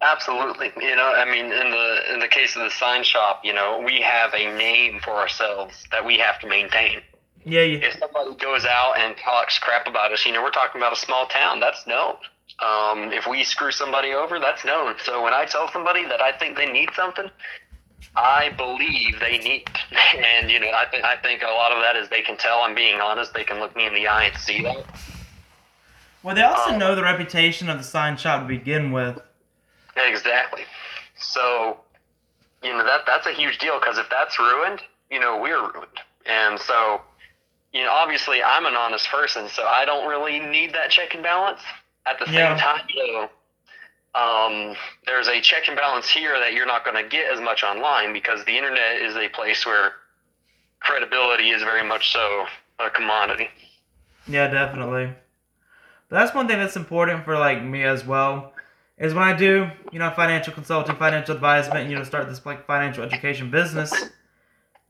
Absolutely. 0.00 0.72
You 0.80 0.96
know, 0.96 1.12
I 1.14 1.24
mean, 1.24 1.46
in 1.46 1.70
the 1.70 2.12
in 2.12 2.20
the 2.20 2.28
case 2.28 2.56
of 2.56 2.62
the 2.62 2.70
sign 2.70 3.04
shop, 3.04 3.40
you 3.44 3.52
know, 3.52 3.80
we 3.84 4.00
have 4.00 4.34
a 4.34 4.56
name 4.56 4.98
for 5.00 5.12
ourselves 5.12 5.84
that 5.92 6.04
we 6.04 6.18
have 6.18 6.40
to 6.40 6.48
maintain. 6.48 7.00
Yeah, 7.44 7.62
you, 7.62 7.78
If 7.78 7.98
somebody 7.98 8.34
goes 8.36 8.64
out 8.64 8.94
and 8.98 9.16
talks 9.16 9.58
crap 9.58 9.86
about 9.86 10.12
us, 10.12 10.26
you 10.26 10.32
know, 10.32 10.42
we're 10.42 10.50
talking 10.50 10.80
about 10.80 10.92
a 10.92 10.96
small 10.96 11.26
town. 11.26 11.60
That's 11.60 11.86
known. 11.86 12.14
Um, 12.62 13.12
if 13.12 13.26
we 13.26 13.42
screw 13.44 13.72
somebody 13.72 14.12
over, 14.12 14.38
that's 14.38 14.64
known. 14.64 14.94
So 15.04 15.22
when 15.22 15.32
I 15.34 15.44
tell 15.46 15.68
somebody 15.72 16.04
that 16.06 16.20
I 16.20 16.30
think 16.32 16.56
they 16.56 16.70
need 16.70 16.90
something, 16.94 17.28
I 18.14 18.50
believe 18.50 19.18
they 19.20 19.38
need, 19.38 19.68
and 20.16 20.50
you 20.50 20.60
know, 20.60 20.70
I 20.70 20.86
think 20.90 21.04
I 21.04 21.16
think 21.16 21.42
a 21.42 21.46
lot 21.46 21.72
of 21.72 21.82
that 21.82 21.96
is 21.96 22.08
they 22.08 22.22
can 22.22 22.36
tell 22.36 22.58
I'm 22.60 22.74
being 22.74 23.00
honest. 23.00 23.34
They 23.34 23.44
can 23.44 23.58
look 23.58 23.74
me 23.74 23.86
in 23.86 23.94
the 23.94 24.06
eye 24.06 24.24
and 24.24 24.36
see 24.36 24.62
that. 24.62 24.84
Well, 26.22 26.36
they 26.36 26.42
also 26.42 26.70
Um, 26.72 26.78
know 26.78 26.94
the 26.94 27.02
reputation 27.02 27.68
of 27.68 27.78
the 27.78 27.84
sign 27.84 28.16
shop 28.16 28.42
to 28.42 28.46
begin 28.46 28.92
with. 28.92 29.18
Exactly. 29.96 30.64
So, 31.18 31.80
you 32.62 32.72
know 32.72 32.84
that 32.84 33.06
that's 33.06 33.26
a 33.26 33.32
huge 33.32 33.58
deal 33.58 33.78
because 33.80 33.98
if 33.98 34.08
that's 34.08 34.38
ruined, 34.38 34.82
you 35.10 35.18
know 35.18 35.38
we're 35.38 35.60
ruined. 35.60 35.98
And 36.26 36.60
so, 36.60 37.00
you 37.72 37.82
know, 37.82 37.90
obviously 37.90 38.40
I'm 38.42 38.66
an 38.66 38.74
honest 38.76 39.08
person, 39.08 39.48
so 39.48 39.64
I 39.66 39.84
don't 39.84 40.06
really 40.08 40.38
need 40.38 40.74
that 40.74 40.90
check 40.90 41.14
and 41.14 41.22
balance. 41.24 41.60
At 42.06 42.18
the 42.18 42.26
same 42.26 42.34
Yeah. 42.34 42.56
time, 42.56 42.86
though, 42.96 43.30
um, 44.14 44.76
there's 45.06 45.28
a 45.28 45.40
check 45.40 45.68
and 45.68 45.76
balance 45.76 46.08
here 46.08 46.38
that 46.38 46.52
you're 46.52 46.66
not 46.66 46.84
going 46.84 47.02
to 47.02 47.08
get 47.08 47.32
as 47.32 47.40
much 47.40 47.62
online 47.62 48.12
because 48.12 48.44
the 48.44 48.56
internet 48.56 49.00
is 49.00 49.16
a 49.16 49.28
place 49.28 49.64
where 49.64 49.92
credibility 50.80 51.50
is 51.50 51.62
very 51.62 51.86
much 51.86 52.12
so 52.12 52.46
a 52.78 52.90
commodity. 52.90 53.48
Yeah, 54.26 54.48
definitely. 54.48 55.14
But 56.08 56.16
that's 56.16 56.34
one 56.34 56.46
thing 56.48 56.58
that's 56.58 56.76
important 56.76 57.24
for 57.24 57.38
like 57.38 57.62
me 57.62 57.84
as 57.84 58.04
well. 58.04 58.52
Is 58.98 59.14
when 59.14 59.24
I 59.24 59.34
do, 59.36 59.70
you 59.90 59.98
know, 59.98 60.10
financial 60.10 60.52
consulting, 60.52 60.96
financial 60.96 61.34
advisement, 61.34 61.88
you 61.88 61.96
know, 61.96 62.04
start 62.04 62.28
this 62.28 62.44
like 62.44 62.66
financial 62.66 63.02
education 63.02 63.50
business. 63.50 64.10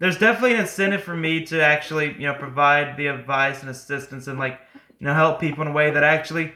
There's 0.00 0.18
definitely 0.18 0.54
an 0.54 0.62
incentive 0.62 1.02
for 1.02 1.16
me 1.16 1.44
to 1.46 1.62
actually, 1.62 2.14
you 2.14 2.26
know, 2.26 2.34
provide 2.34 2.96
the 2.96 3.06
advice 3.06 3.60
and 3.60 3.70
assistance 3.70 4.26
and 4.26 4.38
like, 4.38 4.58
you 4.98 5.06
know, 5.06 5.14
help 5.14 5.40
people 5.40 5.62
in 5.62 5.68
a 5.68 5.72
way 5.72 5.90
that 5.90 6.02
actually 6.02 6.52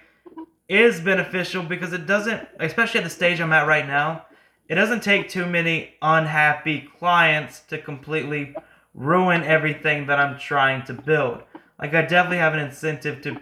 is 0.69 1.01
beneficial 1.01 1.63
because 1.63 1.93
it 1.93 2.07
doesn't, 2.07 2.47
especially 2.59 2.99
at 2.99 3.05
the 3.05 3.11
stage 3.11 3.41
I'm 3.41 3.53
at 3.53 3.67
right 3.67 3.87
now, 3.87 4.27
it 4.69 4.75
doesn't 4.75 5.03
take 5.03 5.29
too 5.29 5.47
many 5.47 5.95
unhappy 6.03 6.89
clients 6.99 7.61
to 7.69 7.79
completely 7.79 8.55
ruin 8.95 9.45
everything 9.45 10.07
that 10.07 10.19
I'm 10.19 10.39
trying 10.39 10.85
to 10.87 10.95
build. 10.95 11.43
Like 11.81 11.95
I 11.95 12.03
definitely 12.03 12.39
have 12.39 12.55
an 12.55 12.61
incentive 12.61 13.23
to 13.23 13.41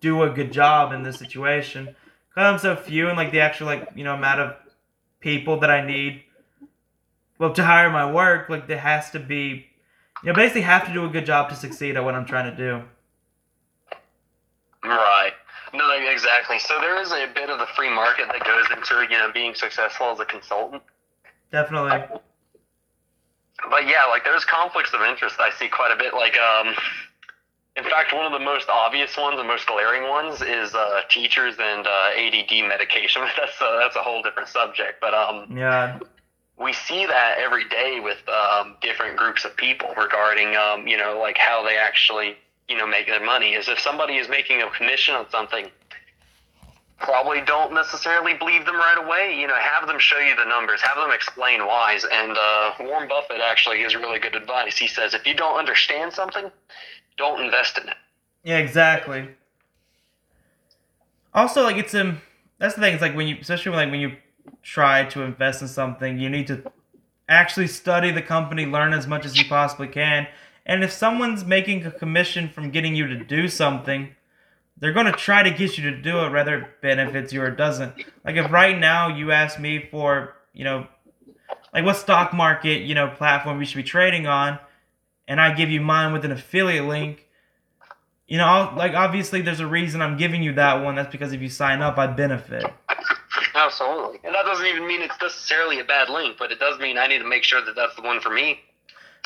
do 0.00 0.22
a 0.22 0.30
good 0.30 0.52
job 0.52 0.92
in 0.92 1.02
this 1.02 1.18
situation 1.18 1.84
because 2.28 2.52
I'm 2.52 2.58
so 2.58 2.76
few 2.76 3.08
and 3.08 3.16
like 3.16 3.32
the 3.32 3.40
actual 3.40 3.66
like 3.66 3.88
you 3.94 4.04
know 4.04 4.14
amount 4.14 4.40
of 4.40 4.56
people 5.20 5.60
that 5.60 5.70
I 5.70 5.86
need 5.86 6.22
well 7.38 7.52
to 7.54 7.64
hire 7.64 7.90
my 7.90 8.12
work 8.12 8.48
like 8.48 8.68
there 8.68 8.78
has 8.78 9.10
to 9.10 9.18
be 9.18 9.66
you 10.22 10.28
know 10.28 10.34
basically 10.34 10.62
have 10.62 10.86
to 10.86 10.92
do 10.92 11.04
a 11.04 11.08
good 11.08 11.26
job 11.26 11.48
to 11.50 11.56
succeed 11.56 11.96
at 11.96 12.04
what 12.04 12.14
I'm 12.14 12.26
trying 12.26 12.54
to 12.54 12.56
do. 12.56 12.82
Right. 14.84 15.32
No, 15.74 15.90
exactly. 15.92 16.58
So 16.58 16.78
there 16.80 17.00
is 17.00 17.12
a 17.12 17.26
bit 17.34 17.50
of 17.50 17.58
the 17.58 17.66
free 17.76 17.90
market 17.90 18.26
that 18.32 18.44
goes 18.44 18.64
into 18.74 19.02
you 19.10 19.18
know 19.18 19.30
being 19.32 19.54
successful 19.54 20.10
as 20.10 20.20
a 20.20 20.24
consultant. 20.24 20.82
Definitely. 21.50 22.02
But 23.70 23.86
yeah, 23.86 24.04
like 24.08 24.24
there's 24.24 24.44
conflicts 24.44 24.92
of 24.94 25.00
interest 25.02 25.36
I 25.38 25.50
see 25.58 25.68
quite 25.68 25.90
a 25.92 25.96
bit. 25.96 26.14
Like, 26.14 26.36
um, 26.38 26.74
in 27.76 27.84
fact, 27.84 28.12
one 28.12 28.24
of 28.26 28.32
the 28.32 28.44
most 28.44 28.68
obvious 28.68 29.16
ones, 29.16 29.36
the 29.36 29.44
most 29.44 29.66
glaring 29.66 30.08
ones, 30.08 30.42
is 30.42 30.74
uh, 30.74 31.00
teachers 31.10 31.56
and 31.58 31.86
uh, 31.86 32.10
ADD 32.16 32.68
medication. 32.68 33.22
That's 33.36 33.60
a, 33.60 33.78
that's 33.80 33.96
a 33.96 34.02
whole 34.02 34.22
different 34.22 34.48
subject. 34.48 35.00
But 35.00 35.14
um, 35.14 35.56
Yeah. 35.56 35.98
we 36.56 36.72
see 36.72 37.06
that 37.06 37.38
every 37.38 37.68
day 37.68 38.00
with 38.00 38.18
um, 38.28 38.76
different 38.80 39.16
groups 39.16 39.44
of 39.44 39.56
people 39.56 39.92
regarding, 39.96 40.56
um, 40.56 40.86
you 40.86 40.96
know, 40.96 41.18
like 41.18 41.36
how 41.38 41.64
they 41.64 41.76
actually, 41.76 42.36
you 42.68 42.76
know, 42.76 42.86
make 42.86 43.06
their 43.06 43.24
money. 43.24 43.54
Is 43.54 43.68
if 43.68 43.78
somebody 43.78 44.16
is 44.16 44.28
making 44.28 44.62
a 44.62 44.70
commission 44.70 45.14
on 45.14 45.28
something, 45.30 45.70
probably 47.00 47.40
don't 47.42 47.72
necessarily 47.72 48.34
believe 48.34 48.66
them 48.66 48.76
right 48.76 48.98
away. 48.98 49.38
You 49.38 49.46
know, 49.46 49.54
have 49.54 49.86
them 49.86 49.98
show 49.98 50.18
you 50.18 50.34
the 50.36 50.44
numbers, 50.44 50.80
have 50.82 50.96
them 50.96 51.12
explain 51.12 51.60
why. 51.66 51.98
And 52.12 52.36
uh, 52.36 52.72
Warren 52.80 53.08
Buffett 53.08 53.40
actually 53.40 53.78
gives 53.78 53.94
really 53.94 54.18
good 54.18 54.34
advice. 54.34 54.76
He 54.76 54.88
says, 54.88 55.14
if 55.14 55.26
you 55.26 55.34
don't 55.34 55.58
understand 55.58 56.12
something, 56.12 56.50
don't 57.16 57.42
invest 57.42 57.78
in 57.78 57.88
it. 57.88 57.96
Yeah, 58.44 58.58
exactly. 58.58 59.28
Also, 61.34 61.62
like 61.62 61.76
it's 61.76 61.94
um, 61.94 62.20
that's 62.58 62.74
the 62.74 62.80
thing. 62.80 62.94
It's 62.94 63.02
like 63.02 63.14
when 63.14 63.28
you, 63.28 63.36
especially 63.40 63.70
when, 63.70 63.78
like 63.78 63.90
when 63.90 64.00
you 64.00 64.16
try 64.62 65.04
to 65.04 65.22
invest 65.22 65.62
in 65.62 65.68
something, 65.68 66.18
you 66.18 66.28
need 66.28 66.46
to 66.46 66.62
actually 67.28 67.66
study 67.66 68.10
the 68.10 68.22
company, 68.22 68.66
learn 68.66 68.92
as 68.92 69.06
much 69.06 69.24
as 69.24 69.36
you 69.36 69.44
possibly 69.48 69.88
can. 69.88 70.26
And 70.68 70.84
if 70.84 70.92
someone's 70.92 71.46
making 71.46 71.84
a 71.86 71.90
commission 71.90 72.50
from 72.50 72.70
getting 72.70 72.94
you 72.94 73.06
to 73.06 73.24
do 73.24 73.48
something, 73.48 74.14
they're 74.76 74.92
going 74.92 75.06
to 75.06 75.12
try 75.12 75.42
to 75.42 75.50
get 75.50 75.78
you 75.78 75.90
to 75.90 76.00
do 76.00 76.20
it, 76.20 76.30
whether 76.30 76.58
it 76.58 76.82
benefits 76.82 77.32
you 77.32 77.42
or 77.42 77.50
doesn't. 77.50 77.94
Like 78.24 78.36
if 78.36 78.52
right 78.52 78.78
now 78.78 79.08
you 79.08 79.32
ask 79.32 79.58
me 79.58 79.88
for, 79.90 80.36
you 80.52 80.64
know, 80.64 80.86
like 81.72 81.84
what 81.84 81.96
stock 81.96 82.32
market, 82.32 82.82
you 82.82 82.94
know, 82.94 83.08
platform 83.08 83.58
you 83.58 83.66
should 83.66 83.76
be 83.76 83.82
trading 83.82 84.26
on, 84.26 84.58
and 85.26 85.40
I 85.40 85.54
give 85.54 85.70
you 85.70 85.80
mine 85.80 86.12
with 86.12 86.24
an 86.24 86.32
affiliate 86.32 86.84
link, 86.84 87.26
you 88.26 88.36
know, 88.36 88.44
I'll, 88.44 88.76
like 88.76 88.92
obviously 88.92 89.40
there's 89.40 89.60
a 89.60 89.66
reason 89.66 90.02
I'm 90.02 90.18
giving 90.18 90.42
you 90.42 90.52
that 90.54 90.84
one. 90.84 90.94
That's 90.96 91.10
because 91.10 91.32
if 91.32 91.40
you 91.40 91.48
sign 91.48 91.80
up, 91.80 91.96
I 91.96 92.06
benefit. 92.06 92.64
Absolutely. 93.54 94.20
And 94.22 94.34
that 94.34 94.44
doesn't 94.44 94.66
even 94.66 94.86
mean 94.86 95.00
it's 95.00 95.20
necessarily 95.20 95.80
a 95.80 95.84
bad 95.84 96.10
link, 96.10 96.36
but 96.38 96.52
it 96.52 96.60
does 96.60 96.78
mean 96.78 96.98
I 96.98 97.06
need 97.06 97.18
to 97.18 97.28
make 97.28 97.42
sure 97.42 97.64
that 97.64 97.74
that's 97.74 97.96
the 97.96 98.02
one 98.02 98.20
for 98.20 98.30
me. 98.30 98.60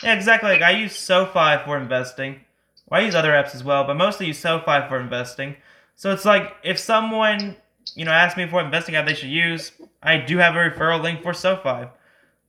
Yeah, 0.02 0.14
exactly. 0.14 0.50
Like 0.50 0.62
I 0.62 0.72
use 0.72 0.96
SoFi 0.96 1.64
for 1.64 1.76
investing. 1.78 2.40
Well, 2.88 3.00
I 3.00 3.04
use 3.04 3.14
other 3.14 3.32
apps 3.32 3.54
as 3.54 3.64
well, 3.64 3.84
but 3.84 3.96
mostly 3.96 4.26
use 4.26 4.38
SoFi 4.38 4.88
for 4.88 5.00
investing. 5.00 5.56
So 5.94 6.12
it's 6.12 6.24
like 6.24 6.54
if 6.64 6.78
someone, 6.78 7.56
you 7.94 8.04
know, 8.04 8.10
asks 8.10 8.36
me 8.36 8.46
for 8.48 8.60
investing 8.60 8.96
app 8.96 9.06
they 9.06 9.14
should 9.14 9.30
use, 9.30 9.72
I 10.02 10.16
do 10.18 10.38
have 10.38 10.54
a 10.54 10.58
referral 10.58 11.02
link 11.02 11.22
for 11.22 11.32
SoFi. 11.32 11.68
I 11.68 11.90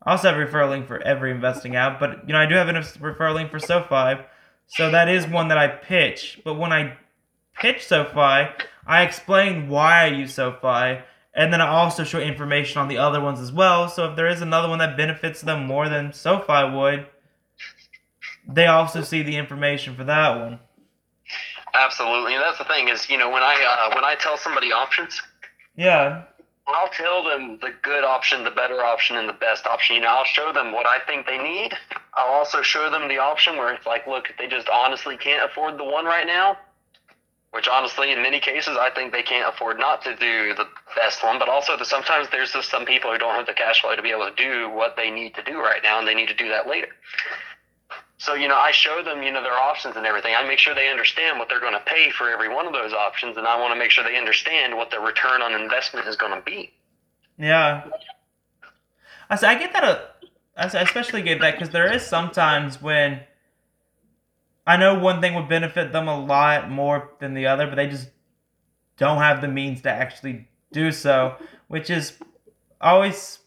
also 0.05 0.31
have 0.31 0.39
a 0.39 0.45
referral 0.45 0.69
link 0.69 0.87
for 0.87 1.01
every 1.01 1.31
investing 1.31 1.75
app, 1.75 1.99
but 1.99 2.27
you 2.27 2.33
know, 2.33 2.39
I 2.39 2.45
do 2.45 2.55
have 2.55 2.67
a 2.67 2.73
referral 2.73 3.35
link 3.35 3.51
for 3.51 3.59
SoFi. 3.59 4.21
So 4.67 4.89
that 4.91 5.07
is 5.07 5.27
one 5.27 5.49
that 5.49 5.57
I 5.57 5.67
pitch. 5.67 6.41
But 6.43 6.55
when 6.55 6.73
I 6.73 6.97
pitch 7.55 7.85
SoFi, 7.85 8.49
I 8.85 9.03
explain 9.03 9.69
why 9.69 10.03
I 10.03 10.07
use 10.07 10.33
SoFi, 10.33 11.03
and 11.33 11.53
then 11.53 11.61
I 11.61 11.67
also 11.67 12.03
show 12.03 12.19
information 12.19 12.81
on 12.81 12.87
the 12.87 12.97
other 12.97 13.21
ones 13.21 13.39
as 13.39 13.51
well. 13.51 13.87
So 13.87 14.09
if 14.09 14.15
there 14.15 14.27
is 14.27 14.41
another 14.41 14.67
one 14.67 14.79
that 14.79 14.97
benefits 14.97 15.41
them 15.41 15.65
more 15.65 15.87
than 15.89 16.11
SoFi 16.11 16.75
would, 16.75 17.07
they 18.47 18.67
also 18.67 19.01
see 19.01 19.23
the 19.23 19.37
information 19.37 19.95
for 19.95 20.03
that 20.03 20.39
one. 20.39 20.59
Absolutely. 21.73 22.35
And 22.35 22.43
that's 22.43 22.57
the 22.57 22.65
thing 22.65 22.89
is, 22.89 23.09
you 23.09 23.17
know, 23.17 23.29
when 23.29 23.41
I 23.41 23.55
uh, 23.55 23.95
when 23.95 24.03
I 24.03 24.15
tell 24.15 24.37
somebody 24.37 24.71
options, 24.71 25.21
Yeah, 25.75 26.23
I'll 26.67 26.89
tell 26.89 27.23
them 27.23 27.59
the 27.61 27.71
good 27.81 28.03
option, 28.03 28.43
the 28.43 28.51
better 28.51 28.83
option, 28.83 29.17
and 29.17 29.27
the 29.27 29.33
best 29.33 29.65
option. 29.65 29.95
You 29.95 30.01
know, 30.03 30.09
I'll 30.09 30.25
show 30.25 30.53
them 30.53 30.71
what 30.71 30.85
I 30.85 30.99
think 31.05 31.25
they 31.25 31.37
need. 31.37 31.73
I'll 32.13 32.33
also 32.33 32.61
show 32.61 32.89
them 32.89 33.07
the 33.07 33.17
option 33.17 33.57
where 33.57 33.73
it's 33.73 33.85
like, 33.85 34.07
look, 34.07 34.29
if 34.29 34.37
they 34.37 34.47
just 34.47 34.69
honestly 34.69 35.17
can't 35.17 35.49
afford 35.49 35.77
the 35.77 35.83
one 35.83 36.05
right 36.05 36.27
now, 36.27 36.57
which 37.51 37.67
honestly, 37.67 38.11
in 38.11 38.21
many 38.21 38.39
cases, 38.39 38.77
I 38.79 38.91
think 38.91 39.11
they 39.11 39.23
can't 39.23 39.53
afford 39.53 39.77
not 39.77 40.03
to 40.03 40.15
do 40.15 40.53
the 40.55 40.67
best 40.95 41.23
one. 41.23 41.37
But 41.37 41.49
also, 41.49 41.75
that 41.75 41.85
sometimes 41.85 42.27
there's 42.31 42.53
just 42.53 42.69
some 42.69 42.85
people 42.85 43.11
who 43.11 43.17
don't 43.17 43.35
have 43.35 43.45
the 43.45 43.53
cash 43.53 43.81
flow 43.81 43.95
to 43.95 44.01
be 44.01 44.11
able 44.11 44.29
to 44.29 44.35
do 44.35 44.69
what 44.69 44.95
they 44.95 45.11
need 45.11 45.35
to 45.35 45.43
do 45.43 45.59
right 45.59 45.81
now, 45.83 45.99
and 45.99 46.07
they 46.07 46.15
need 46.15 46.29
to 46.29 46.35
do 46.35 46.47
that 46.49 46.67
later. 46.67 46.87
So, 48.23 48.35
you 48.35 48.47
know, 48.47 48.55
I 48.55 48.71
show 48.71 49.03
them, 49.03 49.21
you 49.21 49.33
know, 49.33 49.43
their 49.43 49.51
options 49.51 49.97
and 49.97 50.05
everything. 50.05 50.33
I 50.33 50.47
make 50.47 50.57
sure 50.57 50.73
they 50.73 50.87
understand 50.87 51.39
what 51.39 51.49
they're 51.49 51.59
going 51.59 51.73
to 51.73 51.81
pay 51.81 52.09
for 52.09 52.29
every 52.29 52.47
one 52.47 52.65
of 52.65 52.71
those 52.71 52.93
options, 52.93 53.35
and 53.35 53.45
I 53.45 53.59
want 53.59 53.73
to 53.73 53.77
make 53.77 53.91
sure 53.91 54.01
they 54.05 54.17
understand 54.17 54.77
what 54.77 54.91
the 54.91 54.99
return 55.01 55.41
on 55.41 55.59
investment 55.61 56.07
is 56.07 56.15
going 56.15 56.31
to 56.31 56.39
be. 56.39 56.71
yeah. 57.37 57.83
I 59.29 59.35
say 59.35 59.47
I 59.47 59.55
get 59.55 59.73
that. 59.73 59.83
A, 59.83 60.07
I 60.55 60.69
say 60.69 60.79
I 60.79 60.83
especially 60.83 61.21
get 61.21 61.41
that 61.41 61.55
because 61.55 61.71
there 61.71 61.91
is 61.91 62.01
sometimes 62.01 62.81
when 62.81 63.19
I 64.65 64.77
know 64.77 64.97
one 64.97 65.19
thing 65.19 65.35
would 65.35 65.49
benefit 65.49 65.91
them 65.91 66.07
a 66.07 66.17
lot 66.17 66.71
more 66.71 67.09
than 67.19 67.33
the 67.33 67.47
other, 67.47 67.67
but 67.67 67.75
they 67.75 67.87
just 67.87 68.07
don't 68.95 69.17
have 69.17 69.41
the 69.41 69.49
means 69.49 69.81
to 69.81 69.91
actually 69.91 70.47
do 70.71 70.93
so, 70.93 71.35
which 71.67 71.89
is 71.89 72.17
always 72.79 73.39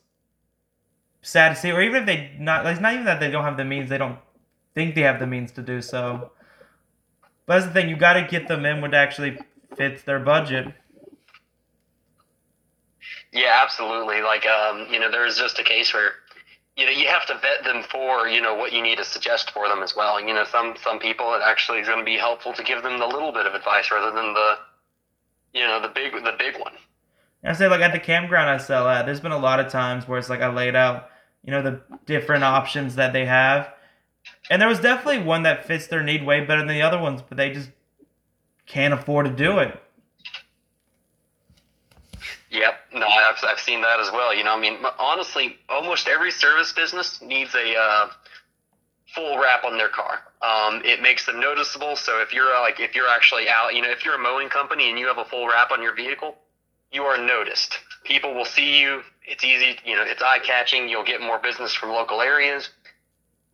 sad 1.23 1.55
to 1.55 1.57
see. 1.57 1.73
Or 1.73 1.81
even 1.81 2.03
if 2.03 2.07
they 2.07 2.37
not, 2.39 2.63
like, 2.63 2.73
it's 2.73 2.83
not 2.83 2.93
even 2.93 3.07
that 3.07 3.21
they 3.21 3.31
don't 3.31 3.45
have 3.45 3.57
the 3.57 3.65
means; 3.65 3.89
they 3.89 3.97
don't 3.97 4.19
think 4.77 4.95
they 4.95 5.01
have 5.01 5.19
the 5.19 5.27
means 5.27 5.51
to 5.53 5.63
do 5.63 5.81
so. 5.81 6.31
But 7.47 7.55
that's 7.55 7.67
the 7.67 7.73
thing; 7.73 7.89
you 7.89 7.97
got 7.97 8.13
to 8.13 8.23
get 8.23 8.47
them 8.47 8.65
in 8.67 8.81
what 8.81 8.95
actually 8.95 9.39
fits 9.77 10.03
their 10.03 10.21
budget. 10.21 10.67
Yeah, 13.33 13.59
absolutely. 13.63 14.21
Like, 14.23 14.47
um, 14.47 14.87
you 14.91 15.01
know, 15.01 15.11
there's 15.11 15.37
just 15.37 15.59
a 15.59 15.65
case 15.65 15.93
where, 15.93 16.13
you 16.77 16.87
know, 16.87 16.93
you 16.93 17.07
have 17.09 17.27
to 17.27 17.35
vet 17.35 17.65
them 17.65 17.83
for, 17.91 18.29
you 18.29 18.41
know, 18.41 18.55
what 18.55 18.73
you 18.73 18.83
need 18.83 18.99
to 18.99 19.05
suggest 19.05 19.51
for 19.51 19.69
them 19.69 19.83
as 19.83 19.97
well. 19.97 20.21
You 20.21 20.35
know, 20.35 20.45
some 20.45 20.75
some 20.83 20.99
people 20.99 21.35
it 21.35 21.41
actually 21.43 21.81
is 21.81 21.89
going 21.89 21.99
to 21.99 22.05
be 22.05 22.17
helpful 22.17 22.53
to 22.53 22.63
give 22.63 22.83
them 22.83 22.99
the 22.99 23.07
little 23.07 23.33
bit 23.33 23.47
of 23.47 23.55
advice 23.55 23.91
rather 23.91 24.15
than 24.15 24.35
the, 24.35 24.55
you 25.55 25.67
know, 25.67 25.81
the 25.81 25.89
big 25.89 26.13
the 26.13 26.35
big 26.39 26.59
one. 26.61 26.75
I 27.45 27.53
say 27.53 27.69
like 27.69 27.81
at 27.81 27.93
the 27.93 28.01
campground 28.01 28.51
I 28.51 28.59
sell 28.59 28.89
at, 28.89 29.07
there's 29.07 29.21
been 29.21 29.33
a 29.33 29.39
lot 29.39 29.61
of 29.61 29.71
times 29.71 30.07
where 30.09 30.19
it's 30.19 30.29
like 30.29 30.41
I 30.41 30.53
laid 30.53 30.75
out, 30.75 31.09
you 31.45 31.51
know, 31.51 31.63
the 31.63 31.81
different 32.05 32.45
options 32.45 32.97
that 32.97 33.13
they 33.13 33.25
have. 33.27 33.73
And 34.51 34.63
there 34.63 34.69
was 34.69 34.81
definitely 34.81 35.23
one 35.23 35.43
that 35.43 35.67
fits 35.67 35.87
their 35.87 36.03
need 36.03 36.25
way 36.25 36.41
better 36.45 36.61
than 36.61 36.69
the 36.69 36.83
other 36.83 36.99
ones, 36.99 37.23
but 37.23 37.37
they 37.37 37.51
just 37.51 37.71
can't 38.67 38.95
afford 38.95 39.27
to 39.27 39.33
do 39.33 39.59
it. 39.59 39.81
Yep. 42.51 42.75
No, 42.95 43.07
I've, 43.07 43.37
I've 43.45 43.61
seen 43.61 43.83
that 43.83 44.01
as 44.01 44.11
well. 44.13 44.35
You 44.35 44.45
know, 44.45 44.57
I 44.57 44.61
mean, 44.61 44.79
honestly, 44.99 45.57
almost 45.69 46.09
every 46.09 46.31
service 46.31 46.73
business 46.73 47.21
needs 47.21 47.55
a 47.55 47.77
uh, 47.77 48.09
full 49.15 49.39
wrap 49.39 49.65
on 49.65 49.77
their 49.77 49.89
car. 49.89 50.21
Um, 50.43 50.83
it 50.85 51.03
makes 51.03 51.27
them 51.27 51.41
noticeable. 51.41 51.97
So 51.97 52.21
if 52.21 52.33
you're 52.33 52.55
uh, 52.55 52.61
like, 52.61 52.81
if 52.81 52.95
you're 52.95 53.09
actually 53.09 53.49
out, 53.49 53.75
you 53.75 53.83
know, 53.83 53.91
if 53.91 54.05
you're 54.05 54.15
a 54.15 54.19
mowing 54.19 54.49
company 54.49 54.89
and 54.91 54.99
you 54.99 55.07
have 55.07 55.19
a 55.19 55.25
full 55.25 55.49
wrap 55.49 55.71
on 55.71 55.83
your 55.83 55.95
vehicle, 55.95 56.37
you 56.93 57.03
are 57.03 57.19
noticed. 57.19 57.79
People 58.05 58.35
will 58.35 58.45
see 58.45 58.81
you. 58.81 59.03
It's 59.27 59.45
easy, 59.45 59.77
you 59.85 59.97
know, 59.97 60.05
it's 60.05 60.23
eye 60.23 60.39
catching. 60.39 60.89
You'll 60.89 61.05
get 61.05 61.21
more 61.21 61.39
business 61.39 61.75
from 61.75 61.91
local 61.91 62.21
areas, 62.21 62.71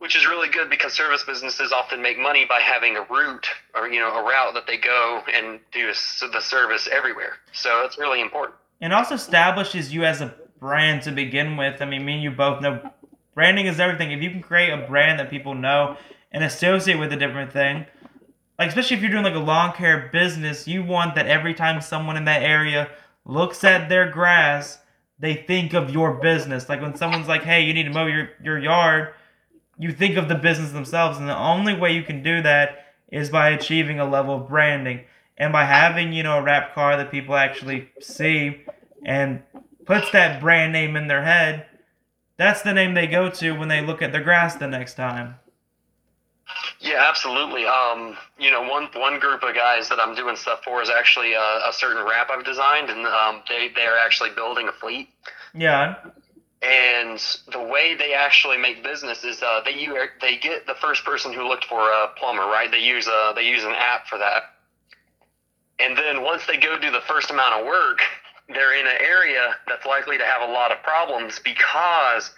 which 0.03 0.17
is 0.17 0.27
really 0.27 0.49
good 0.49 0.69
because 0.69 0.91
service 0.91 1.23
businesses 1.23 1.71
often 1.71 2.01
make 2.01 2.19
money 2.19 2.43
by 2.43 2.59
having 2.59 2.97
a 2.97 3.03
route 3.03 3.47
or, 3.73 3.87
you 3.87 4.01
know, 4.01 4.13
a 4.13 4.21
route 4.21 4.53
that 4.53 4.67
they 4.67 4.75
go 4.75 5.23
and 5.33 5.61
do 5.71 5.87
the 5.87 6.41
service 6.41 6.89
everywhere. 6.91 7.37
So 7.53 7.85
it's 7.85 7.97
really 7.97 8.19
important. 8.19 8.57
And 8.81 8.91
also 8.91 9.15
establishes 9.15 9.93
you 9.93 10.03
as 10.03 10.19
a 10.19 10.35
brand 10.59 11.03
to 11.03 11.13
begin 11.13 11.55
with. 11.55 11.81
I 11.81 11.85
mean, 11.85 12.03
me 12.03 12.15
and 12.15 12.21
you 12.21 12.31
both 12.31 12.61
know 12.61 12.91
branding 13.33 13.67
is 13.67 13.79
everything. 13.79 14.11
If 14.11 14.21
you 14.21 14.29
can 14.29 14.41
create 14.41 14.71
a 14.71 14.85
brand 14.85 15.21
that 15.21 15.29
people 15.29 15.55
know 15.55 15.95
and 16.33 16.43
associate 16.43 16.99
with 16.99 17.13
a 17.13 17.17
different 17.17 17.53
thing, 17.53 17.85
like 18.59 18.67
especially 18.67 18.97
if 18.97 19.03
you're 19.03 19.11
doing 19.11 19.23
like 19.23 19.35
a 19.35 19.39
lawn 19.39 19.71
care 19.71 20.09
business, 20.11 20.67
you 20.67 20.83
want 20.83 21.15
that 21.15 21.27
every 21.27 21.53
time 21.53 21.79
someone 21.79 22.17
in 22.17 22.25
that 22.25 22.43
area 22.43 22.89
looks 23.23 23.63
at 23.63 23.87
their 23.87 24.11
grass, 24.11 24.79
they 25.17 25.33
think 25.33 25.73
of 25.73 25.91
your 25.91 26.15
business. 26.15 26.67
Like 26.67 26.81
when 26.81 26.93
someone's 26.93 27.29
like, 27.29 27.43
"Hey, 27.43 27.61
you 27.61 27.73
need 27.73 27.83
to 27.83 27.89
mow 27.89 28.05
your 28.05 28.31
your 28.43 28.59
yard," 28.59 29.13
you 29.77 29.91
think 29.91 30.17
of 30.17 30.27
the 30.27 30.35
business 30.35 30.71
themselves, 30.71 31.17
and 31.17 31.27
the 31.27 31.37
only 31.37 31.75
way 31.75 31.93
you 31.93 32.03
can 32.03 32.23
do 32.23 32.41
that 32.41 32.85
is 33.11 33.29
by 33.29 33.49
achieving 33.49 33.99
a 33.99 34.09
level 34.09 34.35
of 34.35 34.47
branding 34.47 35.01
and 35.37 35.51
by 35.51 35.65
having 35.65 36.13
you 36.13 36.23
know 36.23 36.37
a 36.37 36.41
wrap 36.41 36.73
car 36.73 36.97
that 36.97 37.11
people 37.11 37.35
actually 37.35 37.89
see 37.99 38.63
and 39.05 39.41
puts 39.85 40.11
that 40.11 40.41
brand 40.41 40.73
name 40.73 40.95
in 40.95 41.07
their 41.07 41.23
head. 41.23 41.65
That's 42.37 42.61
the 42.61 42.73
name 42.73 42.93
they 42.93 43.07
go 43.07 43.29
to 43.29 43.51
when 43.51 43.67
they 43.67 43.81
look 43.81 44.01
at 44.01 44.11
their 44.11 44.23
grass 44.23 44.55
the 44.55 44.67
next 44.67 44.95
time. 44.95 45.35
Yeah, 46.79 47.05
absolutely. 47.07 47.65
Um, 47.65 48.17
you 48.37 48.51
know, 48.51 48.61
one 48.61 48.89
one 48.95 49.19
group 49.19 49.43
of 49.43 49.55
guys 49.55 49.89
that 49.89 49.99
I'm 49.99 50.15
doing 50.15 50.35
stuff 50.35 50.63
for 50.63 50.81
is 50.81 50.89
actually 50.89 51.33
a, 51.33 51.39
a 51.39 51.71
certain 51.71 52.05
wrap 52.05 52.29
I've 52.29 52.45
designed, 52.45 52.89
and 52.89 53.05
um, 53.05 53.41
they 53.47 53.69
they 53.75 53.85
are 53.85 53.97
actually 53.97 54.31
building 54.31 54.67
a 54.67 54.71
fleet. 54.71 55.09
Yeah. 55.53 55.95
And 56.63 57.19
the 57.51 57.61
way 57.61 57.93
they 57.95 58.13
actually 58.13 58.57
make 58.57 58.83
business 58.83 59.23
is 59.23 59.41
uh, 59.43 59.61
they 59.65 59.73
you 59.73 59.97
they 60.21 60.37
get 60.37 60.65
the 60.65 60.75
first 60.75 61.03
person 61.03 61.33
who 61.33 61.47
looked 61.47 61.65
for 61.65 61.79
a 61.79 62.07
plumber, 62.17 62.43
right? 62.43 62.71
They 62.71 62.79
use 62.79 63.07
a 63.07 63.33
they 63.35 63.47
use 63.47 63.63
an 63.63 63.73
app 63.75 64.07
for 64.07 64.17
that, 64.17 64.43
and 65.79 65.97
then 65.97 66.23
once 66.23 66.45
they 66.45 66.55
go 66.55 66.79
do 66.79 66.89
the 66.89 67.01
first 67.01 67.31
amount 67.31 67.59
of 67.59 67.65
work, 67.65 67.99
they're 68.47 68.79
in 68.79 68.87
an 68.87 69.01
area 69.01 69.55
that's 69.67 69.85
likely 69.85 70.17
to 70.17 70.23
have 70.23 70.47
a 70.47 70.53
lot 70.53 70.71
of 70.71 70.81
problems 70.83 71.39
because 71.39 72.31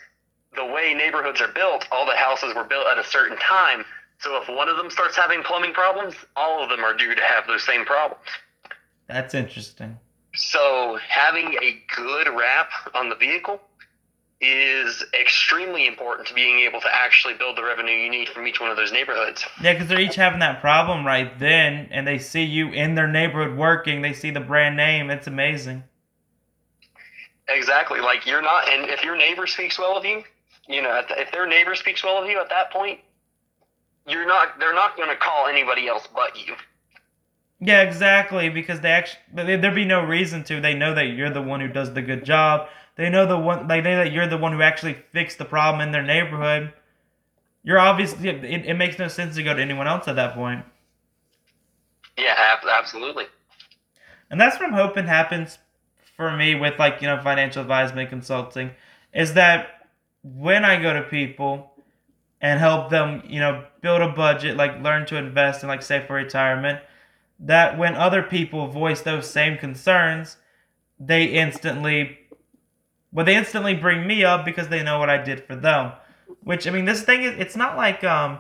the 0.56 0.66
way 0.66 0.96
neighborhoods 0.96 1.40
are 1.40 1.52
built, 1.52 1.86
all 1.92 2.08
the 2.08 2.16
houses 2.16 2.56
were 2.56 2.64
built 2.64 2.88
at 2.88 2.98
a 2.98 3.04
certain 3.04 3.38
time 3.38 3.86
so 4.20 4.42
if 4.42 4.50
one 4.50 4.70
of 4.70 4.78
them 4.78 4.90
starts 4.90 5.16
having 5.16 5.44
plumbing 5.44 5.74
problems, 5.74 6.16
all 6.36 6.64
of 6.64 6.70
them 6.70 6.84
are 6.84 6.96
due 6.96 7.14
to 7.16 7.22
have 7.22 7.48
those 7.48 7.64
same 7.64 7.86
problems. 7.86 8.24
That's 9.08 9.34
interesting. 9.34 9.98
So 10.34 10.98
having 11.08 11.54
a 11.62 11.82
good 11.96 12.28
wrap 12.36 12.70
on 12.94 13.10
the 13.10 13.16
vehicle 13.16 13.62
is 14.42 15.04
extremely 15.20 15.88
important 15.88 16.28
to 16.28 16.34
being 16.34 16.60
able 16.60 16.82
to 16.82 16.94
actually 16.94 17.34
build 17.36 17.58
the 17.58 17.64
revenue 17.64 17.94
you 17.94 18.10
need 18.10 18.28
from 18.30 18.48
each 18.48 18.60
one 18.60 18.70
of 18.70 18.78
those 18.78 18.92
neighborhoods. 18.92 19.46
Yeah, 19.62 19.74
because 19.74 19.88
they're 19.88 20.02
each 20.02 20.16
having 20.16 20.40
that 20.40 20.62
problem 20.62 21.06
right 21.06 21.38
then, 21.40 21.88
and 21.92 22.06
they 22.06 22.18
see 22.18 22.44
you 22.44 22.70
in 22.70 22.96
their 22.96 23.08
neighborhood 23.08 23.58
working. 23.58 24.02
They 24.02 24.14
see 24.14 24.32
the 24.32 24.42
brand 24.42 24.76
name. 24.76 25.10
It's 25.10 25.28
amazing. 25.28 25.84
Exactly. 27.48 28.02
Like 28.02 28.26
you're 28.26 28.42
not, 28.42 28.68
and 28.70 28.90
if 28.90 29.04
your 29.04 29.16
neighbor 29.16 29.48
speaks 29.48 29.80
well 29.80 29.98
of 29.98 30.04
you, 30.04 30.24
you 30.68 30.82
know, 30.82 31.02
if 31.12 31.32
their 31.32 31.48
neighbor 31.48 31.76
speaks 31.76 32.04
well 32.04 32.22
of 32.22 32.30
you 32.30 32.40
at 32.40 32.50
that 32.50 32.72
point, 32.72 33.00
you're 34.08 34.28
not 34.28 34.60
they're 34.60 34.74
not 34.74 34.98
going 34.98 35.10
to 35.10 35.16
call 35.16 35.48
anybody 35.48 35.88
else 35.88 36.08
but 36.14 36.38
you. 36.38 36.56
Yeah, 37.60 37.82
exactly. 37.82 38.50
Because 38.50 38.82
they 38.82 38.92
actually 38.92 39.22
there'd 39.34 39.76
be 39.76 39.86
no 39.86 40.04
reason 40.04 40.44
to. 40.46 40.60
They 40.60 40.74
know 40.74 40.94
that 40.94 41.06
you're 41.06 41.30
the 41.30 41.42
one 41.42 41.62
who 41.62 41.68
does 41.68 41.94
the 41.94 42.02
good 42.02 42.26
job. 42.26 42.68
They 42.96 43.10
know 43.10 43.26
the 43.26 43.38
one 43.38 43.68
they 43.68 43.82
know 43.82 43.98
that 43.98 44.12
you're 44.12 44.28
the 44.28 44.38
one 44.38 44.54
who 44.54 44.62
actually 44.62 44.94
fixed 44.94 45.38
the 45.38 45.46
problem 45.46 45.82
in 45.82 45.92
their 45.92 46.04
neighborhood. 46.04 46.74
You're 47.64 47.80
obviously 47.80 48.30
it, 48.30 48.44
it 48.44 48.76
makes 48.76 48.98
no 48.98 49.08
sense 49.08 49.36
to 49.36 49.44
go 49.44 49.54
to 49.54 49.62
anyone 49.62 49.88
else 49.88 50.08
at 50.08 50.16
that 50.16 50.34
point. 50.34 50.64
Yeah, 52.18 52.58
absolutely. 52.70 53.26
And 54.30 54.40
that's 54.40 54.60
what 54.60 54.68
I'm 54.68 54.74
hoping 54.74 55.06
happens 55.08 55.58
for 56.16 56.36
me 56.36 56.56
with 56.56 56.80
like 56.80 57.02
you 57.02 57.08
know 57.08 57.22
financial 57.22 57.62
advisement 57.62 58.10
consulting, 58.10 58.72
is 59.14 59.34
that 59.34 59.88
when 60.24 60.64
I 60.64 60.82
go 60.82 60.94
to 60.94 61.04
people 61.04 61.74
and 62.42 62.60
help 62.60 62.90
them, 62.90 63.24
you 63.28 63.40
know, 63.40 63.66
build 63.82 64.02
a 64.02 64.10
budget, 64.10 64.56
like 64.56 64.82
learn 64.82 65.06
to 65.08 65.18
invest 65.18 65.64
and 65.64 65.70
like 65.70 65.82
save 65.82 66.06
for 66.06 66.14
retirement, 66.14 66.80
that 67.40 67.78
when 67.78 67.96
other 67.96 68.24
people 68.24 68.68
voice 68.68 69.02
those 69.02 69.30
same 69.30 69.58
concerns, 69.58 70.38
they 71.00 71.26
instantly 71.26 72.20
well 73.16 73.26
they 73.26 73.36
instantly 73.36 73.74
bring 73.74 74.06
me 74.06 74.24
up 74.24 74.46
because 74.46 74.68
they 74.68 74.84
know 74.84 75.00
what 75.00 75.10
I 75.10 75.18
did 75.18 75.44
for 75.46 75.56
them. 75.56 75.94
Which 76.44 76.68
I 76.68 76.70
mean 76.70 76.86
this 76.86 77.02
thing 77.02 77.24
is 77.24 77.34
it's 77.40 77.56
not 77.56 77.78
like 77.78 78.04
um 78.04 78.40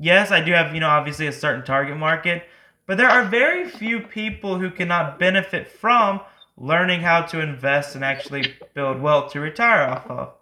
yes, 0.00 0.30
I 0.30 0.40
do 0.40 0.52
have, 0.52 0.74
you 0.74 0.80
know, 0.80 0.88
obviously 0.88 1.26
a 1.26 1.32
certain 1.32 1.64
target 1.64 1.96
market, 1.96 2.44
but 2.86 2.96
there 2.96 3.08
are 3.08 3.24
very 3.24 3.68
few 3.68 4.00
people 4.00 4.58
who 4.58 4.70
cannot 4.70 5.18
benefit 5.18 5.68
from 5.68 6.20
learning 6.56 7.02
how 7.02 7.22
to 7.22 7.40
invest 7.40 7.94
and 7.94 8.04
actually 8.04 8.54
build 8.74 9.00
wealth 9.00 9.32
to 9.32 9.40
retire 9.40 9.88
off 9.88 10.06
of. 10.10 10.34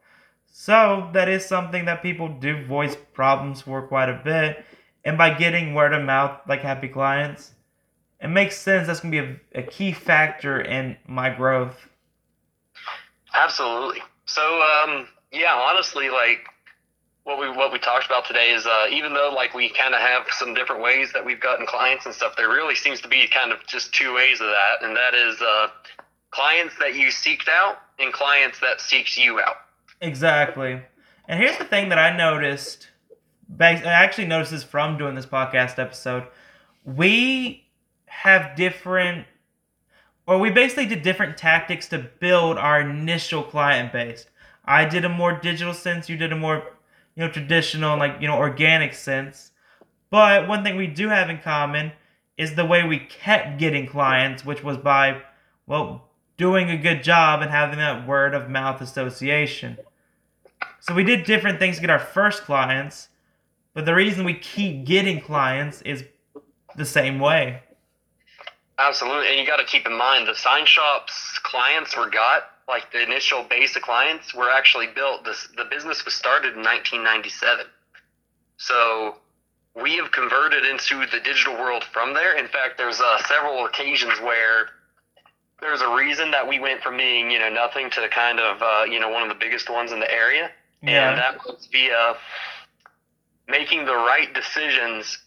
So 0.47 1.11
that 1.13 1.29
is 1.29 1.45
something 1.45 1.85
that 1.85 2.03
people 2.03 2.29
do 2.29 2.65
voice 2.65 2.97
problems 3.13 3.63
for 3.63 3.87
quite 3.87 4.09
a 4.09 4.21
bit. 4.25 4.65
And 5.05 5.19
by 5.19 5.35
getting 5.35 5.75
word 5.75 5.93
of 5.93 6.05
mouth, 6.05 6.41
like 6.49 6.63
happy 6.63 6.89
clients, 6.89 7.53
it 8.21 8.29
makes 8.29 8.57
sense 8.57 8.87
that's 8.87 9.01
going 9.01 9.13
to 9.13 9.23
be 9.23 9.41
a, 9.55 9.61
a 9.61 9.63
key 9.63 9.93
factor 9.93 10.61
in 10.61 10.97
my 11.07 11.31
growth. 11.31 11.88
Absolutely. 13.39 14.03
So, 14.27 14.43
um, 14.43 15.09
yeah, 15.33 15.55
honestly, 15.55 16.11
like 16.11 16.41
what 17.25 17.39
we 17.39 17.49
what 17.49 17.73
we 17.73 17.79
talked 17.79 18.07
about 18.07 18.27
today 18.27 18.51
is 18.51 18.67
uh, 18.67 18.87
even 18.91 19.15
though 19.15 19.33
like 19.35 19.55
we 19.55 19.69
kind 19.69 19.95
of 19.95 20.01
have 20.01 20.27
some 20.31 20.55
different 20.55 20.83
ways 20.83 21.13
that 21.13 21.25
we've 21.25 21.41
gotten 21.41 21.67
clients 21.67 22.07
and 22.07 22.15
stuff, 22.15 22.35
there 22.37 22.49
really 22.49 22.75
seems 22.75 23.01
to 23.03 23.09
be 23.09 23.29
kind 23.29 23.53
of 23.53 23.59
just 23.67 23.93
two 23.93 24.15
ways 24.15 24.41
of 24.41 24.49
that, 24.49 24.83
and 24.83 24.97
that 24.97 25.15
is 25.15 25.41
uh, 25.41 25.69
clients 26.31 26.75
that 26.79 26.95
you 26.95 27.09
seeked 27.09 27.49
out 27.49 27.77
and 27.99 28.13
clients 28.13 28.59
that 28.61 28.81
seeks 28.81 29.17
you 29.17 29.41
out. 29.41 29.57
Exactly. 30.01 30.81
And 31.29 31.41
here's 31.41 31.59
the 31.59 31.65
thing 31.65 31.91
that 31.91 31.99
I 31.99 32.17
noticed. 32.17 32.89
I 33.61 33.75
actually 33.85 34.27
noticed 34.27 34.51
this 34.51 34.63
from 34.63 34.99
doing 34.99 35.15
this 35.15 35.27
podcast 35.27 35.79
episode. 35.79 36.25
We 36.85 37.67
have 38.07 38.57
different, 38.57 39.27
or 40.29 40.39
we 40.39 40.51
basically 40.51 40.85
did 40.85 41.01
different 41.01 41.39
tactics 41.39 41.89
to 41.89 41.99
build 42.21 42.59
our 42.59 42.83
initial 42.83 43.43
client 43.43 43.95
base. 43.95 44.27
I 44.63 44.85
did 44.85 45.07
a 45.07 45.09
more 45.09 45.33
digital 45.33 45.73
sense. 45.73 46.11
You 46.11 46.19
did 46.19 46.33
a 46.33 46.37
more, 46.37 46.65
you 47.17 47.25
know, 47.25 47.31
traditional, 47.31 47.99
like 47.99 48.21
you 48.21 48.29
know, 48.29 48.37
organic 48.37 48.93
sense. 48.93 49.53
But 50.11 50.47
one 50.47 50.63
thing 50.63 50.77
we 50.77 50.87
do 50.87 51.09
have 51.09 51.31
in 51.31 51.39
common 51.39 51.93
is 52.37 52.55
the 52.55 52.67
way 52.67 52.87
we 52.87 52.99
kept 52.99 53.59
getting 53.59 53.87
clients, 53.87 54.45
which 54.45 54.63
was 54.63 54.77
by, 54.77 55.23
well, 55.67 56.11
doing 56.37 56.69
a 56.69 56.77
good 56.77 57.03
job 57.03 57.41
and 57.41 57.51
having 57.51 57.79
that 57.79 58.07
word 58.07 58.35
of 58.35 58.51
mouth 58.51 58.83
association. 58.83 59.79
So 60.81 60.93
we 60.93 61.05
did 61.05 61.25
different 61.25 61.59
things 61.59 61.77
to 61.77 61.81
get 61.81 61.91
our 61.91 61.99
first 61.99 62.43
clients, 62.43 63.09
but 63.73 63.87
the 63.87 63.95
reason 63.95 64.27
we 64.27 64.35
keep 64.35 64.85
getting 64.85 65.23
clients 65.23 65.81
is 65.83 66.05
the 66.77 66.85
same 66.85 67.19
way. 67.19 67.63
Absolutely, 68.79 69.29
and 69.29 69.41
you 69.41 69.47
got 69.47 69.57
to 69.57 69.65
keep 69.65 69.87
in 69.87 69.97
mind 69.97 70.29
the 70.29 70.37
sign 70.37 70.65
shops 70.65 71.41
clients 71.43 71.97
were 71.97 72.09
got 72.09 72.45
like 72.69 72.93
the 72.93 73.03
initial 73.03 73.45
base 73.49 73.75
of 73.75 73.83
clients 73.83 74.35
were 74.35 74.51
actually 74.51 74.87
built. 74.87 75.25
This 75.25 75.49
the 75.57 75.65
business 75.65 76.05
was 76.05 76.15
started 76.15 76.55
in 76.55 76.63
1997, 76.63 77.67
so 78.57 79.17
we 79.75 79.97
have 79.97 80.13
converted 80.13 80.65
into 80.65 81.07
the 81.07 81.19
digital 81.25 81.55
world 81.55 81.83
from 81.93 82.15
there. 82.15 82.37
In 82.37 82.47
fact, 82.47 82.79
there's 82.79 83.01
uh, 83.01 83.19
several 83.27 83.67
occasions 83.67 84.21
where 84.21 84.69
there's 85.61 85.81
a 85.81 85.95
reason 85.95 86.31
that 86.31 86.47
we 86.47 86.61
went 86.61 86.83
from 86.83 86.97
being 86.97 87.31
you 87.31 87.39
know 87.39 87.49
nothing 87.49 87.91
to 87.91 88.09
kind 88.11 88.39
of 88.39 88.63
uh, 88.63 88.85
you 88.85 89.01
know 89.01 89.09
one 89.09 89.23
of 89.23 89.29
the 89.29 89.35
biggest 89.41 89.69
ones 89.71 89.91
in 89.91 89.99
the 89.99 90.11
area, 90.11 90.51
yeah. 90.83 91.11
and 91.11 91.19
that 91.19 91.39
was 91.45 91.69
via 91.73 92.15
making 93.49 93.87
the 93.87 93.95
right 93.95 94.33
decisions 94.35 95.19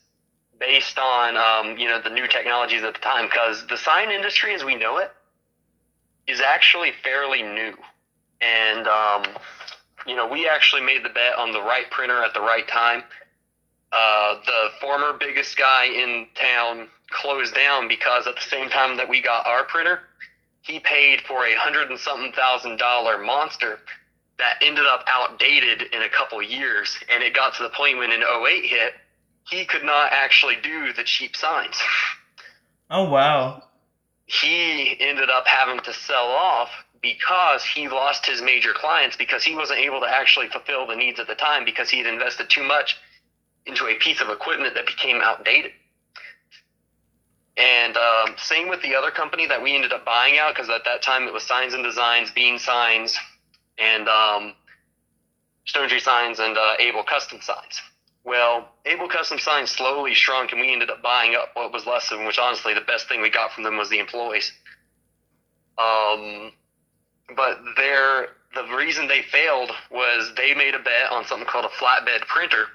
based 0.62 0.97
on 0.97 1.36
um, 1.36 1.78
you 1.78 1.89
know 1.89 1.99
the 2.01 2.09
new 2.09 2.28
technologies 2.28 2.84
at 2.84 2.93
the 2.93 2.99
time. 3.01 3.26
Because 3.26 3.68
the 3.68 3.78
sign 3.78 4.12
industry, 4.12 4.53
as 4.53 4.64
we 4.64 4.76
know 4.76 4.99
it, 4.99 5.12
is 6.28 6.39
actually 6.39 6.91
fairly 7.03 7.41
new, 7.41 7.74
and 8.39 8.88
um, 8.88 9.24
you 10.07 10.16
know 10.16 10.28
we 10.28 10.47
actually 10.47 10.84
made 10.84 11.03
the 11.03 11.09
bet 11.09 11.36
on 11.38 11.51
the 11.51 11.62
right 11.62 11.89
printer 11.91 12.24
at 12.24 12.34
the 12.34 12.39
right 12.39 12.68
time. 12.70 13.03
Uh, 13.91 14.36
the 14.45 14.70
former 14.80 15.18
biggest 15.20 15.57
guy 15.57 15.86
in 15.86 16.28
town 16.36 16.88
closed 17.09 17.53
down 17.53 17.89
because 17.89 18.26
at 18.26 18.36
the 18.36 18.49
same 18.49 18.70
time 18.70 18.95
that 18.95 19.09
we 19.09 19.22
got 19.22 19.45
our 19.45 19.66
printer, 19.66 19.99
he 20.62 20.80
paid 20.80 21.20
for 21.22 21.45
a 21.45 21.55
hundred 21.55 21.89
and 21.89 21.99
something 21.99 22.32
thousand 22.32 22.78
dollar 22.78 23.18
monster 23.18 23.80
that 24.38 24.55
ended 24.62 24.86
up 24.86 25.03
outdated 25.07 25.84
in 25.93 26.01
a 26.01 26.09
couple 26.09 26.41
years. 26.41 26.97
And 27.14 27.22
it 27.22 27.34
got 27.34 27.53
to 27.55 27.64
the 27.64 27.70
point 27.70 27.97
when 27.97 28.12
in 28.12 28.22
08 28.24 28.66
hit, 28.66 28.93
he 29.52 29.66
could 29.66 29.84
not 29.84 30.12
actually 30.14 30.56
do 30.64 30.93
the 30.93 31.04
cheap 31.04 31.36
signs. 31.36 31.78
Oh, 32.89 33.10
wow. 33.10 33.64
He 34.26 34.95
ended 34.99 35.30
up 35.30 35.45
having 35.45 35.82
to 35.82 35.93
sell 35.93 36.28
off 36.28 36.70
because 37.02 37.64
he 37.66 37.89
lost 37.89 38.26
his 38.26 38.41
major 38.41 38.72
clients 38.74 39.18
because 39.18 39.43
he 39.43 39.54
wasn't 39.54 39.80
able 39.80 39.99
to 39.99 40.08
actually 40.08 40.47
fulfill 40.47 40.88
the 40.88 40.95
needs 40.95 41.20
at 41.20 41.28
the 41.28 41.36
time 41.36 41.66
because 41.66 41.89
he 41.89 41.97
had 41.97 42.08
invested 42.08 42.49
too 42.49 42.64
much 42.64 42.97
into 43.66 43.88
a 43.88 43.95
piece 43.95 44.22
of 44.22 44.30
equipment 44.30 44.74
that 44.76 44.86
became 44.86 45.20
outdated. 45.22 45.72
And 47.58 47.97
um, 47.97 48.36
same 48.38 48.70
with 48.70 48.82
the 48.82 48.95
other 48.95 49.12
company 49.12 49.45
that 49.47 49.62
we 49.62 49.76
ended 49.76 49.91
up 49.91 50.06
buying 50.06 50.38
out 50.38 50.56
because 50.56 50.70
at 50.70 50.86
that 50.86 51.02
time 51.02 51.28
it 51.28 51.34
was 51.34 51.43
Signs 51.43 51.74
and 51.74 51.84
Designs, 51.84 52.32
Bean 52.32 52.58
Signs, 52.58 53.18
and 53.78 54.08
um, 54.08 54.54
Stone 55.66 55.89
Tree 55.89 55.99
Signs 55.99 56.39
and 56.39 56.58
uh, 56.58 56.76
Able 56.80 57.04
Custom 57.04 57.39
Signs. 57.41 57.82
Well, 58.24 58.70
Able 58.86 59.10
Custom 59.10 59.40
Signs 59.40 59.72
slowly 59.72 60.14
shrunk, 60.14 60.52
and 60.52 60.62
we 60.62 60.72
ended 60.72 60.90
up 60.90 61.02
buying 61.02 61.36
up 61.36 61.50
what 61.56 61.74
was 61.74 61.86
less 61.86 62.12
of 62.12 62.18
them. 62.18 62.28
Which 62.28 62.38
honestly, 62.38 62.74
the 62.74 62.82
best 62.82 63.08
thing 63.08 63.22
we 63.22 63.30
got 63.30 63.52
from 63.52 63.64
them 63.64 63.78
was 63.78 63.90
the 63.90 64.00
employees. 64.00 64.52
Um, 65.78 66.52
but 67.36 67.60
their 67.78 68.30
the 68.54 68.64
reason 68.76 69.08
they 69.08 69.22
failed 69.22 69.72
was 69.90 70.32
they 70.36 70.54
made 70.54 70.76
a 70.76 70.80
bet 70.80 71.12
on 71.12 71.26
something 71.26 71.48
called 71.48 71.66
a 71.66 71.70
flatbed 71.70 72.22
printer, 72.28 72.66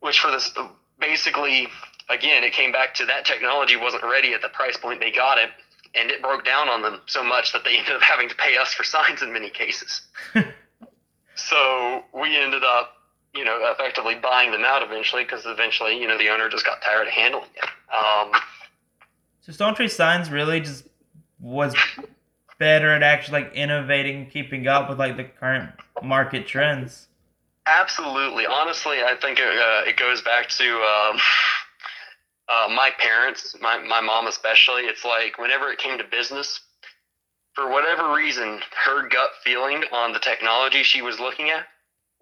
which 0.00 0.18
for 0.18 0.30
this 0.30 0.50
basically 0.98 1.68
again 2.08 2.42
it 2.42 2.52
came 2.52 2.72
back 2.72 2.94
to 2.94 3.04
that 3.06 3.24
technology 3.24 3.76
wasn't 3.76 4.02
ready 4.02 4.32
at 4.34 4.42
the 4.42 4.48
price 4.48 4.76
point 4.76 5.00
they 5.00 5.10
got 5.12 5.38
it, 5.38 5.50
and 5.94 6.10
it 6.10 6.22
broke 6.22 6.44
down 6.44 6.68
on 6.68 6.82
them 6.82 7.00
so 7.06 7.22
much 7.22 7.52
that 7.52 7.64
they 7.64 7.76
ended 7.78 7.94
up 7.94 8.02
having 8.02 8.28
to 8.28 8.34
pay 8.34 8.56
us 8.56 8.72
for 8.72 8.84
signs 8.84 9.22
in 9.22 9.32
many 9.32 9.50
cases. 9.50 10.02
so 11.34 12.02
we 12.14 12.36
ended 12.36 12.62
up, 12.64 12.94
you 13.34 13.44
know, 13.44 13.58
effectively 13.72 14.14
buying 14.14 14.50
them 14.50 14.64
out 14.64 14.82
eventually 14.82 15.24
because 15.24 15.46
eventually, 15.46 15.98
you 15.98 16.06
know, 16.06 16.18
the 16.18 16.28
owner 16.28 16.48
just 16.48 16.66
got 16.66 16.82
tired 16.82 17.06
of 17.06 17.12
handling 17.12 17.48
it. 17.56 17.64
Um, 17.94 18.32
so 19.40 19.52
Stone 19.52 19.74
Tree 19.74 19.88
Signs 19.88 20.30
really 20.30 20.60
just 20.60 20.86
was 21.40 21.74
better 22.58 22.90
at 22.90 23.02
actually 23.02 23.42
like 23.42 23.54
innovating, 23.54 24.28
keeping 24.28 24.68
up 24.68 24.88
with 24.88 24.98
like 24.98 25.16
the 25.16 25.24
current 25.24 25.70
market 26.02 26.46
trends. 26.46 27.08
Absolutely. 27.66 28.46
Honestly, 28.46 28.98
I 28.98 29.16
think 29.20 29.38
it, 29.38 29.44
uh, 29.46 29.88
it 29.88 29.96
goes 29.96 30.20
back 30.22 30.48
to 30.50 30.64
um, 30.64 31.18
uh, 32.48 32.68
my 32.68 32.90
parents, 32.98 33.56
my, 33.60 33.78
my 33.78 34.00
mom 34.00 34.26
especially. 34.26 34.82
It's 34.82 35.04
like 35.04 35.38
whenever 35.38 35.70
it 35.70 35.78
came 35.78 35.96
to 35.98 36.04
business, 36.04 36.60
for 37.54 37.68
whatever 37.68 38.12
reason, 38.14 38.60
her 38.84 39.08
gut 39.08 39.30
feeling 39.44 39.84
on 39.92 40.12
the 40.12 40.18
technology 40.18 40.82
she 40.82 41.02
was 41.02 41.18
looking 41.20 41.50
at 41.50 41.66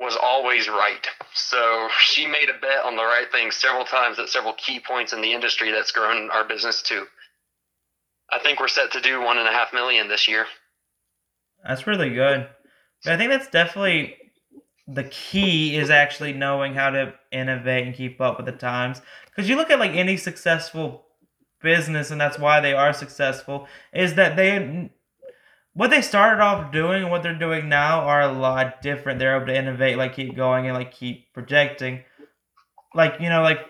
was 0.00 0.16
always 0.20 0.68
right. 0.68 1.06
So 1.34 1.88
she 2.00 2.26
made 2.26 2.48
a 2.48 2.58
bet 2.58 2.84
on 2.84 2.96
the 2.96 3.04
right 3.04 3.30
thing 3.30 3.50
several 3.50 3.84
times 3.84 4.18
at 4.18 4.28
several 4.28 4.54
key 4.54 4.80
points 4.80 5.12
in 5.12 5.20
the 5.20 5.32
industry 5.32 5.70
that's 5.70 5.92
grown 5.92 6.30
our 6.30 6.48
business 6.48 6.82
to. 6.82 7.04
I 8.32 8.38
think 8.38 8.60
we're 8.60 8.68
set 8.68 8.92
to 8.92 9.00
do 9.00 9.20
one 9.20 9.38
and 9.38 9.46
a 9.46 9.52
half 9.52 9.72
million 9.72 10.08
this 10.08 10.26
year. 10.26 10.46
That's 11.66 11.86
really 11.86 12.10
good. 12.10 12.48
I 13.06 13.16
think 13.16 13.30
that's 13.30 13.50
definitely 13.50 14.16
the 14.86 15.04
key 15.04 15.76
is 15.76 15.90
actually 15.90 16.32
knowing 16.32 16.74
how 16.74 16.90
to 16.90 17.14
innovate 17.30 17.86
and 17.86 17.94
keep 17.94 18.20
up 18.20 18.38
with 18.38 18.46
the 18.46 18.52
times. 18.52 19.02
Because 19.26 19.48
you 19.48 19.56
look 19.56 19.70
at 19.70 19.78
like 19.78 19.92
any 19.92 20.16
successful 20.16 21.04
business, 21.62 22.10
and 22.10 22.20
that's 22.20 22.38
why 22.38 22.60
they 22.60 22.72
are 22.72 22.92
successful, 22.92 23.66
is 23.92 24.14
that 24.14 24.36
they 24.36 24.90
what 25.74 25.90
they 25.90 26.02
started 26.02 26.42
off 26.42 26.72
doing 26.72 27.02
and 27.02 27.10
what 27.10 27.22
they're 27.22 27.38
doing 27.38 27.68
now 27.68 28.00
are 28.00 28.22
a 28.22 28.32
lot 28.32 28.82
different. 28.82 29.18
They're 29.18 29.36
able 29.36 29.46
to 29.46 29.56
innovate, 29.56 29.96
like 29.96 30.14
keep 30.14 30.34
going 30.36 30.66
and 30.66 30.74
like 30.74 30.92
keep 30.92 31.32
projecting. 31.32 32.02
Like, 32.94 33.20
you 33.20 33.28
know, 33.28 33.42
like 33.42 33.60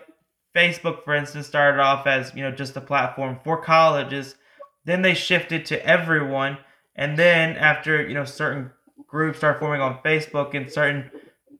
Facebook, 0.55 1.03
for 1.03 1.13
instance, 1.13 1.47
started 1.47 1.79
off 1.79 2.07
as, 2.07 2.33
you 2.35 2.41
know, 2.41 2.51
just 2.51 2.75
a 2.75 2.81
platform 2.81 3.39
for 3.43 3.61
colleges. 3.61 4.35
Then 4.83 5.03
they 5.03 5.13
shifted 5.13 5.65
to 5.67 5.85
everyone. 5.85 6.57
And 6.95 7.17
then 7.17 7.55
after, 7.55 8.05
you 8.05 8.15
know, 8.15 8.25
certain 8.25 8.71
groups 9.07 9.37
start 9.37 9.59
forming 9.59 9.81
on 9.81 9.99
Facebook 10.03 10.55
and 10.55 10.71
certain 10.71 11.11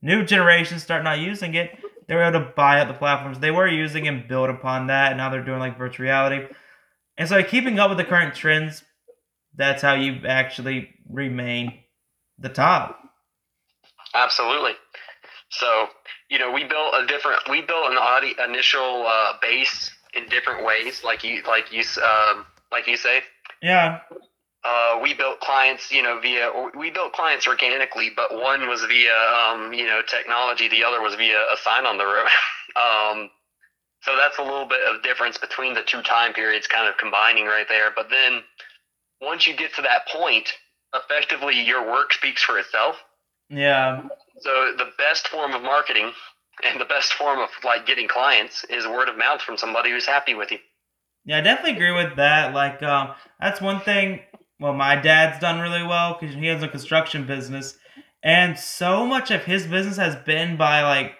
new 0.02 0.26
generations 0.26 0.82
start 0.82 1.04
not 1.04 1.20
using 1.20 1.54
it, 1.54 1.72
they 2.08 2.16
were 2.16 2.24
able 2.24 2.40
to 2.40 2.52
buy 2.56 2.82
out 2.82 2.88
the 2.88 2.94
platforms 2.96 3.40
they 3.40 3.52
were 3.52 3.68
using 3.68 4.08
and 4.08 4.28
build 4.28 4.50
upon 4.50 4.88
that. 4.88 5.12
And 5.12 5.18
now 5.18 5.30
they're 5.30 5.46
doing 5.46 5.60
like 5.60 5.78
virtual 5.78 6.06
reality. 6.06 6.48
And 7.16 7.30
so 7.30 7.44
keeping 7.44 7.78
up 7.78 7.90
with 7.90 8.00
the 8.00 8.04
current 8.06 8.34
trends 8.34 8.84
that's 9.56 9.82
how 9.82 9.94
you 9.94 10.22
actually 10.28 10.90
remain 11.10 11.80
the 12.40 12.50
top. 12.50 13.00
Absolutely. 14.14 14.74
So, 15.50 15.88
you 16.30 16.40
know, 16.40 16.52
we 16.52 16.64
built 16.64 16.94
a 16.96 17.06
different, 17.06 17.42
we 17.50 17.62
built 17.62 17.92
an 17.92 17.98
audi, 17.98 18.36
initial 18.44 19.06
uh, 19.06 19.34
base 19.42 19.92
in 20.14 20.26
different 20.28 20.66
ways, 20.66 21.04
like 21.04 21.24
you, 21.24 21.42
like 21.48 21.72
you, 21.72 21.84
um, 22.04 22.46
like 22.72 22.88
you 22.88 22.98
say. 22.98 23.22
Yeah. 23.62 24.00
Uh, 24.64 25.00
we 25.02 25.14
built 25.14 25.40
clients, 25.40 25.92
you 25.92 26.04
know, 26.04 26.20
via 26.22 26.52
we 26.78 26.92
built 26.92 27.14
clients 27.14 27.48
organically, 27.48 28.12
but 28.16 28.32
one 28.32 28.68
was 28.68 28.84
via, 28.86 29.12
um, 29.12 29.74
you 29.74 29.86
know, 29.86 30.02
technology. 30.08 30.70
The 30.70 30.84
other 30.84 31.02
was 31.02 31.16
via 31.16 31.36
a 31.36 31.58
sign 31.64 31.86
on 31.86 31.98
the 31.98 32.06
road. 32.06 32.28
um, 32.76 33.30
so 34.02 34.16
that's 34.16 34.38
a 34.38 34.44
little 34.44 34.68
bit 34.68 34.82
of 34.88 35.04
difference 35.04 35.38
between 35.38 35.74
the 35.74 35.82
two 35.82 36.02
time 36.04 36.34
periods, 36.34 36.68
kind 36.68 36.88
of 36.88 36.98
combining 36.98 37.46
right 37.46 37.68
there. 37.68 37.90
But 37.96 38.10
then 38.10 38.42
once 39.22 39.48
you 39.48 39.56
get 39.56 39.74
to 39.76 39.82
that 39.84 40.08
point, 40.08 40.50
effectively 40.94 41.62
your 41.62 41.86
work 41.86 42.14
speaks 42.14 42.44
for 42.44 42.58
itself. 42.58 42.98
Yeah. 43.50 44.04
So 44.40 44.74
the 44.78 44.90
best 44.98 45.28
form 45.28 45.54
of 45.54 45.62
marketing 45.62 46.12
and 46.64 46.80
the 46.80 46.86
best 46.86 47.14
form 47.14 47.40
of 47.40 47.50
like 47.64 47.86
getting 47.86 48.08
clients 48.08 48.64
is 48.66 48.88
word 48.88 49.10
of 49.10 49.18
mouth 49.18 49.42
from 49.42 49.58
somebody 49.58 49.92
who's 49.92 50.06
happy 50.06 50.34
with 50.34 50.52
you. 50.52 50.60
Yeah, 51.26 51.38
I 51.38 51.42
definitely 51.42 51.74
agree 51.74 51.92
with 51.92 52.16
that. 52.16 52.54
Like, 52.54 52.82
um, 52.82 53.12
that's 53.40 53.62
one 53.62 53.80
thing. 53.82 54.22
Well, 54.60 54.74
my 54.74 54.96
dad's 54.96 55.40
done 55.40 55.60
really 55.60 55.84
well 55.84 56.18
because 56.20 56.36
he 56.36 56.48
has 56.48 56.64
a 56.64 56.68
construction 56.68 57.26
business, 57.26 57.78
and 58.24 58.58
so 58.58 59.06
much 59.06 59.32
of 59.32 59.44
his 59.44 59.66
business 59.66 59.98
has 59.98 60.16
been 60.16 60.58
by 60.58 60.84
like 60.84 61.14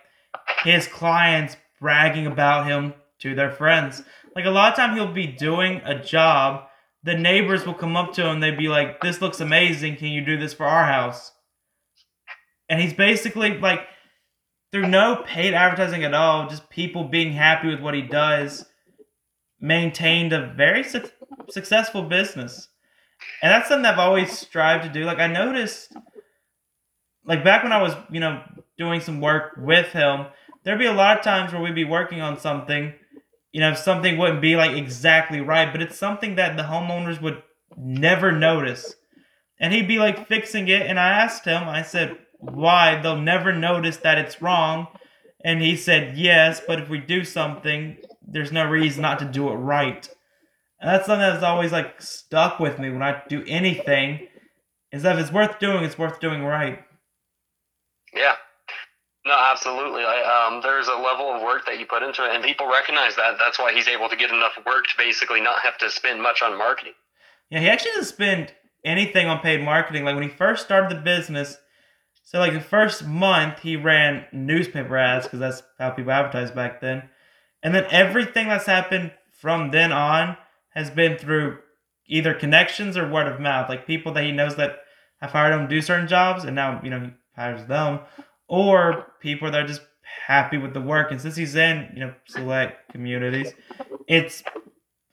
his 0.64 0.88
clients 0.88 1.58
bragging 1.80 2.28
about 2.28 2.68
him 2.68 2.94
to 3.20 3.36
their 3.36 3.52
friends. 3.52 4.04
Like 4.36 4.46
a 4.46 4.52
lot 4.52 4.72
of 4.72 4.78
time, 4.78 4.96
he'll 4.96 5.12
be 5.12 5.28
doing 5.28 5.82
a 5.86 6.02
job 6.02 6.68
the 7.04 7.16
neighbors 7.16 7.66
will 7.66 7.74
come 7.74 7.96
up 7.96 8.14
to 8.14 8.28
him. 8.28 8.40
They'd 8.40 8.58
be 8.58 8.68
like, 8.68 9.02
"This 9.02 9.22
looks 9.22 9.40
amazing. 9.40 9.98
Can 9.98 10.08
you 10.08 10.24
do 10.24 10.38
this 10.38 10.54
for 10.54 10.66
our 10.66 10.86
house?" 10.86 11.32
And 12.70 12.80
he's 12.80 12.94
basically 12.94 13.58
like, 13.58 13.88
through 14.72 14.88
no 14.88 15.24
paid 15.26 15.54
advertising 15.54 16.04
at 16.04 16.14
all, 16.14 16.48
just 16.48 16.70
people 16.70 17.04
being 17.04 17.34
happy 17.34 17.68
with 17.68 17.82
what 17.82 17.94
he 17.94 18.02
does, 18.02 18.66
maintained 19.60 20.34
a 20.34 20.54
very 20.56 20.84
su- 20.84 21.10
successful 21.50 22.04
business. 22.04 22.70
And 23.42 23.52
that's 23.52 23.68
something 23.68 23.86
I've 23.86 24.00
always 24.00 24.38
strived 24.38 24.84
to 24.84 24.90
do. 24.90 25.04
Like 25.06 25.20
I 25.20 25.28
noticed, 25.28 25.94
like 27.26 27.44
back 27.44 27.64
when 27.64 27.74
I 27.74 27.82
was, 27.82 27.94
you 28.10 28.20
know, 28.20 28.42
doing 28.78 29.02
some 29.02 29.20
work 29.22 29.54
with 29.58 29.88
him, 29.88 30.28
there'd 30.64 30.80
be 30.80 30.86
a 30.86 30.94
lot 30.94 31.18
of 31.18 31.24
times 31.24 31.52
where 31.52 31.62
we'd 31.62 31.76
be 31.76 31.84
working 31.84 32.22
on 32.22 32.40
something 32.40 32.94
you 33.52 33.60
know, 33.60 33.74
something 33.74 34.18
wouldn't 34.18 34.42
be 34.42 34.56
like 34.56 34.72
exactly 34.72 35.42
right, 35.42 35.72
but 35.72 35.82
it's 35.82 35.98
something 35.98 36.36
that 36.36 36.58
the 36.58 36.64
homeowners 36.64 37.22
would 37.22 37.42
never 37.78 38.32
notice. 38.32 38.96
And 39.60 39.74
he'd 39.74 39.88
be 39.88 40.00
like 40.00 40.28
fixing 40.28 40.68
it. 40.68 40.84
And 40.84 41.00
I 41.00 41.10
asked 41.10 41.46
him, 41.46 41.64
I 41.68 41.84
said, 41.84 42.18
why? 42.40 43.00
They'll 43.02 43.22
never 43.22 43.54
notice 43.54 43.98
that 43.98 44.18
it's 44.18 44.42
wrong. 44.42 44.88
And 45.44 45.62
he 45.62 45.76
said, 45.76 46.18
yes, 46.18 46.62
but 46.66 46.80
if 46.80 46.90
we 46.90 47.00
do 47.00 47.24
something, 47.24 47.98
there's 48.26 48.52
no 48.52 48.66
reason 48.66 49.02
not 49.02 49.20
to 49.20 49.26
do 49.26 49.50
it 49.50 49.56
right. 49.56 50.08
And 50.80 50.90
that's 50.90 51.06
something 51.06 51.20
that's 51.22 51.44
always 51.44 51.72
like 51.72 52.02
stuck 52.02 52.60
with 52.60 52.80
me 52.80 52.90
when 52.90 53.04
I 53.04 53.22
do 53.28 53.44
anything. 53.48 54.28
Is 54.92 55.04
that 55.04 55.18
if 55.18 55.26
it's 55.26 55.32
worth 55.32 55.60
doing, 55.60 55.84
it's 55.84 55.98
worth 55.98 56.20
doing 56.20 56.44
right. 56.44 56.80
Yeah, 58.14 58.36
no, 59.26 59.38
absolutely. 59.38 60.02
I, 60.04 60.48
um, 60.48 60.62
there's 60.64 60.88
a 60.88 60.96
level 60.96 61.32
of 61.32 61.44
work 61.44 61.66
that 61.68 61.80
you 61.80 61.86
put 61.86 62.02
into 62.02 62.24
it, 62.26 62.34
and 62.34 62.44
people 62.44 62.68
recognize 62.68 63.16
that. 63.18 63.36
That's 63.38 63.60
why 63.60 63.72
he's 63.72 63.88
able 63.88 64.10
to 64.10 64.16
get 64.16 64.32
enough 64.32 64.54
work 64.66 64.88
to 64.88 64.94
basically 64.98 65.42
not 65.42 65.60
have 65.60 65.78
to 65.80 65.92
spend 65.92 66.22
much 66.22 66.42
on 66.42 66.58
marketing. 66.58 66.94
Yeah, 67.52 67.60
he 67.60 67.70
actually 67.70 67.92
doesn't 67.92 68.06
spend 68.06 68.54
anything 68.84 69.28
on 69.28 69.40
paid 69.40 69.62
marketing. 69.64 70.06
Like 70.06 70.16
when 70.16 70.24
he 70.28 70.30
first 70.30 70.66
started 70.66 70.90
the 70.90 71.02
business, 71.02 71.58
so 72.24 72.40
like 72.40 72.54
the 72.54 72.62
first 72.62 73.06
month 73.06 73.60
he 73.60 73.76
ran 73.76 74.26
newspaper 74.32 74.98
ads 74.98 75.28
because 75.28 75.40
that's 75.40 75.64
how 75.78 75.92
people 75.92 76.12
advertised 76.12 76.56
back 76.56 76.82
then, 76.82 77.04
and 77.62 77.76
then 77.76 77.86
everything 77.92 78.48
that's 78.48 78.66
happened 78.66 79.12
from 79.40 79.70
then 79.70 79.92
on 79.92 80.36
has 80.70 80.90
been 80.90 81.18
through 81.18 81.60
either 82.08 82.34
connections 82.34 82.98
or 82.98 83.08
word 83.08 83.28
of 83.28 83.40
mouth. 83.40 83.70
Like 83.70 83.86
people 83.86 84.14
that 84.14 84.24
he 84.24 84.32
knows 84.32 84.56
that 84.56 84.80
have 85.22 85.32
hired 85.32 85.54
him 85.54 85.68
to 85.68 85.76
do 85.76 85.82
certain 85.82 86.08
jobs, 86.08 86.44
and 86.44 86.56
now 86.56 86.82
you 86.84 86.90
know 86.90 87.02
he 87.02 87.12
hires 87.36 87.68
them 87.68 88.00
or 88.52 89.08
people 89.22 89.50
that 89.50 89.62
are 89.62 89.66
just 89.66 89.80
happy 90.28 90.58
with 90.58 90.74
the 90.74 90.82
work. 90.82 91.10
And 91.10 91.22
since 91.22 91.38
he's 91.38 91.56
in, 91.56 91.90
you 91.94 92.02
know, 92.02 92.14
select 92.28 92.92
communities, 92.92 93.54
it's 94.08 94.44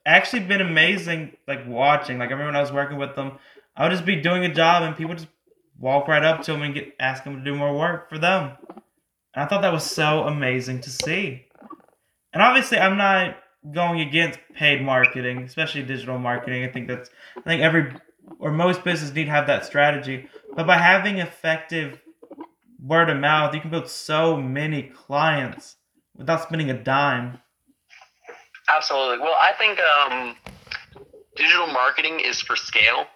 actually 0.04 0.40
been 0.40 0.60
amazing. 0.60 1.36
Like 1.46 1.60
watching, 1.64 2.18
like 2.18 2.30
I 2.30 2.32
remember 2.32 2.48
when 2.48 2.56
I 2.56 2.60
was 2.60 2.72
working 2.72 2.98
with 2.98 3.14
them, 3.14 3.38
I 3.76 3.84
would 3.84 3.92
just 3.92 4.04
be 4.04 4.16
doing 4.16 4.44
a 4.44 4.52
job 4.52 4.82
and 4.82 4.96
people 4.96 5.14
just 5.14 5.28
walk 5.78 6.08
right 6.08 6.24
up 6.24 6.42
to 6.42 6.52
them 6.52 6.62
and 6.62 6.74
get 6.74 6.96
ask 6.98 7.22
them 7.22 7.36
to 7.36 7.44
do 7.44 7.54
more 7.54 7.78
work 7.78 8.08
for 8.08 8.18
them. 8.18 8.56
And 9.34 9.44
I 9.44 9.46
thought 9.46 9.62
that 9.62 9.72
was 9.72 9.84
so 9.84 10.24
amazing 10.24 10.80
to 10.80 10.90
see. 10.90 11.46
And 12.32 12.42
obviously, 12.42 12.78
I'm 12.78 12.96
not 12.96 13.36
going 13.72 14.00
against 14.00 14.40
paid 14.52 14.82
marketing, 14.82 15.42
especially 15.42 15.84
digital 15.84 16.18
marketing. 16.18 16.64
I 16.64 16.72
think 16.72 16.88
that's 16.88 17.08
I 17.36 17.42
think 17.42 17.62
every 17.62 17.94
or 18.40 18.50
most 18.50 18.82
businesses 18.82 19.14
need 19.14 19.26
to 19.26 19.30
have 19.30 19.46
that 19.46 19.64
strategy. 19.64 20.26
But 20.56 20.66
by 20.66 20.78
having 20.78 21.18
effective 21.18 22.00
word 22.82 23.10
of 23.10 23.18
mouth, 23.18 23.54
you 23.54 23.60
can 23.60 23.70
build 23.70 23.88
so 23.88 24.36
many 24.36 24.82
clients 24.82 25.76
without 26.16 26.42
spending 26.42 26.70
a 26.70 26.74
dime. 26.74 27.38
Absolutely. 28.74 29.18
Well, 29.18 29.36
I 29.38 29.52
think 29.58 29.78
um, 29.80 30.36
digital 31.36 31.66
marketing 31.68 32.20
is 32.20 32.40
for 32.40 32.56
scale. 32.56 33.06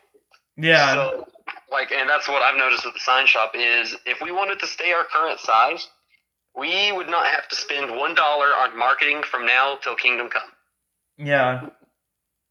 Yeah. 0.56 0.94
So, 0.94 1.26
like, 1.70 1.92
and 1.92 2.08
that's 2.08 2.28
what 2.28 2.42
I've 2.42 2.56
noticed 2.56 2.84
with 2.84 2.94
the 2.94 3.00
sign 3.00 3.26
shop 3.26 3.52
is 3.54 3.96
if 4.06 4.20
we 4.20 4.32
wanted 4.32 4.58
to 4.60 4.66
stay 4.66 4.92
our 4.92 5.04
current 5.04 5.40
size, 5.40 5.88
we 6.56 6.92
would 6.92 7.08
not 7.08 7.26
have 7.26 7.48
to 7.48 7.56
spend 7.56 7.90
one 7.90 8.14
dollar 8.14 8.46
on 8.46 8.78
marketing 8.78 9.22
from 9.22 9.46
now 9.46 9.78
till 9.82 9.94
kingdom 9.94 10.28
come. 10.28 10.42
Yeah. 11.18 11.68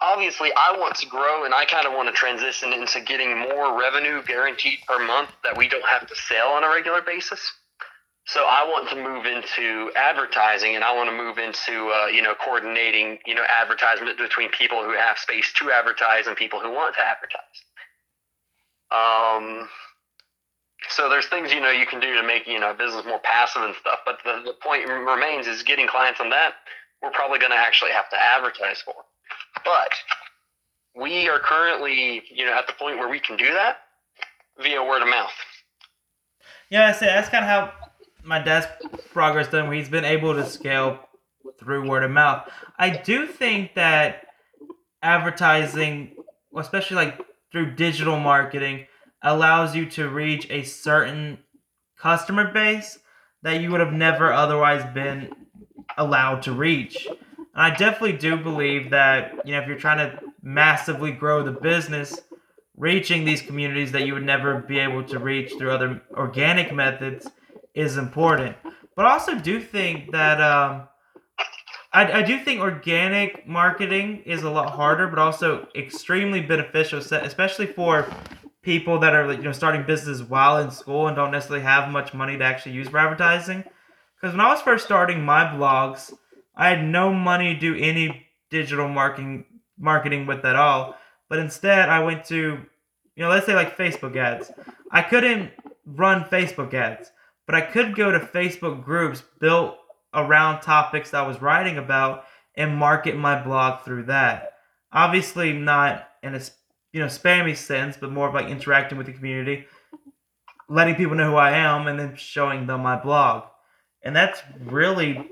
Obviously, 0.01 0.51
I 0.55 0.75
want 0.79 0.95
to 0.95 1.05
grow, 1.07 1.45
and 1.45 1.53
I 1.53 1.65
kind 1.65 1.85
of 1.85 1.93
want 1.93 2.09
to 2.09 2.13
transition 2.13 2.73
into 2.73 3.01
getting 3.01 3.37
more 3.37 3.79
revenue 3.79 4.23
guaranteed 4.23 4.79
per 4.87 4.97
month 4.97 5.29
that 5.43 5.55
we 5.55 5.67
don't 5.67 5.85
have 5.85 6.07
to 6.07 6.15
sell 6.15 6.49
on 6.53 6.63
a 6.63 6.69
regular 6.69 7.03
basis. 7.03 7.39
So 8.25 8.41
I 8.41 8.65
want 8.65 8.89
to 8.89 8.95
move 8.95 9.25
into 9.25 9.91
advertising, 9.95 10.75
and 10.75 10.83
I 10.83 10.95
want 10.95 11.09
to 11.09 11.15
move 11.15 11.37
into 11.37 11.89
uh, 11.89 12.07
you 12.07 12.21
know 12.21 12.33
coordinating 12.43 13.19
you 13.25 13.35
know 13.35 13.43
advertisement 13.61 14.17
between 14.17 14.49
people 14.49 14.83
who 14.83 14.93
have 14.93 15.17
space 15.17 15.51
to 15.57 15.71
advertise 15.71 16.27
and 16.27 16.35
people 16.35 16.59
who 16.59 16.71
want 16.71 16.95
to 16.95 17.01
advertise. 17.01 17.57
Um, 18.91 19.69
so 20.89 21.09
there's 21.09 21.27
things 21.27 21.53
you 21.53 21.61
know 21.61 21.71
you 21.71 21.85
can 21.85 21.99
do 21.99 22.13
to 22.15 22.23
make 22.25 22.47
you 22.47 22.59
know 22.59 22.73
business 22.73 23.05
more 23.05 23.19
passive 23.19 23.63
and 23.63 23.75
stuff. 23.75 23.99
But 24.05 24.19
the, 24.23 24.41
the 24.45 24.53
point 24.63 24.87
remains 24.87 25.47
is 25.47 25.63
getting 25.63 25.87
clients 25.87 26.19
on 26.19 26.29
that. 26.29 26.53
We're 27.01 27.11
probably 27.11 27.39
going 27.39 27.51
to 27.51 27.57
actually 27.57 27.91
have 27.91 28.09
to 28.09 28.17
advertise 28.17 28.81
for. 28.81 28.93
But 29.63 29.91
we 30.95 31.29
are 31.29 31.39
currently 31.39 32.23
you 32.33 32.45
know 32.45 32.53
at 32.53 32.67
the 32.67 32.73
point 32.73 32.97
where 32.97 33.09
we 33.09 33.19
can 33.19 33.37
do 33.37 33.53
that 33.53 33.77
via 34.61 34.83
word 34.83 35.01
of 35.01 35.07
mouth. 35.07 35.31
Yeah, 36.69 36.89
I 36.95 37.05
that's 37.05 37.29
kind 37.29 37.43
of 37.43 37.49
how 37.49 37.73
my 38.23 38.39
dad's 38.39 38.67
progress 39.11 39.47
done. 39.47 39.67
Where 39.67 39.77
he's 39.77 39.89
been 39.89 40.05
able 40.05 40.33
to 40.33 40.45
scale 40.45 40.99
through 41.59 41.87
word 41.87 42.03
of 42.03 42.11
mouth. 42.11 42.49
I 42.77 42.89
do 42.89 43.27
think 43.27 43.75
that 43.75 44.25
advertising, 45.01 46.15
especially 46.55 46.95
like 46.95 47.21
through 47.51 47.75
digital 47.75 48.19
marketing, 48.19 48.87
allows 49.21 49.75
you 49.75 49.85
to 49.91 50.09
reach 50.09 50.47
a 50.49 50.63
certain 50.63 51.39
customer 51.97 52.51
base 52.51 52.99
that 53.43 53.61
you 53.61 53.71
would 53.71 53.79
have 53.79 53.93
never 53.93 54.31
otherwise 54.31 54.83
been 54.93 55.33
allowed 55.97 56.41
to 56.43 56.51
reach. 56.51 57.07
And 57.53 57.73
I 57.73 57.75
definitely 57.75 58.17
do 58.17 58.37
believe 58.37 58.89
that, 58.91 59.41
you 59.45 59.53
know, 59.53 59.61
if 59.61 59.67
you're 59.67 59.77
trying 59.77 59.97
to 59.97 60.19
massively 60.41 61.11
grow 61.11 61.43
the 61.43 61.51
business, 61.51 62.21
reaching 62.77 63.25
these 63.25 63.41
communities 63.41 63.91
that 63.91 64.05
you 64.05 64.13
would 64.13 64.25
never 64.25 64.59
be 64.59 64.79
able 64.79 65.03
to 65.03 65.19
reach 65.19 65.53
through 65.57 65.71
other 65.71 66.01
organic 66.13 66.73
methods 66.73 67.27
is 67.73 67.97
important. 67.97 68.55
But 68.95 69.05
I 69.05 69.11
also 69.11 69.37
do 69.37 69.59
think 69.61 70.11
that 70.11 70.41
um, 70.41 70.87
I, 71.93 72.19
I 72.19 72.21
do 72.21 72.39
think 72.39 72.61
organic 72.61 73.47
marketing 73.47 74.23
is 74.25 74.43
a 74.43 74.49
lot 74.49 74.71
harder, 74.71 75.07
but 75.07 75.19
also 75.19 75.67
extremely 75.75 76.41
beneficial, 76.41 76.99
especially 76.99 77.67
for 77.67 78.07
people 78.61 78.99
that 78.99 79.13
are 79.13 79.31
you 79.33 79.41
know 79.41 79.51
starting 79.51 79.83
businesses 79.83 80.23
while 80.23 80.57
in 80.57 80.71
school 80.71 81.07
and 81.07 81.15
don't 81.15 81.31
necessarily 81.31 81.63
have 81.63 81.91
much 81.91 82.13
money 82.13 82.37
to 82.37 82.43
actually 82.43 82.73
use 82.73 82.87
for 82.87 82.97
advertising. 82.97 83.63
Because 84.15 84.33
when 84.33 84.41
I 84.41 84.49
was 84.49 84.61
first 84.61 84.85
starting 84.85 85.23
my 85.23 85.45
blogs, 85.45 86.13
I 86.55 86.69
had 86.69 86.83
no 86.83 87.13
money 87.13 87.53
to 87.53 87.59
do 87.59 87.75
any 87.75 88.27
digital 88.49 88.87
marketing 88.87 89.45
marketing 89.77 90.27
with 90.27 90.45
at 90.45 90.55
all. 90.55 90.95
But 91.29 91.39
instead, 91.39 91.89
I 91.89 92.03
went 92.03 92.25
to 92.25 92.59
you 93.15 93.23
know 93.23 93.29
let's 93.29 93.45
say 93.45 93.55
like 93.55 93.77
Facebook 93.77 94.15
ads. 94.15 94.51
I 94.91 95.01
couldn't 95.01 95.51
run 95.85 96.25
Facebook 96.25 96.73
ads, 96.73 97.11
but 97.45 97.55
I 97.55 97.61
could 97.61 97.95
go 97.95 98.11
to 98.11 98.19
Facebook 98.19 98.83
groups 98.83 99.23
built 99.39 99.77
around 100.13 100.61
topics 100.61 101.11
that 101.11 101.23
I 101.23 101.27
was 101.27 101.41
writing 101.41 101.77
about 101.77 102.25
and 102.55 102.75
market 102.75 103.15
my 103.15 103.41
blog 103.41 103.83
through 103.83 104.03
that. 104.03 104.53
Obviously, 104.91 105.53
not 105.53 106.07
in 106.21 106.35
a 106.35 106.41
you 106.91 106.99
know 106.99 107.07
spammy 107.07 107.55
sense, 107.55 107.97
but 107.97 108.11
more 108.11 108.27
of 108.27 108.33
like 108.33 108.47
interacting 108.47 108.97
with 108.97 109.07
the 109.07 109.13
community, 109.13 109.65
letting 110.67 110.95
people 110.95 111.15
know 111.15 111.31
who 111.31 111.37
I 111.37 111.51
am, 111.51 111.87
and 111.87 111.99
then 111.99 112.15
showing 112.15 112.67
them 112.67 112.81
my 112.81 113.01
blog. 113.01 113.45
And 114.03 114.15
that's 114.15 114.41
really 114.59 115.31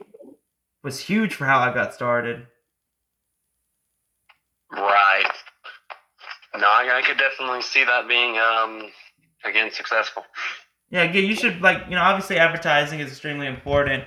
was 0.84 1.00
huge 1.00 1.34
for 1.34 1.46
how 1.46 1.60
I 1.60 1.74
got 1.74 1.94
started. 1.94 2.48
Right. 4.72 5.32
No, 6.56 6.68
I, 6.68 6.98
I 6.98 7.02
could 7.02 7.18
definitely 7.18 7.62
see 7.62 7.84
that 7.84 8.08
being 8.08 8.38
um 8.38 8.92
again 9.46 9.72
successful. 9.72 10.24
Yeah, 10.90 11.04
again, 11.04 11.26
you 11.26 11.36
should 11.36 11.62
like 11.62 11.84
you 11.86 11.96
know 11.96 12.02
obviously 12.02 12.38
advertising 12.38 13.00
is 13.00 13.10
extremely 13.10 13.48
important, 13.48 14.06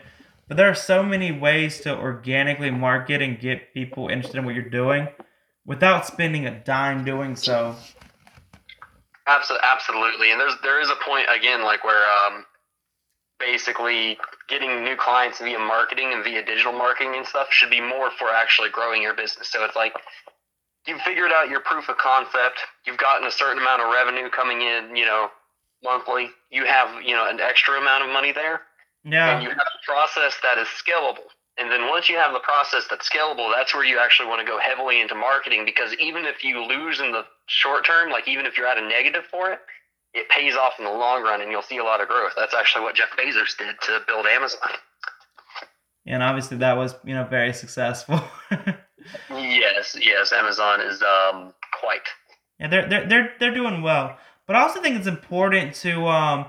but 0.49 0.57
there 0.57 0.69
are 0.69 0.75
so 0.75 1.03
many 1.03 1.33
ways 1.33 1.81
to 1.83 1.97
organically 1.97 2.71
market 2.71 3.23
and 3.23 3.39
get 3.39 3.73
people 3.75 4.09
interested 4.09 4.39
in 4.39 4.45
what 4.45 4.55
you're 4.55 4.69
doing 4.69 5.09
without 5.65 6.07
spending 6.07 6.47
a 6.47 6.61
dime 6.65 7.05
doing 7.05 7.37
so. 7.37 7.77
Absolutely, 9.27 9.67
absolutely, 9.67 10.33
and 10.33 10.41
there's 10.41 10.55
there 10.63 10.81
is 10.81 10.91
a 10.91 10.97
point 11.09 11.27
again, 11.35 11.63
like 11.63 11.85
where 11.85 12.05
um, 12.27 12.45
basically 13.43 14.17
getting 14.49 14.85
new 14.85 14.97
clients 14.97 15.39
via 15.39 15.59
marketing 15.59 16.13
and 16.15 16.23
via 16.23 16.45
digital 16.45 16.73
marketing 16.73 17.15
and 17.17 17.27
stuff 17.27 17.49
should 17.51 17.71
be 17.71 17.81
more 17.81 18.11
for 18.19 18.29
actually 18.31 18.71
growing 18.71 19.03
your 19.03 19.15
business. 19.15 19.49
So 19.51 19.65
it's 19.65 19.77
like 19.77 19.93
you've 20.87 21.01
figured 21.03 21.33
out 21.35 21.51
your 21.51 21.61
proof 21.61 21.89
of 21.89 21.99
concept, 21.99 22.61
you've 22.87 22.99
gotten 22.99 23.27
a 23.27 23.31
certain 23.31 23.59
amount 23.59 23.83
of 23.83 23.93
revenue 23.93 24.31
coming 24.31 24.63
in, 24.63 24.97
you 24.97 25.05
know, 25.05 25.29
monthly. 25.83 26.31
You 26.51 26.65
have 26.65 27.03
you 27.03 27.15
know 27.15 27.29
an 27.29 27.41
extra 27.41 27.81
amount 27.81 28.05
of 28.05 28.11
money 28.11 28.33
there, 28.33 28.63
yeah, 29.05 29.35
and 29.35 29.43
you 29.43 29.49
have 29.49 29.59
a 29.59 29.85
process 29.85 30.37
that 30.43 30.59
is 30.59 30.69
scalable. 30.69 31.27
And 31.59 31.71
then 31.71 31.89
once 31.89 32.09
you 32.09 32.17
have 32.17 32.33
the 32.33 32.41
process 32.41 32.85
that's 32.89 33.09
scalable, 33.09 33.53
that's 33.55 33.75
where 33.75 33.85
you 33.85 33.99
actually 33.99 34.29
want 34.29 34.41
to 34.41 34.47
go 34.47 34.59
heavily 34.59 35.03
into 35.03 35.15
marketing 35.15 35.67
because 35.67 35.93
even 36.01 36.25
if 36.25 36.43
you 36.43 36.65
lose 36.65 36.99
in 36.99 37.13
the 37.13 37.25
short 37.47 37.85
term, 37.85 38.11
like 38.11 38.27
even 38.27 38.47
if 38.47 38.57
you're 38.57 38.67
at 38.67 38.79
a 38.79 38.89
negative 38.89 39.25
for 39.31 39.53
it, 39.53 39.61
it 40.15 40.29
pays 40.29 40.55
off 40.55 40.75
in 40.79 40.85
the 40.85 40.91
long 40.91 41.23
run 41.23 41.41
and 41.41 41.51
you'll 41.51 41.63
see 41.63 41.79
a 41.79 41.85
lot 41.85 42.01
of 42.01 42.09
growth. 42.09 42.33
That's 42.37 42.55
actually 42.55 42.83
what 42.83 42.95
Jeff 42.95 43.11
Bezos 43.19 43.57
did 43.57 43.81
to 43.83 44.01
build 44.07 44.27
Amazon. 44.27 44.71
And 46.07 46.23
obviously 46.23 46.59
that 46.59 46.77
was, 46.77 46.95
you 47.05 47.15
know, 47.15 47.25
very 47.25 47.53
successful. 47.53 48.21
yes, 49.31 49.97
yes, 50.01 50.33
Amazon 50.33 50.81
is 50.81 51.03
um 51.03 51.55
quite. 51.81 52.03
Yeah, 52.59 52.69
they're 52.69 52.89
they're 52.89 53.09
they're 53.09 53.33
they're 53.39 53.55
doing 53.55 53.83
well. 53.83 54.19
But 54.47 54.57
I 54.57 54.63
also 54.63 54.83
think 54.83 54.97
it's 54.97 55.07
important 55.07 55.75
to 55.77 56.07
um 56.07 56.47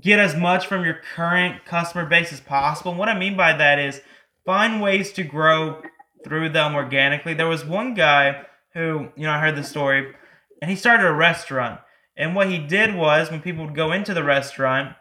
get 0.00 0.18
as 0.18 0.34
much 0.34 0.66
from 0.66 0.84
your 0.84 1.00
current 1.14 1.64
customer 1.64 2.06
base 2.06 2.32
as 2.32 2.40
possible. 2.40 2.92
And 2.92 2.98
what 2.98 3.08
I 3.08 3.18
mean 3.18 3.36
by 3.36 3.52
that 3.56 3.78
is 3.78 4.00
find 4.44 4.80
ways 4.80 5.12
to 5.12 5.22
grow 5.22 5.82
through 6.24 6.50
them 6.50 6.74
organically. 6.74 7.34
There 7.34 7.48
was 7.48 7.64
one 7.64 7.94
guy 7.94 8.46
who, 8.74 9.08
you 9.16 9.24
know, 9.24 9.32
I 9.32 9.40
heard 9.40 9.56
the 9.56 9.62
story, 9.62 10.14
and 10.60 10.70
he 10.70 10.76
started 10.76 11.06
a 11.06 11.12
restaurant. 11.12 11.80
And 12.16 12.34
what 12.34 12.50
he 12.50 12.58
did 12.58 12.94
was 12.94 13.30
when 13.30 13.42
people 13.42 13.66
would 13.66 13.74
go 13.74 13.92
into 13.92 14.14
the 14.14 14.24
restaurant, 14.24 14.96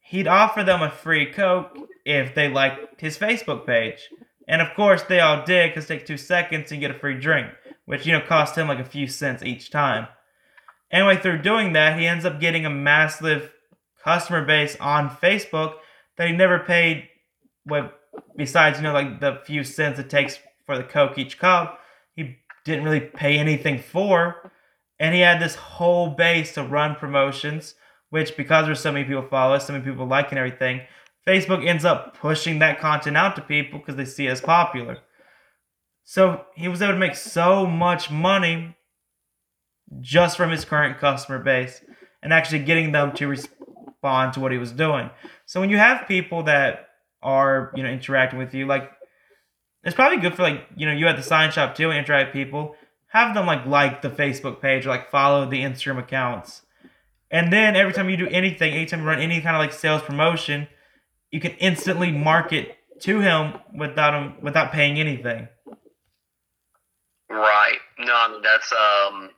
he'd 0.00 0.26
offer 0.26 0.64
them 0.64 0.82
a 0.82 0.90
free 0.90 1.32
Coke 1.32 1.76
if 2.04 2.34
they 2.34 2.48
liked 2.48 3.00
his 3.00 3.18
Facebook 3.18 3.66
page. 3.66 4.08
And 4.48 4.60
of 4.62 4.74
course, 4.74 5.02
they 5.02 5.20
all 5.20 5.44
did 5.44 5.70
because 5.70 5.84
it 5.84 5.88
takes 5.88 6.06
two 6.06 6.16
seconds 6.16 6.72
and 6.72 6.80
get 6.80 6.90
a 6.90 6.98
free 6.98 7.18
drink, 7.18 7.48
which, 7.84 8.06
you 8.06 8.12
know, 8.12 8.20
cost 8.20 8.56
him 8.56 8.68
like 8.68 8.78
a 8.78 8.84
few 8.84 9.06
cents 9.06 9.42
each 9.42 9.70
time. 9.70 10.08
Anyway, 10.90 11.16
through 11.16 11.42
doing 11.42 11.72
that, 11.72 11.98
he 11.98 12.06
ends 12.06 12.24
up 12.24 12.40
getting 12.40 12.64
a 12.64 12.70
massive 12.70 13.52
customer 14.02 14.44
base 14.44 14.76
on 14.80 15.10
Facebook 15.10 15.74
that 16.16 16.28
he 16.28 16.32
never 16.32 16.60
paid 16.60 17.08
what 17.64 17.98
besides 18.36 18.78
you 18.78 18.84
know 18.84 18.92
like 18.92 19.20
the 19.20 19.40
few 19.44 19.64
cents 19.64 19.98
it 19.98 20.08
takes 20.08 20.38
for 20.64 20.76
the 20.76 20.84
coke 20.84 21.18
each 21.18 21.38
cup 21.38 21.80
he 22.14 22.36
didn't 22.64 22.84
really 22.84 23.00
pay 23.00 23.36
anything 23.36 23.78
for 23.78 24.52
and 24.98 25.14
he 25.14 25.20
had 25.20 25.40
this 25.40 25.54
whole 25.54 26.10
base 26.10 26.54
to 26.54 26.62
run 26.62 26.94
promotions 26.94 27.74
which 28.10 28.36
because 28.36 28.66
there's 28.66 28.80
so 28.80 28.92
many 28.92 29.04
people 29.04 29.26
follow 29.28 29.56
us, 29.56 29.66
so 29.66 29.72
many 29.72 29.84
people 29.84 30.06
like 30.06 30.30
and 30.30 30.38
everything 30.38 30.80
facebook 31.26 31.66
ends 31.66 31.84
up 31.84 32.16
pushing 32.18 32.58
that 32.58 32.80
content 32.80 33.16
out 33.16 33.36
to 33.36 33.42
people 33.42 33.78
because 33.78 33.96
they 33.96 34.04
see 34.04 34.26
it 34.26 34.30
as 34.30 34.40
popular 34.40 34.98
so 36.08 36.44
he 36.54 36.68
was 36.68 36.80
able 36.80 36.92
to 36.92 36.98
make 36.98 37.16
so 37.16 37.66
much 37.66 38.12
money 38.12 38.76
just 40.00 40.36
from 40.36 40.50
his 40.50 40.64
current 40.64 40.98
customer 40.98 41.38
base 41.40 41.82
and 42.22 42.32
actually 42.32 42.60
getting 42.60 42.92
them 42.92 43.12
to 43.14 43.26
respond 43.26 44.32
to 44.32 44.40
what 44.40 44.52
he 44.52 44.58
was 44.58 44.72
doing. 44.72 45.10
So 45.46 45.60
when 45.60 45.70
you 45.70 45.78
have 45.78 46.08
people 46.08 46.44
that 46.44 46.88
are, 47.22 47.72
you 47.74 47.82
know, 47.82 47.88
interacting 47.88 48.38
with 48.38 48.54
you, 48.54 48.66
like 48.66 48.90
it's 49.82 49.94
probably 49.94 50.18
good 50.18 50.34
for 50.34 50.42
like 50.42 50.64
you 50.76 50.86
know 50.86 50.92
you 50.92 51.06
at 51.06 51.16
the 51.16 51.22
sign 51.22 51.50
shop 51.52 51.74
too 51.74 51.90
and 51.90 51.98
interact 51.98 52.34
with 52.34 52.44
people. 52.44 52.76
Have 53.16 53.34
them 53.34 53.46
like 53.46 53.64
like 53.64 54.02
the 54.02 54.10
Facebook 54.10 54.60
page 54.60 54.84
or 54.84 54.90
like 54.90 55.10
follow 55.10 55.48
the 55.48 55.62
Instagram 55.62 55.98
accounts, 55.98 56.66
and 57.30 57.50
then 57.50 57.74
every 57.74 57.94
time 57.94 58.10
you 58.10 58.18
do 58.18 58.28
anything, 58.28 58.74
anytime 58.74 59.00
you 59.00 59.06
run 59.06 59.20
any 59.20 59.40
kind 59.40 59.56
of 59.56 59.60
like 59.60 59.72
sales 59.72 60.02
promotion, 60.02 60.68
you 61.30 61.40
can 61.40 61.52
instantly 61.52 62.12
market 62.12 62.76
to 63.00 63.20
him 63.20 63.54
without 63.74 64.12
him 64.12 64.34
without 64.42 64.70
paying 64.70 64.98
anything. 64.98 65.48
Right. 67.30 67.78
No, 67.98 68.12
I 68.14 68.28
mean 68.32 68.42
that's 68.42 68.70
um 68.72 69.30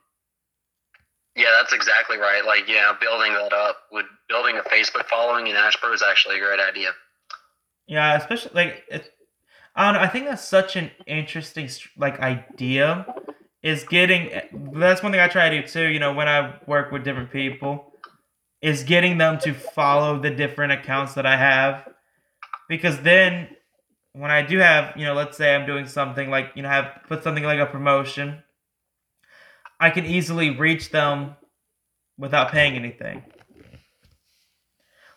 yeah, 1.37 1.45
that's 1.57 1.71
exactly 1.71 2.17
right. 2.17 2.43
Like, 2.45 2.67
yeah, 2.67 2.91
building 2.99 3.31
that 3.31 3.53
up 3.53 3.77
would 3.93 4.05
building 4.27 4.57
a 4.57 4.61
Facebook 4.61 5.05
following 5.05 5.47
in 5.47 5.55
Asheboro 5.55 5.93
is 5.93 6.03
actually 6.03 6.35
a 6.35 6.39
great 6.39 6.59
idea. 6.59 6.89
Yeah, 7.87 8.17
especially 8.17 8.51
like 8.53 8.83
it, 8.91 9.09
I 9.73 9.85
don't 9.85 9.93
know. 9.93 10.05
I 10.05 10.09
think 10.09 10.25
that's 10.25 10.43
such 10.43 10.75
an 10.75 10.91
interesting 11.07 11.69
like 11.97 12.19
idea. 12.19 13.05
Is 13.61 13.83
getting 13.83 14.31
that's 14.73 15.03
one 15.03 15.11
thing 15.11 15.19
I 15.19 15.27
try 15.27 15.49
to 15.49 15.61
do 15.61 15.67
too. 15.67 15.87
You 15.87 15.99
know, 15.99 16.13
when 16.13 16.27
I 16.27 16.55
work 16.65 16.91
with 16.91 17.03
different 17.03 17.31
people, 17.31 17.93
is 18.61 18.83
getting 18.83 19.17
them 19.17 19.37
to 19.39 19.53
follow 19.53 20.19
the 20.19 20.29
different 20.29 20.71
accounts 20.71 21.13
that 21.15 21.25
I 21.25 21.35
have, 21.35 21.87
because 22.69 23.01
then 23.01 23.49
when 24.13 24.31
I 24.31 24.43
do 24.43 24.59
have, 24.59 24.95
you 24.95 25.05
know, 25.05 25.13
let's 25.13 25.37
say 25.37 25.53
I'm 25.53 25.65
doing 25.65 25.87
something 25.87 26.29
like 26.29 26.51
you 26.55 26.63
know 26.63 26.69
have 26.69 27.01
put 27.07 27.21
something 27.23 27.43
like 27.43 27.59
a 27.59 27.65
promotion, 27.65 28.43
I 29.79 29.89
can 29.89 30.05
easily 30.05 30.51
reach 30.51 30.91
them 30.91 31.35
without 32.17 32.51
paying 32.51 32.75
anything. 32.75 33.23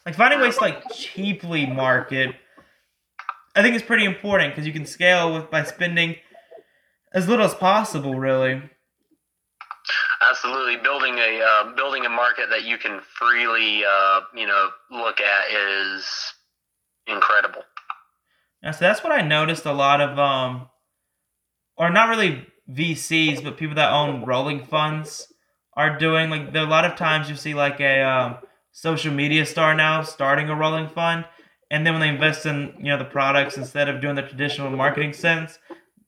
Like 0.05 0.17
finding 0.17 0.41
ways 0.41 0.57
to 0.57 0.63
like 0.63 0.93
cheaply 0.93 1.65
market 1.65 2.35
I 3.55 3.61
think 3.61 3.75
it's 3.75 3.85
pretty 3.85 4.05
important 4.05 4.55
because 4.55 4.67
you 4.67 4.73
can 4.73 4.87
scale 4.87 5.35
with 5.35 5.51
by 5.51 5.65
spending 5.65 6.17
as 7.15 7.29
little 7.29 7.45
as 7.45 7.55
possible, 7.55 8.19
really. 8.19 8.63
Absolutely, 10.21 10.77
building 10.77 11.19
a 11.19 11.41
uh, 11.43 11.75
building 11.75 12.07
a 12.07 12.09
market 12.09 12.49
that 12.51 12.65
you 12.65 12.79
can 12.79 13.01
freely, 13.19 13.85
uh, 13.85 14.21
you 14.35 14.47
know, 14.47 14.71
look 14.91 15.21
at 15.21 15.51
is 15.51 16.07
incredible. 17.07 17.63
Yeah, 18.63 18.71
so 18.71 18.85
that's 18.85 19.03
what 19.03 19.13
I 19.13 19.23
noticed. 19.23 19.67
A 19.67 19.73
lot 19.73 20.01
of, 20.01 20.19
um, 20.19 20.69
or 21.77 21.91
not 21.91 22.09
really 22.09 22.47
VCs, 22.71 23.43
but 23.43 23.57
people 23.57 23.75
that 23.75 23.93
own 23.93 24.25
rolling 24.25 24.65
funds 24.65 25.33
are 25.75 25.99
doing. 25.99 26.31
Like, 26.31 26.53
there 26.53 26.63
a 26.63 26.69
lot 26.69 26.85
of 26.85 26.95
times 26.95 27.29
you 27.29 27.35
see 27.35 27.55
like 27.55 27.81
a 27.81 28.03
um, 28.03 28.37
social 28.71 29.13
media 29.13 29.45
star 29.45 29.75
now 29.75 30.03
starting 30.03 30.49
a 30.49 30.55
rolling 30.55 30.89
fund, 30.89 31.25
and 31.69 31.85
then 31.85 31.95
when 31.95 32.01
they 32.01 32.09
invest 32.09 32.47
in 32.47 32.75
you 32.79 32.85
know 32.85 32.99
the 32.99 33.05
products 33.05 33.57
instead 33.57 33.89
of 33.89 34.01
doing 34.01 34.15
the 34.15 34.23
traditional 34.23 34.71
marketing 34.71 35.13
sense 35.13 35.59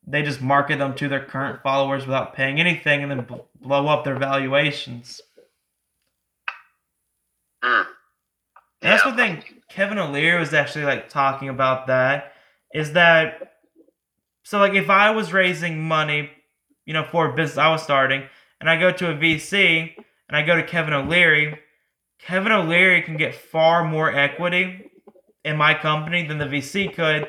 they 0.06 0.22
just 0.22 0.40
market 0.40 0.78
them 0.78 0.94
to 0.94 1.08
their 1.08 1.24
current 1.24 1.62
followers 1.62 2.06
without 2.06 2.34
paying 2.34 2.60
anything 2.60 3.02
and 3.02 3.10
then 3.10 3.26
blow 3.60 3.86
up 3.86 4.04
their 4.04 4.18
valuations 4.18 5.20
mm. 7.62 7.84
yeah. 7.84 7.84
that's 8.80 9.04
one 9.04 9.16
thing 9.16 9.42
kevin 9.68 9.98
o'leary 9.98 10.38
was 10.38 10.54
actually 10.54 10.84
like 10.84 11.08
talking 11.08 11.48
about 11.48 11.86
that 11.86 12.32
is 12.72 12.92
that 12.92 13.54
so 14.42 14.58
like 14.58 14.74
if 14.74 14.90
i 14.90 15.10
was 15.10 15.32
raising 15.32 15.82
money 15.82 16.30
you 16.86 16.92
know 16.92 17.04
for 17.04 17.30
a 17.30 17.34
business 17.34 17.58
i 17.58 17.70
was 17.70 17.82
starting 17.82 18.24
and 18.60 18.68
i 18.68 18.78
go 18.78 18.92
to 18.92 19.10
a 19.10 19.14
vc 19.14 19.94
and 20.28 20.36
i 20.36 20.42
go 20.42 20.56
to 20.56 20.62
kevin 20.62 20.92
o'leary 20.92 21.58
kevin 22.18 22.52
o'leary 22.52 23.02
can 23.02 23.16
get 23.16 23.34
far 23.34 23.84
more 23.84 24.14
equity 24.14 24.90
in 25.44 25.56
my 25.56 25.74
company 25.74 26.26
than 26.26 26.38
the 26.38 26.46
VC 26.46 26.92
could 26.92 27.28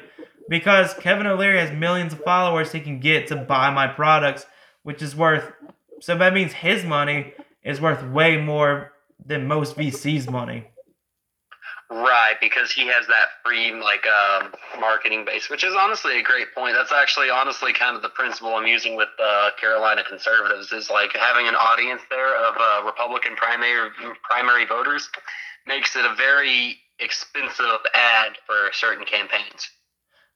because 0.49 0.93
Kevin 0.95 1.27
O'Leary 1.27 1.59
has 1.59 1.71
millions 1.71 2.13
of 2.13 2.23
followers 2.23 2.71
he 2.71 2.79
can 2.79 2.99
get 2.99 3.27
to 3.27 3.35
buy 3.35 3.69
my 3.69 3.87
products, 3.87 4.45
which 4.83 5.01
is 5.01 5.15
worth 5.15 5.51
so 6.01 6.17
that 6.17 6.33
means 6.33 6.53
his 6.53 6.83
money 6.83 7.33
is 7.63 7.81
worth 7.81 8.03
way 8.03 8.37
more 8.37 8.91
than 9.23 9.47
most 9.47 9.75
VC's 9.75 10.29
money. 10.29 10.67
Right, 11.89 12.35
because 12.41 12.71
he 12.71 12.87
has 12.87 13.05
that 13.07 13.27
free 13.45 13.71
like 13.71 14.05
um, 14.07 14.51
marketing 14.79 15.23
base, 15.23 15.49
which 15.49 15.63
is 15.63 15.73
honestly 15.77 16.19
a 16.19 16.23
great 16.23 16.53
point. 16.55 16.75
That's 16.75 16.91
actually 16.91 17.29
honestly 17.29 17.73
kind 17.73 17.95
of 17.95 18.01
the 18.01 18.09
principle 18.09 18.55
I'm 18.55 18.65
using 18.65 18.95
with 18.95 19.09
uh, 19.23 19.51
Carolina 19.59 20.03
conservatives 20.03 20.71
is 20.71 20.89
like 20.89 21.13
having 21.13 21.47
an 21.47 21.53
audience 21.53 22.01
there 22.09 22.35
of 22.47 22.55
uh, 22.59 22.85
Republican 22.85 23.35
primary 23.35 23.91
primary 24.23 24.65
voters 24.65 25.09
makes 25.67 25.95
it 25.95 26.05
a 26.05 26.15
very 26.15 26.77
expensive 26.99 27.79
ad 27.93 28.33
for 28.47 28.71
certain 28.73 29.05
campaigns. 29.05 29.69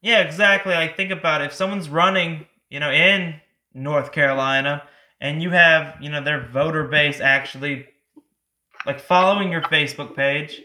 Yeah, 0.02 0.22
exactly. 0.22 0.74
Like 0.74 0.96
think 0.96 1.12
about 1.12 1.42
it. 1.42 1.46
If 1.46 1.54
someone's 1.54 1.90
running, 1.90 2.46
you 2.70 2.80
know, 2.80 2.92
in 2.92 3.36
North 3.74 4.12
Carolina 4.12 4.84
and 5.20 5.44
you 5.44 5.50
have, 5.50 5.96
you 6.02 6.10
know, 6.10 6.24
their 6.24 6.48
voter 6.48 6.86
base 6.86 7.20
actually 7.20 7.88
like 8.86 9.00
following 9.00 9.52
your 9.52 9.62
Facebook 9.64 10.16
page, 10.16 10.62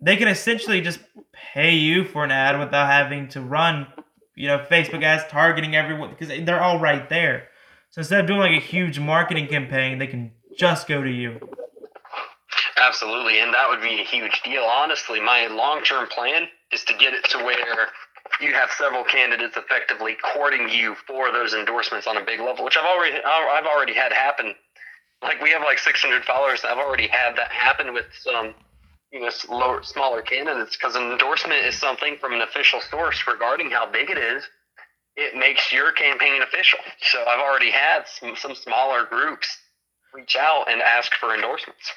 they 0.00 0.16
can 0.16 0.28
essentially 0.28 0.80
just 0.80 1.00
pay 1.32 1.74
you 1.74 2.04
for 2.04 2.24
an 2.24 2.30
ad 2.30 2.58
without 2.58 2.86
having 2.86 3.28
to 3.28 3.40
run, 3.40 3.86
you 4.34 4.48
know, 4.48 4.58
Facebook 4.58 5.02
ads 5.02 5.24
targeting 5.30 5.74
everyone 5.74 6.10
because 6.10 6.28
they're 6.44 6.62
all 6.62 6.80
right 6.80 7.08
there. 7.08 7.48
So 7.90 8.00
instead 8.00 8.20
of 8.20 8.26
doing 8.26 8.40
like 8.40 8.52
a 8.52 8.64
huge 8.64 8.98
marketing 8.98 9.46
campaign, 9.48 9.98
they 9.98 10.06
can 10.06 10.32
just 10.56 10.86
go 10.86 11.02
to 11.02 11.10
you. 11.10 11.40
Absolutely, 12.76 13.38
and 13.38 13.54
that 13.54 13.68
would 13.68 13.80
be 13.80 14.00
a 14.00 14.04
huge 14.04 14.42
deal. 14.42 14.62
Honestly, 14.62 15.20
my 15.20 15.46
long 15.46 15.82
term 15.82 16.08
plan 16.08 16.48
is 16.72 16.84
to 16.84 16.94
get 16.94 17.14
it 17.14 17.24
to 17.30 17.38
where 17.38 17.88
you 18.40 18.52
have 18.54 18.70
several 18.70 19.04
candidates 19.04 19.56
effectively 19.56 20.16
courting 20.34 20.68
you 20.68 20.94
for 21.06 21.32
those 21.32 21.54
endorsements 21.54 22.06
on 22.06 22.16
a 22.16 22.24
big 22.24 22.40
level, 22.40 22.64
which 22.64 22.76
I've 22.76 22.86
already 22.86 23.16
I've 23.16 23.66
already 23.66 23.94
had 23.94 24.12
happen. 24.12 24.54
Like 25.22 25.40
we 25.40 25.50
have 25.50 25.62
like 25.62 25.78
600 25.78 26.24
followers. 26.24 26.64
I've 26.64 26.78
already 26.78 27.06
had 27.06 27.36
that 27.36 27.52
happen 27.52 27.94
with 27.94 28.06
some 28.20 28.54
you 29.12 29.20
know 29.20 29.30
lower, 29.48 29.82
smaller 29.82 30.22
candidates 30.22 30.76
because 30.76 30.96
an 30.96 31.12
endorsement 31.12 31.64
is 31.64 31.78
something 31.78 32.16
from 32.20 32.32
an 32.32 32.40
official 32.40 32.80
source 32.80 33.22
regarding 33.26 33.70
how 33.70 33.90
big 33.90 34.10
it 34.10 34.18
is. 34.18 34.44
It 35.14 35.36
makes 35.36 35.70
your 35.72 35.92
campaign 35.92 36.42
official. 36.42 36.78
So 37.02 37.22
I've 37.26 37.40
already 37.40 37.70
had 37.70 38.04
some, 38.06 38.34
some 38.34 38.54
smaller 38.54 39.04
groups 39.04 39.46
reach 40.14 40.36
out 40.36 40.70
and 40.70 40.80
ask 40.80 41.12
for 41.20 41.34
endorsements 41.34 41.92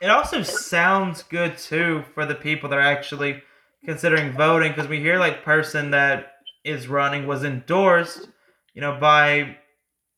it 0.00 0.08
also 0.08 0.42
sounds 0.42 1.22
good 1.22 1.58
too 1.58 2.04
for 2.14 2.26
the 2.26 2.34
people 2.34 2.68
that 2.68 2.78
are 2.78 2.82
actually 2.82 3.42
considering 3.84 4.32
voting 4.32 4.72
because 4.72 4.88
we 4.88 5.00
hear 5.00 5.18
like 5.18 5.44
person 5.44 5.90
that 5.90 6.32
is 6.64 6.88
running 6.88 7.26
was 7.26 7.44
endorsed, 7.44 8.28
you 8.74 8.80
know, 8.80 8.98
by 9.00 9.56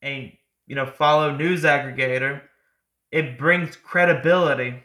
a 0.05 0.39
you 0.67 0.75
know 0.75 0.87
follow 0.87 1.35
news 1.35 1.65
aggregator. 1.65 2.43
It 3.11 3.39
brings 3.39 3.77
credibility. 3.77 4.83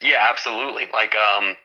Yeah, 0.00 0.26
absolutely. 0.28 0.88
Like 0.92 1.14
um 1.14 1.56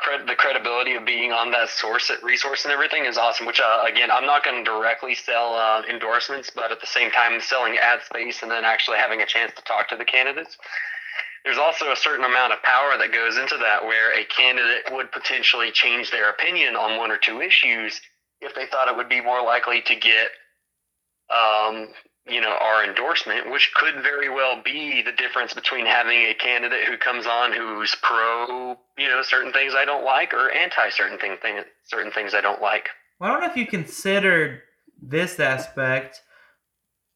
cred- 0.00 0.26
the 0.26 0.34
credibility 0.34 0.94
of 0.94 1.04
being 1.04 1.32
on 1.32 1.50
that 1.52 1.68
source 1.68 2.10
at 2.10 2.22
resource 2.22 2.64
and 2.64 2.72
everything 2.72 3.04
is 3.04 3.16
awesome. 3.16 3.46
Which 3.46 3.60
uh, 3.60 3.84
again, 3.86 4.10
I'm 4.10 4.26
not 4.26 4.44
going 4.44 4.64
to 4.64 4.70
directly 4.70 5.14
sell 5.14 5.54
uh, 5.54 5.82
endorsements, 5.88 6.50
but 6.54 6.72
at 6.72 6.80
the 6.80 6.86
same 6.86 7.10
time, 7.10 7.40
selling 7.40 7.76
ad 7.78 8.00
space 8.04 8.42
and 8.42 8.50
then 8.50 8.64
actually 8.64 8.98
having 8.98 9.20
a 9.22 9.26
chance 9.26 9.52
to 9.56 9.62
talk 9.62 9.88
to 9.88 9.96
the 9.96 10.04
candidates. 10.04 10.56
There's 11.44 11.58
also 11.58 11.92
a 11.92 11.96
certain 11.96 12.24
amount 12.24 12.52
of 12.52 12.62
power 12.62 12.96
that 12.98 13.12
goes 13.12 13.36
into 13.36 13.58
that, 13.58 13.84
where 13.84 14.18
a 14.18 14.24
candidate 14.24 14.90
would 14.92 15.12
potentially 15.12 15.70
change 15.70 16.10
their 16.10 16.30
opinion 16.30 16.74
on 16.74 16.98
one 16.98 17.10
or 17.10 17.18
two 17.18 17.40
issues 17.42 18.00
if 18.40 18.54
they 18.54 18.66
thought 18.66 18.88
it 18.88 18.96
would 18.96 19.08
be 19.08 19.20
more 19.20 19.42
likely 19.42 19.82
to 19.82 19.94
get 19.94 20.28
um, 21.30 21.88
you 22.26 22.40
know, 22.40 22.56
our 22.60 22.84
endorsement, 22.84 23.50
which 23.50 23.72
could 23.74 24.02
very 24.02 24.30
well 24.30 24.62
be 24.62 25.02
the 25.02 25.12
difference 25.12 25.52
between 25.52 25.84
having 25.84 26.16
a 26.16 26.34
candidate 26.34 26.86
who 26.88 26.96
comes 26.96 27.26
on 27.26 27.52
who's 27.52 27.94
pro, 28.02 28.76
you 28.96 29.08
know, 29.08 29.20
certain 29.22 29.52
things 29.52 29.74
I 29.76 29.84
don't 29.84 30.04
like, 30.04 30.32
or 30.32 30.50
anti 30.50 30.88
certain 30.90 31.18
thing, 31.18 31.36
thing 31.42 31.60
certain 31.84 32.12
things 32.12 32.34
I 32.34 32.40
don't 32.40 32.62
like. 32.62 32.88
Well, 33.20 33.30
I 33.30 33.32
don't 33.32 33.42
know 33.42 33.50
if 33.50 33.56
you 33.56 33.66
considered 33.66 34.62
this 35.02 35.38
aspect, 35.38 36.22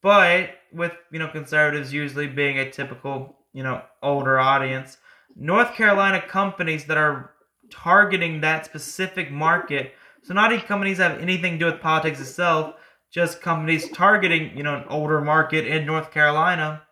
but 0.02 0.50
with 0.72 0.92
you 1.10 1.18
know 1.18 1.28
conservatives 1.28 1.92
usually 1.92 2.26
being 2.26 2.58
a 2.58 2.70
typical 2.70 3.37
you 3.52 3.62
know 3.62 3.82
older 4.02 4.38
audience, 4.38 4.98
North 5.36 5.74
Carolina 5.74 6.20
companies 6.20 6.84
that 6.86 6.98
are 6.98 7.32
targeting 7.70 8.40
that 8.40 8.64
specific 8.64 9.30
market. 9.30 9.94
So 10.22 10.34
not 10.34 10.52
even 10.52 10.64
companies 10.64 10.98
have 10.98 11.20
anything 11.20 11.54
to 11.54 11.58
do 11.58 11.66
with 11.66 11.80
politics 11.80 12.20
itself 12.20 12.74
just 13.10 13.40
companies 13.40 13.90
targeting, 13.90 14.56
you 14.56 14.62
know, 14.62 14.76
an 14.76 14.84
older 14.88 15.20
market 15.20 15.66
in 15.66 15.86
North 15.86 16.10
Carolina 16.10 16.82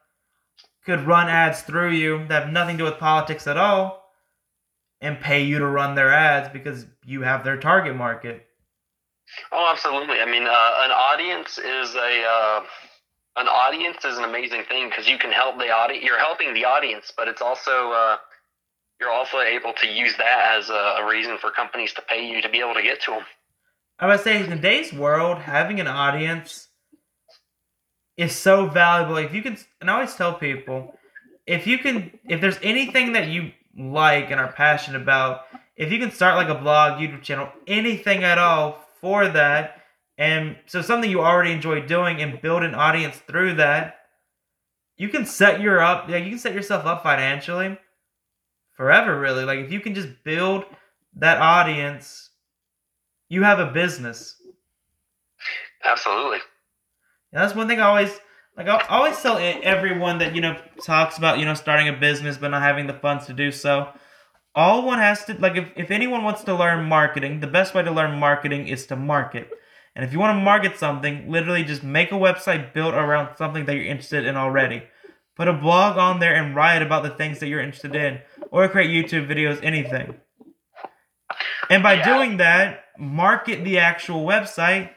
could 0.85 1.07
run 1.07 1.29
ads 1.29 1.63
through 1.63 1.91
you 1.91 2.27
that 2.29 2.45
have 2.45 2.53
nothing 2.53 2.79
to 2.79 2.85
do 2.85 2.91
with 2.91 2.99
politics 2.99 3.47
at 3.47 3.57
all 3.57 4.05
and 5.01 5.21
pay 5.21 5.43
you 5.43 5.59
to 5.59 5.67
run 5.67 5.95
their 5.95 6.13
ads 6.13 6.49
because 6.53 6.87
you 7.05 7.23
have 7.23 7.45
their 7.45 7.59
target 7.59 7.95
market. 7.95 8.47
Oh, 9.53 9.71
absolutely. 9.71 10.21
I 10.21 10.25
mean, 10.25 10.45
uh, 10.45 10.75
an 10.85 10.91
audience 10.93 11.59
is 11.59 11.95
a 11.97 12.25
uh, 12.25 12.61
an 13.37 13.49
audience 13.49 14.05
is 14.05 14.17
an 14.17 14.25
amazing 14.25 14.63
thing 14.69 14.89
because 14.89 15.07
you 15.09 15.19
can 15.19 15.31
help 15.31 15.59
the 15.59 15.71
audience. 15.71 16.05
You're 16.05 16.19
helping 16.19 16.55
the 16.55 16.65
audience, 16.65 17.13
but 17.17 17.29
it's 17.29 17.43
also 17.43 17.93
uh, 17.93 18.17
you're 19.01 19.11
also 19.11 19.41
able 19.41 19.73
to 19.75 19.87
use 19.87 20.17
that 20.17 20.59
as 20.59 20.71
a, 20.71 21.03
a 21.03 21.09
reason 21.09 21.37
for 21.39 21.51
companies 21.51 21.93
to 21.95 22.03
pay 22.03 22.27
you 22.27 22.41
to 22.41 22.49
be 22.49 22.61
able 22.61 22.75
to 22.75 22.83
get 22.83 23.01
to 23.03 23.13
them. 23.13 23.23
I 23.99 24.07
would 24.07 24.21
say 24.21 24.43
in 24.43 24.51
today's 24.51 24.93
world, 24.93 25.39
having 25.39 25.81
an 25.81 25.87
audience 25.87 26.69
is 28.17 28.35
so 28.35 28.67
valuable. 28.67 29.17
If 29.17 29.35
you 29.35 29.43
can, 29.43 29.59
and 29.81 29.91
I 29.91 29.95
always 29.95 30.15
tell 30.15 30.35
people, 30.35 30.99
if 31.47 31.67
you 31.67 31.79
can, 31.79 32.19
if 32.29 32.41
there's 32.41 32.59
anything 32.63 33.13
that 33.13 33.29
you 33.29 33.53
like 33.79 34.31
and 34.31 34.41
are 34.41 34.53
passionate 34.53 35.01
about, 35.01 35.43
if 35.77 35.93
you 35.93 35.99
can 35.99 36.11
start 36.11 36.37
like 36.37 36.49
a 36.49 36.61
blog, 36.61 36.99
YouTube 36.99 37.23
channel, 37.23 37.49
anything 37.67 38.25
at 38.25 38.39
all 38.39 38.83
for 39.01 39.29
that, 39.29 39.76
and 40.19 40.57
so 40.67 40.81
something 40.83 41.11
you 41.11 41.21
already 41.21 41.53
enjoy 41.53 41.87
doing 41.87 42.23
and 42.23 42.41
build 42.41 42.63
an 42.63 42.75
audience 42.75 43.17
through 43.29 43.55
that, 43.55 43.97
you 44.97 45.09
can 45.09 45.27
set 45.27 45.61
your 45.61 45.81
up, 45.81 46.09
yeah, 46.09 46.17
you 46.17 46.31
can 46.31 46.39
set 46.39 46.55
yourself 46.55 46.87
up 46.87 47.03
financially 47.03 47.79
forever, 48.75 49.19
really. 49.19 49.45
Like 49.45 49.61
if 49.61 49.71
you 49.71 49.81
can 49.81 49.95
just 49.95 50.09
build 50.25 50.65
that 51.17 51.39
audience, 51.39 52.31
you 53.29 53.43
have 53.43 53.59
a 53.59 53.67
business. 53.67 54.37
Absolutely. 55.85 56.39
And 57.33 57.43
that's 57.43 57.55
one 57.55 57.69
thing 57.69 57.81
I 57.81 57.89
always 57.89 58.19
like. 58.57 58.69
I 58.69 58.87
always 58.89 59.21
tell 59.21 59.39
everyone 59.39 60.19
that 60.19 60.35
you 60.35 60.41
know 60.41 60.59
talks 60.83 61.19
about 61.19 61.39
you 61.39 61.45
know 61.45 61.55
starting 61.55 61.89
a 61.89 61.93
business 61.93 62.39
but 62.39 62.49
not 62.49 62.63
having 62.63 62.87
the 62.87 62.95
funds 62.95 63.27
to 63.27 63.35
do 63.35 63.53
so. 63.53 63.89
All 64.55 64.87
one 64.87 64.99
has 64.99 65.25
to 65.27 65.35
like 65.35 65.57
if, 65.57 65.69
if 65.77 65.91
anyone 65.91 66.25
wants 66.25 66.43
to 66.45 66.55
learn 66.55 66.89
marketing, 66.89 67.41
the 67.41 67.47
best 67.47 67.75
way 67.75 67.83
to 67.83 67.91
learn 67.91 68.19
marketing 68.19 68.69
is 68.69 68.87
to 68.87 68.97
market. 68.97 69.51
And 69.97 70.05
if 70.05 70.13
you 70.13 70.21
want 70.21 70.39
to 70.39 70.45
market 70.45 70.79
something, 70.79 71.29
literally 71.29 71.65
just 71.65 71.83
make 71.83 72.13
a 72.13 72.17
website 72.17 72.73
built 72.73 72.95
around 72.95 73.37
something 73.37 73.65
that 73.65 73.75
you're 73.75 73.87
interested 73.87 74.27
in 74.27 74.37
already. 74.37 74.85
Put 75.35 75.49
a 75.49 75.53
blog 75.53 75.97
on 75.97 76.21
there 76.21 76.35
and 76.35 76.55
write 76.55 76.83
about 76.83 77.03
the 77.03 77.11
things 77.11 77.41
that 77.41 77.49
you're 77.49 77.61
interested 77.61 77.97
in, 77.97 78.21
or 78.53 78.69
create 78.69 78.91
YouTube 78.91 79.27
videos, 79.27 79.59
anything. 79.63 80.15
And 81.69 81.83
by 81.83 81.95
yeah. 81.95 82.15
doing 82.15 82.37
that, 82.37 82.85
market 82.99 83.65
the 83.65 83.79
actual 83.79 84.25
website 84.25 84.91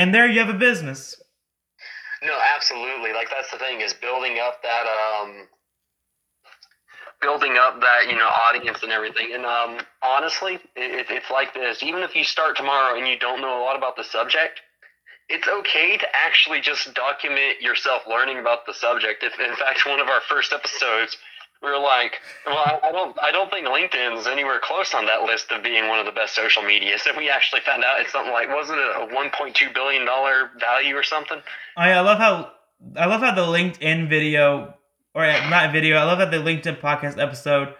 and 0.00 0.14
there 0.14 0.26
you 0.26 0.40
have 0.40 0.48
a 0.48 0.58
business. 0.58 1.20
No, 2.22 2.38
absolutely. 2.54 3.12
Like 3.12 3.28
that's 3.28 3.50
the 3.50 3.58
thing 3.58 3.82
is 3.82 3.92
building 3.92 4.38
up 4.38 4.62
that 4.62 4.86
um 4.86 5.46
building 7.20 7.56
up 7.58 7.80
that 7.80 8.08
you 8.08 8.16
know 8.16 8.28
audience 8.28 8.82
and 8.82 8.92
everything. 8.92 9.32
And 9.34 9.44
um 9.44 9.78
honestly, 10.02 10.54
it, 10.76 11.06
it's 11.10 11.30
like 11.30 11.54
this. 11.54 11.82
Even 11.82 12.02
if 12.02 12.14
you 12.14 12.24
start 12.24 12.56
tomorrow 12.56 12.96
and 12.96 13.06
you 13.06 13.18
don't 13.18 13.40
know 13.40 13.60
a 13.60 13.62
lot 13.62 13.76
about 13.76 13.96
the 13.96 14.04
subject, 14.04 14.60
it's 15.28 15.46
okay 15.46 15.96
to 15.96 16.06
actually 16.14 16.60
just 16.60 16.92
document 16.94 17.60
yourself 17.60 18.02
learning 18.08 18.38
about 18.38 18.66
the 18.66 18.74
subject. 18.74 19.22
If 19.22 19.38
in 19.38 19.54
fact 19.56 19.86
one 19.86 20.00
of 20.00 20.08
our 20.08 20.20
first 20.28 20.52
episodes 20.52 21.16
we 21.62 21.68
were 21.68 21.78
like, 21.78 22.20
well, 22.46 22.80
I 22.82 22.90
don't, 22.90 23.16
I 23.20 23.32
don't 23.32 23.50
think 23.50 23.66
LinkedIn 23.66 24.18
is 24.18 24.26
anywhere 24.26 24.60
close 24.62 24.94
on 24.94 25.06
that 25.06 25.22
list 25.22 25.52
of 25.52 25.62
being 25.62 25.88
one 25.88 25.98
of 25.98 26.06
the 26.06 26.12
best 26.12 26.34
social 26.34 26.62
medias. 26.62 27.02
And 27.06 27.16
we 27.16 27.28
actually 27.28 27.60
found 27.60 27.84
out 27.84 28.00
it's 28.00 28.12
something 28.12 28.32
like, 28.32 28.48
wasn't 28.48 28.78
it 28.78 28.96
a 28.96 29.06
1.2 29.14 29.74
billion 29.74 30.06
dollar 30.06 30.50
value 30.58 30.96
or 30.96 31.02
something? 31.02 31.38
I, 31.76 31.92
I 31.92 32.00
love 32.00 32.18
how, 32.18 32.52
I 32.96 33.06
love 33.06 33.20
how 33.20 33.34
the 33.34 33.42
LinkedIn 33.42 34.08
video, 34.08 34.74
or 35.14 35.24
not 35.24 35.72
video, 35.72 35.96
I 35.96 36.04
love 36.04 36.18
that 36.18 36.30
the 36.30 36.38
LinkedIn 36.38 36.80
podcast 36.80 37.20
episode 37.20 37.74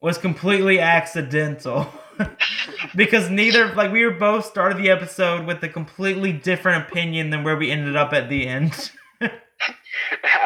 was 0.00 0.18
completely 0.18 0.80
accidental. 0.80 1.92
because 2.96 3.30
neither, 3.30 3.72
like, 3.74 3.92
we 3.92 4.04
were 4.04 4.12
both 4.12 4.44
started 4.44 4.78
the 4.78 4.90
episode 4.90 5.46
with 5.46 5.62
a 5.62 5.68
completely 5.68 6.32
different 6.32 6.88
opinion 6.88 7.30
than 7.30 7.44
where 7.44 7.56
we 7.56 7.70
ended 7.70 7.96
up 7.96 8.12
at 8.12 8.28
the 8.28 8.46
end. 8.46 8.92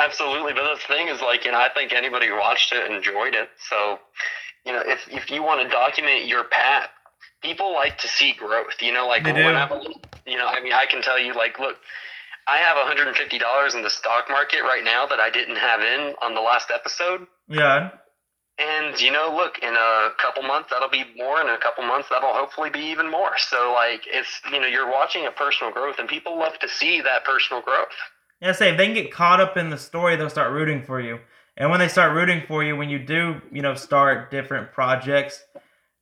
Absolutely, 0.05 0.53
but 0.55 0.63
the 0.63 0.79
thing 0.87 1.09
is, 1.09 1.21
like, 1.21 1.45
you 1.45 1.53
know, 1.53 1.59
I 1.59 1.69
think 1.75 1.93
anybody 1.93 2.29
who 2.29 2.37
watched 2.37 2.73
it 2.73 2.91
enjoyed 2.91 3.35
it. 3.35 3.49
So, 3.69 3.99
you 4.65 4.73
know, 4.73 4.83
if 4.85 5.09
if 5.11 5.31
you 5.31 5.43
want 5.43 5.63
to 5.63 5.69
document 5.69 6.27
your 6.27 6.45
path, 6.45 6.89
people 7.43 7.73
like 7.73 7.99
to 7.99 8.09
see 8.09 8.33
growth. 8.33 8.81
You 8.81 8.93
know, 8.93 9.07
like 9.07 9.25
they 9.25 9.33
when 9.33 9.55
you 10.27 10.37
know, 10.37 10.47
I 10.47 10.61
mean, 10.63 10.73
I 10.73 10.87
can 10.87 11.03
tell 11.03 11.19
you, 11.19 11.35
like, 11.35 11.59
look, 11.59 11.77
I 12.49 12.59
have 12.59 12.77
$150 12.77 13.75
in 13.75 13.83
the 13.83 13.91
stock 13.91 14.25
market 14.31 14.63
right 14.63 14.83
now 14.83 15.07
that 15.07 15.21
I 15.21 15.31
didn't 15.31 15.57
have 15.57 15.81
in 15.81 16.15
on 16.23 16.35
the 16.35 16.41
last 16.41 16.71
episode. 16.75 17.27
Yeah. 17.49 17.91
And 18.59 19.01
you 19.01 19.13
know, 19.13 19.33
look, 19.37 19.59
in 19.63 19.75
a 19.75 20.09
couple 20.21 20.43
months 20.43 20.71
that'll 20.71 20.89
be 20.89 21.05
more, 21.17 21.41
in 21.41 21.49
a 21.49 21.59
couple 21.59 21.85
months 21.85 22.09
that'll 22.11 22.33
hopefully 22.33 22.71
be 22.71 22.81
even 22.91 23.11
more. 23.11 23.33
So 23.37 23.73
like, 23.73 24.03
it's 24.07 24.41
you 24.51 24.61
know, 24.61 24.67
you're 24.67 24.91
watching 24.91 25.27
a 25.27 25.31
personal 25.31 25.73
growth, 25.73 25.97
and 25.99 26.09
people 26.09 26.39
love 26.39 26.59
to 26.61 26.69
see 26.69 27.01
that 27.03 27.25
personal 27.25 27.63
growth. 27.63 27.95
Yeah, 28.41 28.53
say 28.53 28.71
if 28.71 28.77
they 28.77 28.87
can 28.87 28.95
get 28.95 29.13
caught 29.13 29.41
up 29.41 29.57
in 29.57 29.71
the 29.71 29.79
story, 29.79 30.17
they'll 30.17 30.31
start 30.31 30.53
rooting 30.53 30.83
for 30.83 31.01
you. 31.01 31.21
And 31.57 31.71
when 31.71 31.81
they 31.81 31.89
start 31.89 32.15
rooting 32.15 32.43
for 32.47 32.65
you, 32.65 32.77
when 32.77 32.89
you 32.89 32.99
do, 32.99 33.41
you 33.53 33.63
know, 33.63 33.75
start 33.75 34.31
different 34.31 34.73
projects, 34.73 35.43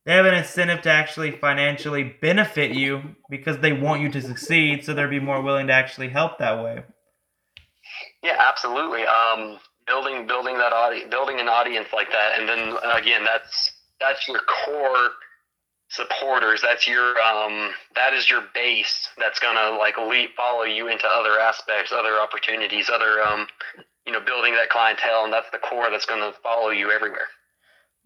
they 0.07 0.13
have 0.13 0.25
an 0.25 0.35
incentive 0.35 0.81
to 0.83 0.89
actually 0.89 1.31
financially 1.31 2.15
benefit 2.21 2.71
you 2.71 3.01
because 3.29 3.57
they 3.57 3.73
want 3.73 4.01
you 4.01 4.09
to 4.09 4.21
succeed, 4.21 4.85
so 4.85 4.93
they'll 4.93 5.09
be 5.09 5.19
more 5.19 5.41
willing 5.41 5.67
to 5.67 5.73
actually 5.73 6.07
help 6.07 6.39
that 6.39 6.63
way. 6.63 6.81
Yeah, 8.23 8.37
absolutely. 8.39 9.01
Um, 9.01 9.59
building 9.85 10.25
building 10.25 10.57
that 10.59 10.71
audience, 10.71 11.11
building 11.11 11.41
an 11.41 11.49
audience 11.49 11.89
like 11.91 12.09
that, 12.11 12.39
and 12.39 12.47
then 12.47 12.77
again, 12.95 13.25
that's 13.25 13.73
that's 13.99 14.25
your 14.29 14.39
core 14.65 15.09
supporters 15.89 16.61
that's 16.61 16.85
your 16.85 17.17
um 17.21 17.71
that 17.95 18.13
is 18.13 18.29
your 18.29 18.43
base 18.53 19.07
that's 19.17 19.39
gonna 19.39 19.77
like 19.77 19.97
lead 19.97 20.27
follow 20.35 20.63
you 20.63 20.89
into 20.89 21.07
other 21.07 21.39
aspects 21.39 21.93
other 21.93 22.19
opportunities 22.19 22.89
other 22.93 23.21
um 23.21 23.47
you 24.05 24.11
know 24.11 24.19
building 24.19 24.53
that 24.53 24.69
clientele 24.69 25.23
and 25.23 25.31
that's 25.31 25.49
the 25.53 25.57
core 25.57 25.89
that's 25.89 26.05
gonna 26.05 26.33
follow 26.43 26.71
you 26.71 26.91
everywhere 26.91 27.29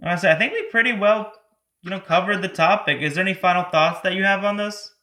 I 0.03 0.15
say 0.15 0.31
I 0.31 0.35
think 0.35 0.53
we 0.53 0.61
pretty 0.69 0.93
well 0.93 1.33
you 1.81 1.89
know 1.89 1.99
covered 1.99 2.41
the 2.41 2.47
topic 2.47 3.01
is 3.01 3.15
there 3.15 3.23
any 3.23 3.33
final 3.33 3.63
thoughts 3.71 4.01
that 4.01 4.13
you 4.13 4.23
have 4.23 4.43
on 4.43 4.57
this 4.57 4.93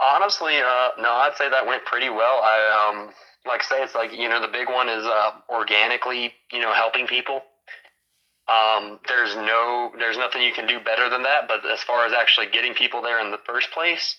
honestly 0.00 0.56
uh 0.56 0.88
no 0.98 1.10
I'd 1.10 1.36
say 1.36 1.48
that 1.48 1.66
went 1.66 1.84
pretty 1.84 2.08
well 2.08 2.40
I 2.42 2.88
um 2.90 3.10
like 3.46 3.62
say 3.62 3.82
it's 3.82 3.94
like 3.94 4.12
you 4.12 4.28
know 4.28 4.40
the 4.40 4.48
big 4.48 4.68
one 4.68 4.88
is 4.88 5.04
uh 5.04 5.30
organically 5.48 6.32
you 6.52 6.60
know 6.60 6.72
helping 6.72 7.06
people 7.06 7.42
um, 8.48 9.00
there's 9.08 9.34
no, 9.34 9.90
there's 9.98 10.16
nothing 10.16 10.42
you 10.42 10.52
can 10.52 10.66
do 10.66 10.78
better 10.78 11.10
than 11.10 11.24
that. 11.24 11.48
But 11.48 11.68
as 11.68 11.82
far 11.82 12.06
as 12.06 12.12
actually 12.12 12.46
getting 12.46 12.74
people 12.74 13.02
there 13.02 13.20
in 13.20 13.32
the 13.32 13.40
first 13.44 13.72
place, 13.72 14.16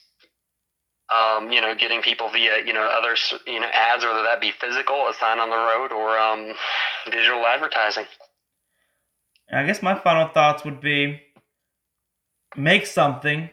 um, 1.07 1.51
you 1.51 1.61
know, 1.61 1.73
getting 1.75 2.01
people 2.01 2.29
via, 2.29 2.65
you 2.65 2.73
know, 2.73 2.83
other, 2.83 3.15
you 3.45 3.61
know, 3.61 3.67
ads, 3.71 4.03
whether 4.03 4.23
that 4.23 4.41
be 4.41 4.51
physical, 4.59 5.07
a 5.07 5.13
sign 5.13 5.39
on 5.39 5.49
the 5.49 5.55
road, 5.55 5.93
or 5.93 6.19
um, 6.19 6.53
digital 7.09 7.45
advertising. 7.45 8.05
I 9.51 9.65
guess 9.65 9.81
my 9.81 9.95
final 9.95 10.27
thoughts 10.27 10.65
would 10.65 10.81
be 10.81 11.21
make 12.55 12.85
something, 12.85 13.49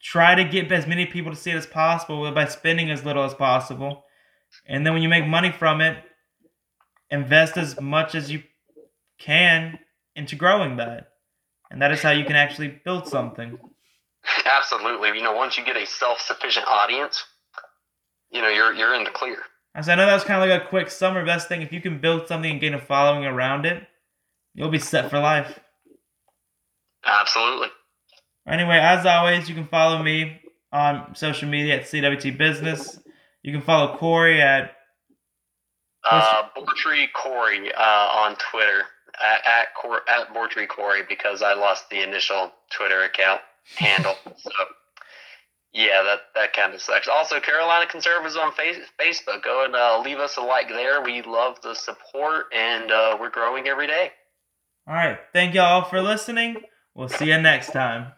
try 0.00 0.34
to 0.34 0.44
get 0.44 0.70
as 0.72 0.86
many 0.86 1.06
people 1.06 1.30
to 1.32 1.36
see 1.36 1.50
it 1.50 1.56
as 1.56 1.66
possible 1.66 2.30
by 2.32 2.46
spending 2.46 2.90
as 2.90 3.04
little 3.04 3.24
as 3.24 3.34
possible. 3.34 4.04
And 4.66 4.86
then 4.86 4.92
when 4.94 5.02
you 5.02 5.08
make 5.08 5.26
money 5.26 5.52
from 5.52 5.80
it, 5.80 5.98
invest 7.10 7.56
as 7.56 7.80
much 7.80 8.14
as 8.14 8.30
you 8.30 8.42
can 9.18 9.78
into 10.16 10.36
growing 10.36 10.76
that. 10.76 11.08
And 11.70 11.80
that 11.80 11.92
is 11.92 12.02
how 12.02 12.10
you 12.10 12.24
can 12.24 12.36
actually 12.36 12.80
build 12.84 13.06
something. 13.06 13.58
Absolutely. 14.44 15.08
You 15.08 15.22
know, 15.22 15.32
once 15.32 15.56
you 15.56 15.64
get 15.64 15.76
a 15.76 15.86
self-sufficient 15.86 16.66
audience, 16.66 17.24
you 18.30 18.40
know, 18.40 18.48
you're 18.48 18.72
you're 18.74 18.94
in 18.94 19.04
the 19.04 19.10
clear. 19.10 19.38
As 19.74 19.88
I 19.88 19.94
know 19.94 20.06
that 20.06 20.14
was 20.14 20.24
kind 20.24 20.42
of 20.42 20.48
like 20.48 20.62
a 20.62 20.68
quick 20.68 20.90
summer 20.90 21.24
best 21.24 21.48
thing. 21.48 21.62
If 21.62 21.72
you 21.72 21.80
can 21.80 22.00
build 22.00 22.28
something 22.28 22.50
and 22.50 22.60
gain 22.60 22.74
a 22.74 22.80
following 22.80 23.24
around 23.24 23.64
it, 23.64 23.86
you'll 24.54 24.70
be 24.70 24.78
set 24.78 25.10
for 25.10 25.18
life. 25.18 25.58
Absolutely. 27.04 27.68
Anyway, 28.46 28.76
as 28.76 29.06
always, 29.06 29.48
you 29.48 29.54
can 29.54 29.66
follow 29.66 30.02
me 30.02 30.40
on 30.72 31.14
social 31.14 31.48
media 31.48 31.76
at 31.76 31.82
CWT 31.82 32.36
Business. 32.36 32.98
You 33.42 33.52
can 33.52 33.62
follow 33.62 33.96
Corey 33.96 34.40
at 34.40 34.72
uh, 36.08 36.44
Bortree 36.56 37.06
Corey 37.12 37.72
uh, 37.72 37.80
on 37.80 38.36
Twitter 38.36 38.82
at 39.22 39.40
at, 39.46 39.74
Cor- 39.80 40.08
at 40.08 40.34
Bortree 40.34 40.68
Corey 40.68 41.02
because 41.08 41.42
I 41.42 41.54
lost 41.54 41.88
the 41.90 42.02
initial 42.02 42.50
Twitter 42.70 43.02
account 43.02 43.40
handle. 43.76 44.14
so 44.36 44.50
yeah, 45.72 46.02
that 46.02 46.20
that 46.34 46.52
kind 46.52 46.74
of 46.74 46.82
sucks. 46.82 47.08
Also, 47.08 47.40
Carolina 47.40 47.86
Conservatives 47.86 48.36
on 48.36 48.52
face- 48.52 48.76
Facebook. 49.00 49.42
Go 49.44 49.64
and 49.64 49.74
uh, 49.74 50.00
leave 50.04 50.18
us 50.18 50.36
a 50.36 50.42
like 50.42 50.68
there. 50.68 51.02
We 51.02 51.22
love 51.22 51.56
the 51.62 51.74
support, 51.74 52.46
and 52.54 52.90
uh, 52.90 53.16
we're 53.20 53.30
growing 53.30 53.68
every 53.68 53.86
day. 53.86 54.10
All 54.86 54.94
right, 54.94 55.18
thank 55.32 55.54
y'all 55.54 55.84
for 55.84 56.02
listening. 56.02 56.56
We'll 56.94 57.08
see 57.08 57.26
you 57.26 57.40
next 57.40 57.72
time. 57.72 58.12